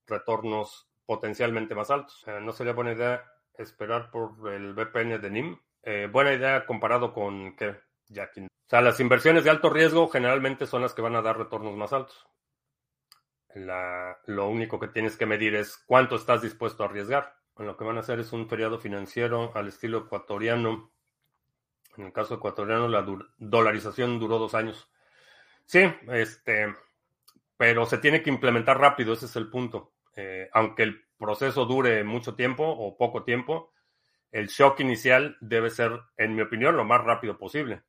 retornos 0.07 0.87
potencialmente 1.05 1.75
más 1.75 1.89
altos. 1.89 2.23
no 2.41 2.51
sería 2.51 2.73
buena 2.73 2.93
idea 2.93 3.23
esperar 3.57 4.09
por 4.11 4.51
el 4.53 4.73
VPN 4.73 5.19
de 5.19 5.29
NIM. 5.29 5.59
Eh, 5.83 6.07
buena 6.11 6.33
idea 6.33 6.65
comparado 6.65 7.13
con 7.13 7.55
que 7.55 7.75
Jacking. 8.07 8.47
O 8.69 8.75
sea, 8.77 8.81
las 8.81 8.99
inversiones 8.99 9.43
de 9.43 9.49
alto 9.49 9.71
riesgo 9.71 10.09
generalmente 10.09 10.67
son 10.67 10.83
las 10.83 10.93
que 10.93 11.01
van 11.01 11.15
a 11.15 11.23
dar 11.23 11.39
retornos 11.39 11.75
más 11.75 11.91
altos. 11.91 12.27
lo 13.55 14.47
único 14.47 14.79
que 14.79 14.89
tienes 14.89 15.17
que 15.17 15.25
medir 15.25 15.55
es 15.55 15.83
cuánto 15.87 16.15
estás 16.15 16.43
dispuesto 16.43 16.83
a 16.83 16.85
arriesgar. 16.85 17.35
Lo 17.57 17.75
que 17.75 17.83
van 17.83 17.97
a 17.97 18.01
hacer 18.01 18.19
es 18.19 18.31
un 18.31 18.47
feriado 18.47 18.77
financiero 18.77 19.51
al 19.55 19.69
estilo 19.69 20.05
ecuatoriano. 20.05 20.91
En 21.97 22.05
el 22.05 22.13
caso 22.13 22.35
ecuatoriano, 22.35 22.87
la 22.87 23.03
dolarización 23.39 24.19
duró 24.19 24.37
dos 24.37 24.53
años. 24.53 24.87
Sí, 25.65 25.91
este, 26.09 26.71
pero 27.57 27.87
se 27.87 27.97
tiene 27.97 28.21
que 28.21 28.29
implementar 28.29 28.77
rápido, 28.79 29.13
ese 29.13 29.25
es 29.25 29.35
el 29.35 29.49
punto. 29.49 29.93
Eh, 30.15 30.47
aunque 30.53 30.83
el 30.83 31.07
proceso 31.17 31.65
dure 31.65 32.03
mucho 32.03 32.35
tiempo 32.35 32.65
o 32.65 32.95
poco 32.95 33.23
tiempo, 33.23 33.73
el 34.31 34.45
shock 34.45 34.81
inicial 34.81 35.37
debe 35.41 35.71
ser, 35.71 35.99
en 36.17 36.35
mi 36.35 36.43
opinión, 36.43 36.77
lo 36.77 36.85
más 36.85 37.03
rápido 37.03 37.35
posible 37.35 37.81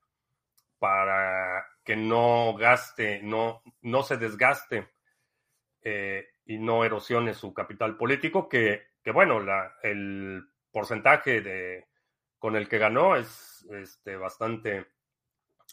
para 0.80 1.64
que 1.84 1.94
no 1.94 2.56
gaste, 2.58 3.22
no, 3.22 3.62
no 3.82 4.02
se 4.02 4.16
desgaste 4.16 4.88
eh, 5.82 6.26
y 6.46 6.58
no 6.58 6.84
erosione 6.84 7.34
su 7.34 7.54
capital 7.54 7.96
político, 7.96 8.48
que, 8.48 8.88
que 9.04 9.12
bueno, 9.12 9.38
la, 9.38 9.76
el 9.82 10.42
porcentaje 10.72 11.42
de, 11.42 11.86
con 12.38 12.56
el 12.56 12.68
que 12.68 12.78
ganó 12.78 13.14
es 13.14 13.64
este, 13.70 14.16
bastante 14.16 14.86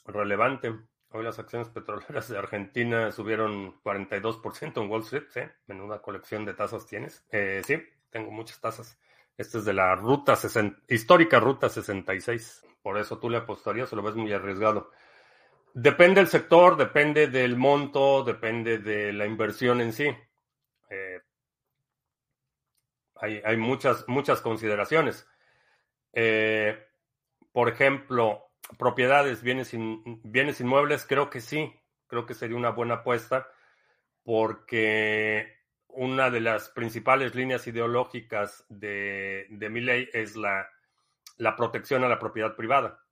relevante. 0.05 0.76
Hoy 1.10 1.24
las 1.24 1.39
acciones 1.39 1.70
petroleras 1.70 2.28
de 2.28 2.38
Argentina 2.38 3.12
subieron 3.12 3.82
42% 3.82 4.84
en 4.84 4.89
Wall 4.89 5.01
Street, 5.03 5.24
¿sí? 5.30 5.41
Menuda 5.68 6.01
colección 6.01 6.43
de 6.45 6.53
tasas 6.53 6.86
tienes. 6.86 7.26
Eh, 7.32 7.62
sí, 7.66 7.82
tengo 8.10 8.30
muchas 8.30 8.60
tasas. 8.60 8.99
Este 9.38 9.60
es 9.60 9.66
de 9.66 9.74
la 9.74 9.96
ruta 9.96 10.36
60, 10.36 10.82
histórica 10.88 11.40
ruta 11.40 11.70
66. 11.70 12.66
Por 12.82 12.98
eso 12.98 13.20
tú 13.20 13.30
le 13.30 13.38
apostarías 13.38 13.92
o 13.94 13.96
lo 13.96 14.02
ves 14.02 14.16
muy 14.16 14.34
arriesgado. 14.34 14.92
Depende 15.74 16.22
del 16.22 16.28
sector, 16.28 16.76
depende 16.76 17.28
del 17.28 17.56
monto, 17.56 18.24
depende 18.24 18.80
de 18.80 19.14
la 19.14 19.28
inversión 19.28 19.80
en 19.82 19.94
sí. 19.94 20.08
Eh, 20.90 21.22
hay, 23.16 23.42
hay, 23.46 23.58
muchas, 23.58 24.08
muchas 24.08 24.42
consideraciones. 24.42 25.28
Eh, 26.14 26.88
por 27.52 27.70
ejemplo, 27.70 28.50
propiedades, 28.80 29.44
bienes, 29.44 29.72
bienes 29.74 30.60
inmuebles, 30.62 31.06
creo 31.06 31.30
que 31.30 31.42
sí, 31.42 31.74
creo 32.08 32.26
que 32.26 32.34
sería 32.34 32.58
una 32.58 32.72
buena 32.72 32.96
apuesta 32.96 33.48
porque 34.24 35.57
una 35.98 36.30
de 36.30 36.41
las 36.41 36.70
principales 36.70 37.36
líneas 37.36 37.68
ideológicas 37.68 38.66
de, 38.70 39.48
de 39.50 39.70
mi 39.70 39.82
ley 39.82 40.10
es 40.14 40.36
la, 40.36 40.70
la 41.38 41.56
protección 41.56 42.04
a 42.04 42.10
la 42.10 42.20
propiedad 42.20 42.56
privada. 42.56 43.04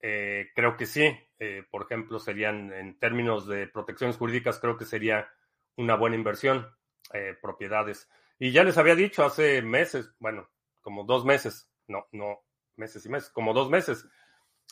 eh, 0.00 0.50
creo 0.54 0.76
que 0.76 0.86
sí. 0.86 1.16
Eh, 1.40 1.62
por 1.70 1.82
ejemplo, 1.84 2.18
serían 2.18 2.72
en 2.72 2.98
términos 2.98 3.46
de 3.46 3.68
protecciones 3.68 4.16
jurídicas, 4.16 4.58
creo 4.58 4.76
que 4.76 4.84
sería 4.84 5.28
una 5.76 5.94
buena 5.94 6.16
inversión, 6.16 6.68
eh, 7.12 7.36
propiedades. 7.40 8.08
Y 8.38 8.52
ya 8.52 8.64
les 8.64 8.78
había 8.78 8.94
dicho 8.96 9.24
hace 9.24 9.62
meses, 9.62 10.12
bueno, 10.18 10.48
como 10.80 11.04
dos 11.04 11.24
meses, 11.24 11.70
no, 11.86 12.06
no, 12.12 12.40
meses 12.76 13.04
y 13.06 13.08
meses, 13.08 13.30
como 13.30 13.52
dos 13.54 13.70
meses, 13.70 14.08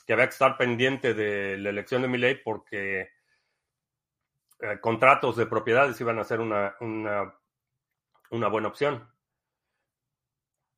que 0.06 0.12
había 0.12 0.26
que 0.26 0.32
estar 0.32 0.56
pendiente 0.56 1.14
de 1.14 1.56
la 1.58 1.70
elección 1.70 2.02
de 2.02 2.08
mi 2.08 2.18
ley 2.18 2.36
porque 2.44 3.10
contratos 4.80 5.36
de 5.36 5.46
propiedades 5.46 6.00
iban 6.00 6.18
a 6.18 6.24
ser 6.24 6.40
una, 6.40 6.76
una, 6.80 7.34
una 8.30 8.48
buena 8.48 8.68
opción. 8.68 9.08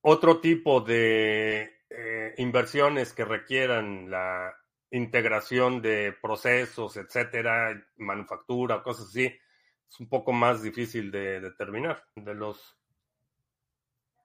Otro 0.01 0.41
tipo 0.41 0.81
de 0.81 1.79
eh, 1.91 2.35
inversiones 2.39 3.13
que 3.13 3.25
requieran 3.25 4.11
la 4.11 4.55
integración 4.91 5.83
de 5.83 6.17
procesos, 6.21 6.97
etcétera, 6.97 7.87
manufactura, 7.97 8.83
cosas 8.83 9.09
así, 9.09 9.27
es 9.27 10.01
un 10.01 10.09
poco 10.09 10.33
más 10.33 10.63
difícil 10.63 11.11
de 11.11 11.41
determinar. 11.41 12.05
De 12.15 12.35
los 12.35 12.77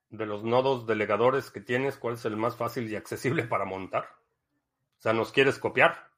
de 0.10 0.28
los 0.28 0.44
nodos 0.44 0.86
delegadores 0.86 1.50
que 1.50 1.60
tienes, 1.60 1.98
¿cuál 1.98 2.14
es 2.14 2.26
el 2.26 2.38
más 2.38 2.56
fácil 2.56 2.88
y 2.88 2.96
accesible 2.96 3.44
para 3.44 3.66
montar? 3.66 4.06
O 5.00 5.02
sea, 5.02 5.12
¿nos 5.12 5.32
quieres 5.32 5.58
copiar? 5.58 6.12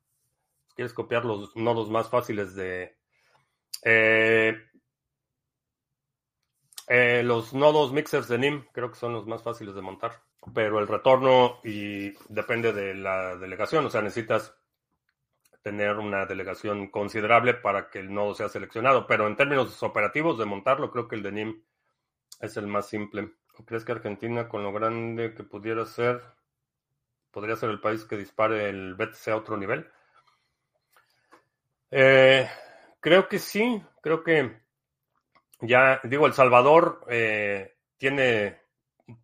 ¿Quieres 0.76 0.94
copiar 0.94 1.24
los 1.24 1.56
nodos 1.56 1.90
más 1.90 2.10
fáciles 2.10 2.56
de... 2.56 2.98
Eh, 3.84 4.56
eh, 6.88 7.24
los 7.24 7.54
nodos 7.54 7.92
mixers 7.92 8.28
de 8.28 8.38
NIM 8.38 8.66
creo 8.72 8.92
que 8.92 8.98
son 8.98 9.14
los 9.14 9.26
más 9.26 9.44
fáciles 9.44 9.76
de 9.76 9.82
montar 9.82 10.22
pero 10.54 10.80
el 10.80 10.88
retorno 10.88 11.60
y 11.64 12.12
depende 12.30 12.74
de 12.74 12.94
la 12.94 13.36
delegación, 13.36 13.86
o 13.86 13.90
sea, 13.90 14.02
necesitas 14.02 14.56
tener 15.62 15.98
una 15.98 16.26
delegación 16.26 16.90
considerable 16.90 17.56
para 17.56 17.90
que 17.90 18.00
el 18.00 18.14
nodo 18.14 18.36
sea 18.36 18.50
seleccionado, 18.50 19.08
pero 19.08 19.28
en 19.28 19.36
términos 19.36 19.82
operativos 19.82 20.38
de 20.38 20.46
montarlo, 20.46 20.92
creo 20.92 21.08
que 21.08 21.16
el 21.16 21.24
de 21.24 21.32
NIM 21.32 21.64
es 22.40 22.58
el 22.58 22.68
más 22.68 22.88
simple. 22.88 23.34
¿Crees 23.66 23.84
que 23.84 23.94
Argentina, 23.94 24.48
con 24.48 24.62
lo 24.62 24.72
grande 24.72 25.34
que 25.34 25.44
pudiera 25.44 25.86
ser, 25.86 26.22
podría 27.32 27.56
ser 27.56 27.72
el 27.72 27.80
país 27.80 28.04
que 28.04 28.18
dispare 28.18 28.70
el 28.70 28.94
BTC 28.94 29.30
a 29.30 29.38
otro 29.38 29.58
nivel? 29.58 29.90
Eh, 31.90 32.48
creo 33.06 33.30
que 33.30 33.38
sí, 33.38 33.84
creo 34.02 34.24
que 34.24 34.62
ya, 35.62 36.02
digo, 36.06 36.26
El 36.26 36.34
Salvador 36.34 37.06
eh, 37.08 37.78
tiene 37.98 38.62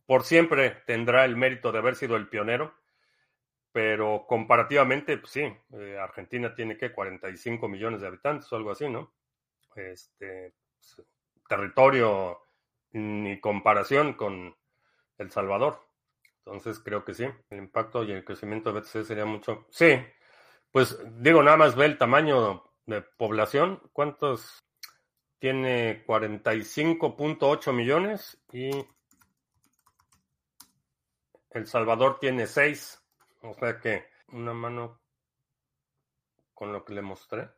por 0.06 0.22
siempre 0.22 0.84
tendrá 0.86 1.26
el 1.26 1.36
mérito 1.36 1.72
de 1.72 1.80
haber 1.80 1.96
sido 1.96 2.16
el 2.16 2.30
pionero, 2.30 2.76
pero 3.72 4.28
comparativamente, 4.28 5.18
pues 5.18 5.32
sí, 5.32 5.52
eh, 5.74 5.98
Argentina 6.00 6.54
tiene 6.54 6.78
que 6.78 6.94
45 6.94 7.68
millones 7.68 8.02
de 8.02 8.08
habitantes 8.08 8.54
o 8.54 8.56
algo 8.56 8.70
así, 8.70 8.88
¿no? 8.88 9.16
Este 9.76 10.54
pues, 10.78 11.08
territorio 11.50 12.40
ni 12.92 13.40
comparación 13.40 14.14
con 14.14 14.56
El 15.18 15.32
Salvador. 15.32 15.80
Entonces 16.46 16.80
creo 16.82 17.04
que 17.04 17.16
sí, 17.16 17.26
el 17.50 17.58
impacto 17.58 18.04
y 18.04 18.12
el 18.12 18.24
crecimiento 18.24 18.72
de 18.72 18.82
BTC 18.82 19.06
sería 19.06 19.26
mucho. 19.26 19.66
Sí, 19.72 20.00
pues 20.72 21.00
digo, 21.20 21.42
nada 21.42 21.58
más 21.58 21.76
ve 21.76 21.86
el 21.86 21.98
tamaño 21.98 22.71
de 22.86 23.02
población. 23.02 23.82
¿Cuántos? 23.94 24.60
Tiene 25.40 26.06
45.8 26.06 27.74
millones 27.74 28.40
y 28.52 28.70
el 31.52 31.68
Salvador 31.68 32.20
tiene 32.20 32.48
seis. 32.48 33.02
O 33.42 33.54
sea 33.56 33.80
que 33.80 34.06
una 34.28 34.54
mano 34.54 35.02
con 36.54 36.72
lo 36.72 36.86
que 36.86 36.94
le 36.94 37.02
mostré. 37.02 37.50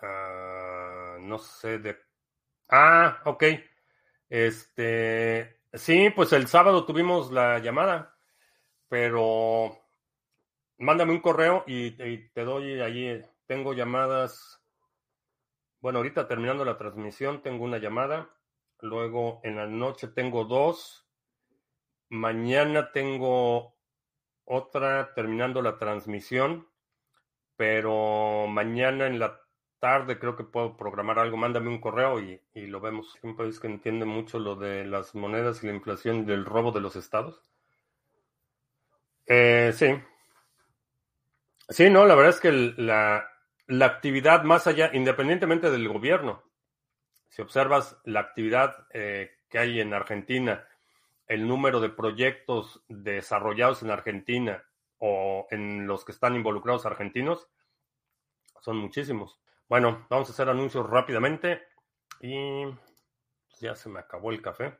Ah, 0.00 1.16
no 1.20 1.38
sé 1.38 1.78
de. 1.78 1.98
Ah, 2.68 3.20
ok. 3.24 3.44
Este. 4.28 5.60
Sí, 5.72 6.10
pues 6.10 6.32
el 6.32 6.46
sábado 6.46 6.84
tuvimos 6.84 7.32
la 7.32 7.58
llamada. 7.58 8.16
Pero. 8.88 9.80
Mándame 10.78 11.12
un 11.12 11.20
correo 11.20 11.64
y, 11.66 11.90
te 11.90 12.44
doy 12.44 12.80
allí. 12.80 13.20
Tengo 13.46 13.74
llamadas. 13.74 14.60
Bueno, 15.80 15.98
ahorita 15.98 16.26
terminando 16.26 16.64
la 16.64 16.78
transmisión 16.78 17.42
tengo 17.42 17.64
una 17.64 17.78
llamada. 17.78 18.30
Luego 18.80 19.40
en 19.44 19.56
la 19.56 19.66
noche 19.66 20.08
tengo 20.08 20.44
dos. 20.44 21.06
Mañana 22.08 22.90
tengo 22.92 23.74
otra 24.44 25.14
terminando 25.14 25.62
la 25.62 25.78
transmisión, 25.78 26.68
pero 27.56 28.46
mañana 28.46 29.06
en 29.06 29.18
la 29.18 29.40
tarde 29.78 30.18
creo 30.18 30.36
que 30.36 30.44
puedo 30.44 30.76
programar 30.76 31.18
algo. 31.18 31.36
Mándame 31.36 31.68
un 31.68 31.80
correo 31.80 32.20
y, 32.20 32.40
lo 32.54 32.80
vemos. 32.80 33.18
Un 33.22 33.36
país 33.36 33.60
que 33.60 33.66
entiende 33.66 34.06
mucho 34.06 34.38
lo 34.38 34.56
de 34.56 34.86
las 34.86 35.14
monedas 35.14 35.62
y 35.62 35.66
la 35.66 35.74
inflación 35.74 36.18
y 36.18 36.24
del 36.24 36.46
robo 36.46 36.72
de 36.72 36.80
los 36.80 36.96
estados. 36.96 37.50
Eh, 39.26 39.72
sí. 39.74 39.88
Sí, 41.68 41.90
no, 41.90 42.06
la 42.06 42.14
verdad 42.14 42.34
es 42.34 42.40
que 42.40 42.52
la, 42.52 43.33
actividad 43.86 44.42
más 44.42 44.66
allá, 44.66 44.90
independientemente 44.92 45.70
del 45.70 45.88
gobierno, 45.88 46.42
si 47.28 47.42
observas 47.42 47.98
la 48.04 48.20
actividad 48.20 48.86
eh, 48.92 49.38
que 49.48 49.58
hay 49.58 49.80
en 49.80 49.92
Argentina, 49.92 50.66
el 51.26 51.48
número 51.48 51.80
de 51.80 51.88
proyectos 51.88 52.84
desarrollados 52.88 53.82
en 53.82 53.90
Argentina 53.90 54.64
o 54.98 55.46
en 55.50 55.86
los 55.86 56.04
que 56.04 56.12
están 56.12 56.36
involucrados 56.36 56.86
argentinos 56.86 57.48
son 58.60 58.76
muchísimos. 58.76 59.40
Bueno, 59.68 60.06
vamos 60.08 60.28
a 60.28 60.32
hacer 60.32 60.48
anuncios 60.48 60.88
rápidamente 60.88 61.62
y 62.20 62.64
ya 63.60 63.74
se 63.74 63.88
me 63.88 64.00
acabó 64.00 64.30
el 64.30 64.40
café. 64.40 64.78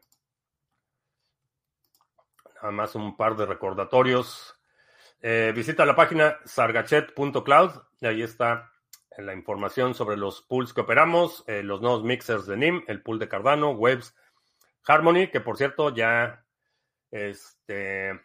Nada 2.56 2.70
más 2.70 2.94
un 2.94 3.16
par 3.16 3.36
de 3.36 3.46
recordatorios. 3.46 4.58
Eh, 5.20 5.52
visita 5.54 5.84
la 5.84 5.96
página 5.96 6.38
sargachet.cloud 6.44 7.70
y 8.00 8.06
ahí 8.06 8.22
está 8.22 8.70
la 9.18 9.34
información 9.34 9.94
sobre 9.94 10.16
los 10.16 10.42
pools 10.42 10.72
que 10.72 10.80
operamos, 10.80 11.44
eh, 11.46 11.62
los 11.62 11.80
nuevos 11.80 12.02
mixers 12.02 12.46
de 12.46 12.56
NIM, 12.56 12.84
el 12.88 13.02
pool 13.02 13.18
de 13.18 13.28
Cardano, 13.28 13.70
Webs 13.70 14.14
Harmony, 14.86 15.28
que 15.30 15.40
por 15.40 15.56
cierto 15.56 15.94
ya 15.94 16.44
este, 17.10 18.20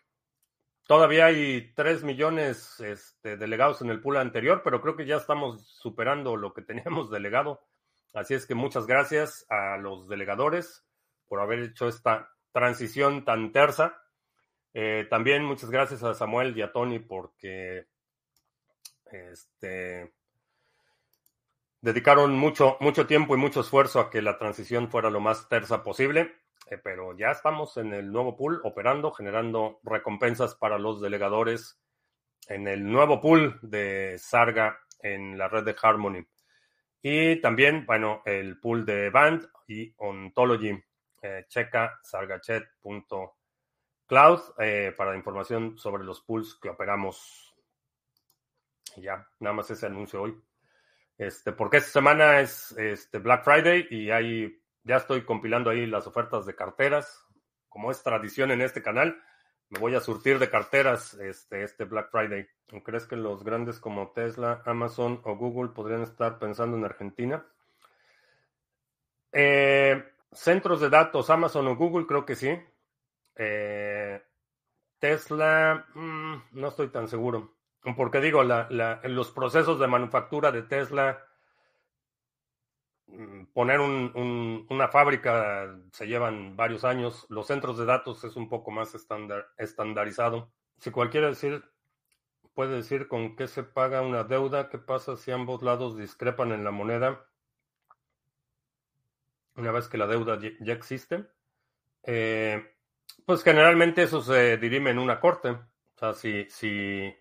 todavía 0.87 1.27
hay 1.27 1.73
3 1.75 2.03
millones 2.03 2.79
este, 2.79 3.37
delegados 3.37 3.81
en 3.81 3.91
el 3.91 4.01
pool 4.01 4.17
anterior, 4.17 4.61
pero 4.63 4.81
creo 4.81 4.95
que 4.95 5.05
ya 5.05 5.17
estamos 5.17 5.67
superando 5.67 6.35
lo 6.35 6.53
que 6.53 6.61
teníamos 6.63 7.11
delegado. 7.11 7.61
Así 8.13 8.33
es 8.33 8.47
que 8.47 8.55
muchas 8.55 8.87
gracias 8.87 9.45
a 9.49 9.77
los 9.77 10.07
delegadores 10.09 10.83
por 11.27 11.41
haber 11.41 11.59
hecho 11.59 11.87
esta 11.87 12.31
transición 12.51 13.23
tan 13.23 13.51
tersa. 13.51 14.01
Eh, 14.73 15.05
también 15.09 15.43
muchas 15.43 15.69
gracias 15.69 16.01
a 16.03 16.15
Samuel 16.15 16.57
y 16.57 16.63
a 16.63 16.71
Tony 16.71 16.97
porque 16.97 17.87
este, 19.11 20.11
dedicaron 21.82 22.38
mucho, 22.38 22.77
mucho 22.80 23.07
tiempo 23.07 23.36
y 23.36 23.38
mucho 23.38 23.61
esfuerzo 23.61 23.99
a 23.99 24.09
que 24.09 24.21
la 24.21 24.38
transición 24.38 24.89
fuera 24.89 25.09
lo 25.09 25.19
más 25.19 25.49
tersa 25.49 25.84
posible. 25.84 26.34
Eh, 26.69 26.77
pero 26.77 27.17
ya 27.17 27.32
estamos 27.32 27.77
en 27.77 27.93
el 27.93 28.11
nuevo 28.11 28.36
pool 28.36 28.61
operando, 28.63 29.11
generando 29.11 29.80
recompensas 29.84 30.55
para 30.55 30.77
los 30.77 31.01
delegadores 31.01 31.80
en 32.47 32.67
el 32.67 32.89
nuevo 32.89 33.21
pool 33.21 33.59
de 33.61 34.17
Sarga 34.19 34.80
en 34.99 35.38
la 35.38 35.47
red 35.47 35.63
de 35.63 35.75
Harmony. 35.82 36.27
Y 37.01 37.41
también, 37.41 37.86
bueno, 37.86 38.21
el 38.25 38.59
pool 38.59 38.86
de 38.86 39.09
Band 39.09 39.49
y 39.67 39.93
Ontology. 39.97 40.84
Eh, 41.21 41.45
checa 41.49 41.99
sargachet.cloud 42.01 44.39
eh, 44.59 44.93
para 44.95 45.17
información 45.17 45.77
sobre 45.77 46.03
los 46.03 46.21
pools 46.21 46.55
que 46.55 46.69
operamos. 46.69 47.53
Y 48.95 49.01
ya, 49.01 49.27
nada 49.39 49.53
más 49.53 49.69
ese 49.69 49.86
anuncio 49.86 50.21
hoy. 50.21 50.41
Este, 51.20 51.51
porque 51.51 51.78
esta 51.78 51.91
semana 51.91 52.39
es 52.39 52.72
este 52.78 53.20
Black 53.20 53.43
Friday 53.43 53.88
y 53.91 54.09
hay 54.09 54.57
ya 54.84 54.95
estoy 54.95 55.26
compilando 55.26 55.70
ahí 55.70 55.86
las 55.86 56.07
ofertas 56.07 56.45
de 56.45 56.55
carteras. 56.55 57.26
Como 57.67 57.91
es 57.91 58.01
tradición 58.01 58.51
en 58.51 58.61
este 58.61 58.82
canal, 58.82 59.22
me 59.67 59.80
voy 59.80 59.95
a 59.95 59.99
surtir 59.99 60.39
de 60.39 60.49
carteras 60.49 61.13
este, 61.15 61.63
este 61.63 61.84
Black 61.84 62.09
Friday. 62.09 62.47
¿Crees 62.86 63.05
que 63.05 63.17
los 63.17 63.43
grandes 63.43 63.80
como 63.80 64.11
Tesla, 64.13 64.63
Amazon 64.65 65.20
o 65.26 65.36
Google 65.36 65.74
podrían 65.74 66.03
estar 66.03 66.39
pensando 66.39 66.78
en 66.78 66.86
Argentina? 66.86 67.45
Eh, 69.34 70.01
centros 70.32 70.80
de 70.80 70.89
datos, 70.89 71.30
Amazon 71.30 71.67
o 71.67 71.76
Google, 71.76 72.07
creo 72.07 72.26
que 72.26 72.36
sí. 72.36 72.57
Eh, 73.36 74.24
Tesla, 74.99 75.86
mm, 75.93 76.36
no 76.53 76.67
estoy 76.70 76.88
tan 76.88 77.09
seguro. 77.09 77.59
Porque 77.95 78.21
digo, 78.21 78.43
los 78.43 79.32
procesos 79.32 79.80
de 79.80 79.88
manufactura 79.88 80.51
de 80.51 80.63
Tesla 80.63 81.25
Mm, 83.11 83.45
poner 83.53 83.80
una 83.80 84.88
fábrica 84.89 85.75
se 85.91 86.07
llevan 86.07 86.55
varios 86.55 86.84
años. 86.84 87.25
Los 87.30 87.47
centros 87.47 87.77
de 87.77 87.86
datos 87.86 88.23
es 88.23 88.36
un 88.36 88.49
poco 88.49 88.71
más 88.71 88.95
estandarizado. 89.57 90.51
Si 90.80 90.91
cualquiera 90.91 91.27
decir 91.27 91.63
puede 92.53 92.75
decir 92.75 93.07
con 93.07 93.36
qué 93.36 93.47
se 93.47 93.63
paga 93.63 94.01
una 94.01 94.23
deuda, 94.23 94.69
qué 94.69 94.77
pasa 94.80 95.15
si 95.15 95.32
ambos 95.32 95.63
lados 95.63 95.97
discrepan 95.97 96.51
en 96.51 96.63
la 96.65 96.71
moneda 96.71 97.25
una 99.55 99.71
vez 99.71 99.88
que 99.88 99.97
la 99.97 100.07
deuda 100.07 100.39
ya 100.59 100.73
existe. 100.73 101.25
Eh, 102.03 102.75
pues 103.25 103.43
generalmente 103.43 104.03
eso 104.03 104.21
se 104.21 104.57
dirime 104.57 104.91
en 104.91 104.99
una 104.99 105.19
corte. 105.19 105.49
O 105.51 105.97
sea, 105.97 106.13
si, 106.13 106.45
si 106.49 107.13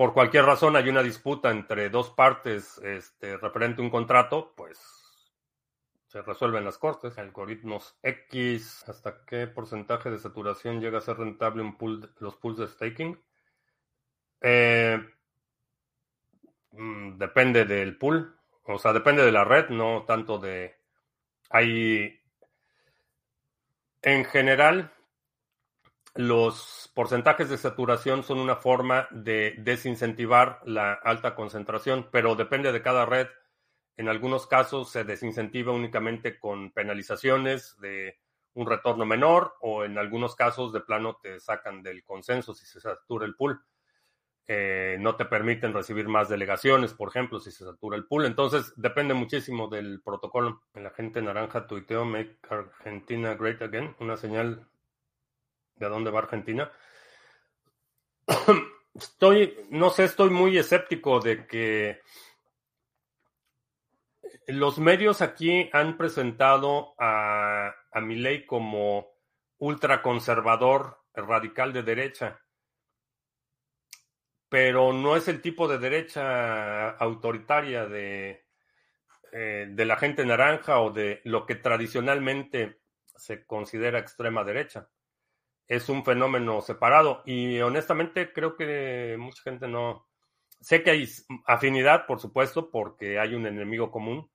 por 0.00 0.14
cualquier 0.14 0.46
razón 0.46 0.76
hay 0.76 0.88
una 0.88 1.02
disputa 1.02 1.50
entre 1.50 1.90
dos 1.90 2.08
partes 2.08 2.78
este, 2.78 3.36
referente 3.36 3.82
a 3.82 3.84
un 3.84 3.90
contrato, 3.90 4.54
pues 4.56 4.80
se 6.06 6.22
resuelven 6.22 6.64
las 6.64 6.78
cortes. 6.78 7.18
Algoritmos 7.18 7.98
X, 8.02 8.82
¿hasta 8.88 9.26
qué 9.26 9.46
porcentaje 9.46 10.08
de 10.08 10.18
saturación 10.18 10.80
llega 10.80 10.96
a 10.96 11.02
ser 11.02 11.18
rentable 11.18 11.60
un 11.60 11.76
pool, 11.76 12.14
los 12.18 12.34
pools 12.36 12.56
de 12.56 12.68
staking? 12.68 13.22
Eh, 14.40 15.06
mm, 16.70 17.18
depende 17.18 17.66
del 17.66 17.98
pool, 17.98 18.38
o 18.62 18.78
sea, 18.78 18.94
depende 18.94 19.22
de 19.22 19.32
la 19.32 19.44
red, 19.44 19.68
no 19.68 20.04
tanto 20.06 20.38
de... 20.38 20.76
Hay... 21.50 22.18
En 24.00 24.24
general, 24.24 24.94
los 26.14 26.90
porcentajes 26.94 27.48
de 27.48 27.58
saturación 27.58 28.22
son 28.22 28.38
una 28.38 28.56
forma 28.56 29.08
de 29.10 29.54
desincentivar 29.58 30.60
la 30.64 30.92
alta 30.92 31.34
concentración, 31.34 32.08
pero 32.10 32.34
depende 32.34 32.72
de 32.72 32.82
cada 32.82 33.06
red. 33.06 33.28
En 33.96 34.08
algunos 34.08 34.46
casos 34.46 34.90
se 34.90 35.04
desincentiva 35.04 35.72
únicamente 35.72 36.38
con 36.38 36.72
penalizaciones 36.72 37.76
de 37.80 38.18
un 38.54 38.66
retorno 38.66 39.06
menor 39.06 39.54
o 39.60 39.84
en 39.84 39.98
algunos 39.98 40.34
casos 40.34 40.72
de 40.72 40.80
plano 40.80 41.18
te 41.22 41.38
sacan 41.38 41.82
del 41.82 42.04
consenso 42.04 42.54
si 42.54 42.66
se 42.66 42.80
satura 42.80 43.26
el 43.26 43.36
pool. 43.36 43.60
Eh, 44.52 44.96
no 44.98 45.14
te 45.14 45.26
permiten 45.26 45.72
recibir 45.72 46.08
más 46.08 46.28
delegaciones, 46.28 46.92
por 46.92 47.08
ejemplo, 47.08 47.38
si 47.38 47.52
se 47.52 47.64
satura 47.64 47.96
el 47.96 48.06
pool. 48.06 48.26
Entonces, 48.26 48.72
depende 48.74 49.14
muchísimo 49.14 49.68
del 49.68 50.02
protocolo. 50.02 50.62
La 50.74 50.90
gente 50.90 51.22
naranja 51.22 51.68
tuiteó 51.68 52.04
Make 52.04 52.38
Argentina 52.48 53.34
Great 53.34 53.62
Again, 53.62 53.94
una 54.00 54.16
señal 54.16 54.66
de 55.80 55.88
dónde 55.88 56.10
va 56.10 56.20
Argentina. 56.20 56.70
Estoy, 58.94 59.56
no 59.70 59.90
sé, 59.90 60.04
estoy 60.04 60.30
muy 60.30 60.58
escéptico 60.58 61.20
de 61.20 61.46
que 61.46 62.00
los 64.48 64.78
medios 64.78 65.22
aquí 65.22 65.70
han 65.72 65.96
presentado 65.96 66.94
a, 66.98 67.72
a 67.92 68.00
Milei 68.00 68.44
como 68.44 69.06
ultraconservador 69.58 70.98
radical 71.14 71.72
de 71.72 71.82
derecha, 71.82 72.40
pero 74.48 74.92
no 74.92 75.16
es 75.16 75.28
el 75.28 75.40
tipo 75.40 75.68
de 75.68 75.78
derecha 75.78 76.90
autoritaria 76.90 77.86
de, 77.86 78.44
eh, 79.32 79.66
de 79.70 79.84
la 79.84 79.96
gente 79.96 80.26
naranja 80.26 80.80
o 80.80 80.90
de 80.90 81.20
lo 81.24 81.46
que 81.46 81.54
tradicionalmente 81.54 82.80
se 83.14 83.46
considera 83.46 84.00
extrema 84.00 84.42
derecha 84.42 84.90
es 85.70 85.88
un 85.88 86.04
fenómeno 86.04 86.60
separado 86.62 87.22
y 87.24 87.60
honestamente 87.60 88.32
creo 88.32 88.56
que 88.56 89.14
mucha 89.16 89.40
gente 89.44 89.68
no... 89.68 90.08
Sé 90.60 90.82
que 90.82 90.90
hay 90.90 91.08
afinidad, 91.46 92.06
por 92.06 92.18
supuesto, 92.18 92.72
porque 92.72 93.20
hay 93.20 93.36
un 93.36 93.46
enemigo 93.46 93.92
común, 93.92 94.28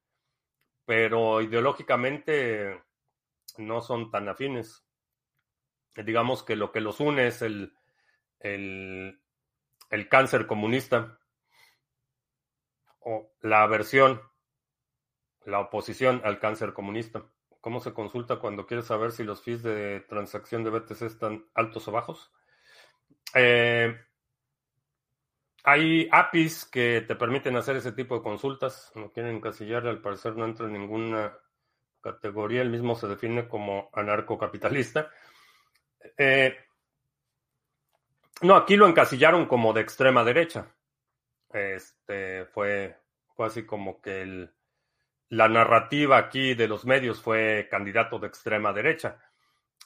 pero 0.85 1.41
ideológicamente 1.41 2.81
no 3.57 3.81
son 3.81 4.11
tan 4.11 4.29
afines. 4.29 4.85
Digamos 5.93 6.41
que 6.41 6.55
lo 6.55 6.71
que 6.71 6.79
los 6.79 7.01
une 7.01 7.27
es 7.27 7.41
el, 7.41 7.73
el, 8.39 9.21
el 9.89 10.07
cáncer 10.07 10.47
comunista 10.47 11.19
o 13.01 13.33
la 13.41 13.61
aversión, 13.61 14.21
la 15.43 15.59
oposición 15.59 16.21
al 16.23 16.39
cáncer 16.39 16.73
comunista. 16.73 17.25
¿Cómo 17.65 17.79
se 17.79 17.95
consulta 17.95 18.35
cuando 18.35 18.67
quieres 18.67 18.85
saber 18.85 19.11
si 19.11 19.23
los 19.23 19.41
fees 19.41 19.63
de 19.63 20.01
transacción 20.01 20.63
de 20.63 20.69
BTC 20.69 21.01
están 21.01 21.45
altos 21.55 21.87
o 21.87 21.91
bajos? 21.91 22.31
Eh, 23.33 23.99
hay 25.63 26.07
APIs 26.11 26.65
que 26.65 27.03
te 27.07 27.15
permiten 27.15 27.55
hacer 27.55 27.77
ese 27.77 27.91
tipo 27.93 28.17
de 28.17 28.21
consultas. 28.21 28.91
No 28.93 29.11
quieren 29.11 29.37
encasillar, 29.37 29.87
al 29.87 29.99
parecer 29.99 30.35
no 30.35 30.45
entra 30.45 30.67
en 30.67 30.73
ninguna 30.73 31.35
categoría. 32.01 32.61
El 32.61 32.69
mismo 32.69 32.93
se 32.93 33.07
define 33.07 33.47
como 33.47 33.89
anarcocapitalista. 33.93 35.09
Eh, 36.19 36.55
no, 38.43 38.57
aquí 38.57 38.75
lo 38.75 38.87
encasillaron 38.87 39.47
como 39.47 39.73
de 39.73 39.81
extrema 39.81 40.23
derecha. 40.23 40.67
Este 41.49 42.45
fue, 42.45 42.95
fue 43.35 43.47
así 43.47 43.65
como 43.65 43.99
que 44.01 44.21
el, 44.21 44.53
la 45.29 45.47
narrativa 45.47 46.17
aquí 46.17 46.53
de 46.53 46.67
los 46.67 46.85
medios 46.85 47.21
fue 47.21 47.67
candidato 47.69 48.19
de 48.19 48.27
extrema 48.27 48.73
derecha. 48.73 49.17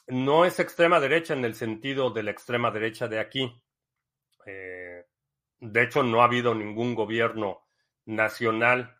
No 0.06 0.44
es 0.44 0.58
extrema 0.58 1.00
derecha 1.00 1.34
en 1.34 1.44
el 1.44 1.54
sentido 1.54 2.10
de 2.10 2.22
la 2.22 2.30
extrema 2.30 2.70
derecha 2.70 3.08
de 3.08 3.20
aquí. 3.20 3.62
Eh, 4.44 5.06
de 5.60 5.82
hecho, 5.82 6.02
no 6.02 6.20
ha 6.20 6.24
habido 6.24 6.54
ningún 6.54 6.94
gobierno 6.94 7.66
nacional 8.06 8.98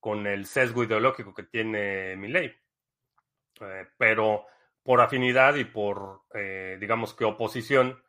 con 0.00 0.26
el 0.26 0.46
sesgo 0.46 0.84
ideológico 0.84 1.34
que 1.34 1.42
tiene 1.42 2.16
mi 2.16 2.28
ley. 2.28 2.54
Eh, 3.60 3.86
pero 3.96 4.46
por 4.82 5.00
afinidad 5.00 5.56
y 5.56 5.64
por, 5.64 6.22
eh, 6.32 6.76
digamos 6.80 7.14
que 7.14 7.24
oposición, 7.24 8.02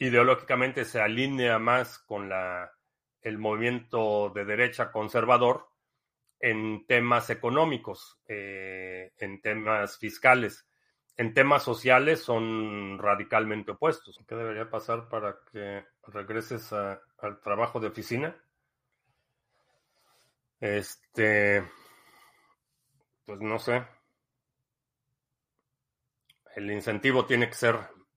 ideológicamente 0.00 0.84
se 0.84 1.00
alinea 1.00 1.60
más 1.60 2.00
con 2.00 2.28
la 2.28 2.75
el 3.26 3.38
movimiento 3.38 4.30
de 4.32 4.44
derecha 4.44 4.92
conservador 4.92 5.68
en 6.38 6.86
temas 6.86 7.28
económicos, 7.28 8.20
eh, 8.28 9.12
en 9.18 9.40
temas 9.40 9.98
fiscales. 9.98 10.64
En 11.16 11.34
temas 11.34 11.64
sociales 11.64 12.20
son 12.20 13.00
radicalmente 13.00 13.72
opuestos. 13.72 14.20
¿Qué 14.28 14.36
debería 14.36 14.70
pasar 14.70 15.08
para 15.08 15.38
que 15.50 15.84
regreses 16.06 16.72
al 16.72 17.40
trabajo 17.42 17.80
de 17.80 17.88
oficina? 17.88 18.36
Este, 20.60 21.64
pues 23.24 23.40
no 23.40 23.58
sé. 23.58 23.84
El 26.54 26.70
incentivo 26.70 27.26
tiene 27.26 27.48
que 27.48 27.54
ser, 27.54 27.76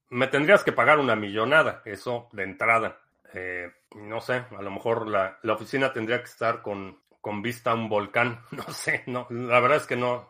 me 0.10 0.28
tendrías 0.28 0.64
que 0.64 0.72
pagar 0.72 1.00
una 1.00 1.16
millonada, 1.16 1.82
eso 1.84 2.30
de 2.32 2.44
entrada. 2.44 3.02
Eh, 3.34 3.72
no 3.96 4.22
sé, 4.22 4.46
a 4.58 4.62
lo 4.62 4.72
mejor 4.72 5.08
la, 5.08 5.40
oficina 5.44 5.94
tendría 5.94 6.20
que 6.20 6.30
estar 6.30 6.62
con, 6.62 7.00
con, 7.22 7.42
vista 7.42 7.72
a 7.72 7.76
un 7.76 7.90
volcán. 7.90 8.44
No 8.52 8.64
sé, 8.74 9.04
no, 9.08 9.28
la 9.30 9.60
verdad 9.60 9.78
es 9.78 9.88
que 9.88 9.96
no, 9.96 10.30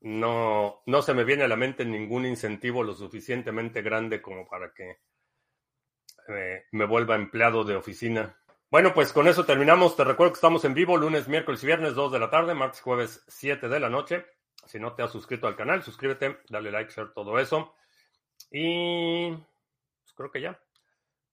no, 0.00 0.82
no 0.86 1.02
se 1.02 1.14
me 1.14 1.24
viene 1.24 1.44
a 1.44 1.48
la 1.48 1.56
mente 1.56 1.84
ningún 1.84 2.26
incentivo 2.26 2.82
lo 2.82 2.94
suficientemente 2.94 3.82
grande 3.82 4.22
como 4.22 4.46
para 4.48 4.72
que 4.72 4.98
eh, 6.28 6.64
me 6.72 6.84
vuelva 6.84 7.16
empleado 7.16 7.64
de 7.64 7.76
oficina. 7.76 8.38
Bueno, 8.70 8.92
pues 8.92 9.14
con 9.14 9.26
eso 9.28 9.46
terminamos. 9.46 9.96
Te 9.96 10.04
recuerdo 10.04 10.32
que 10.32 10.38
estamos 10.38 10.64
en 10.66 10.74
vivo 10.74 10.96
lunes, 10.98 11.26
miércoles 11.26 11.62
y 11.62 11.66
viernes 11.66 11.94
2 11.94 12.12
de 12.12 12.18
la 12.18 12.28
tarde, 12.28 12.54
martes, 12.54 12.82
jueves 12.82 13.24
7 13.28 13.68
de 13.68 13.80
la 13.80 13.88
noche. 13.88 14.26
Si 14.66 14.78
no 14.78 14.94
te 14.94 15.02
has 15.02 15.10
suscrito 15.10 15.46
al 15.46 15.56
canal, 15.56 15.82
suscríbete, 15.82 16.40
dale 16.50 16.70
like, 16.70 16.92
share, 16.92 17.14
todo 17.14 17.38
eso. 17.38 17.74
Y 18.50 19.30
pues 19.30 20.12
creo 20.14 20.30
que 20.30 20.42
ya. 20.42 20.60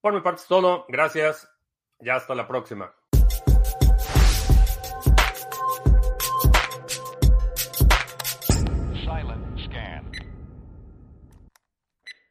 Por 0.06 0.14
mi 0.14 0.20
parte 0.20 0.42
es 0.42 0.46
todo. 0.46 0.86
Gracias. 0.88 1.50
Ya 1.98 2.14
hasta 2.14 2.36
la 2.36 2.46
próxima. 2.46 2.94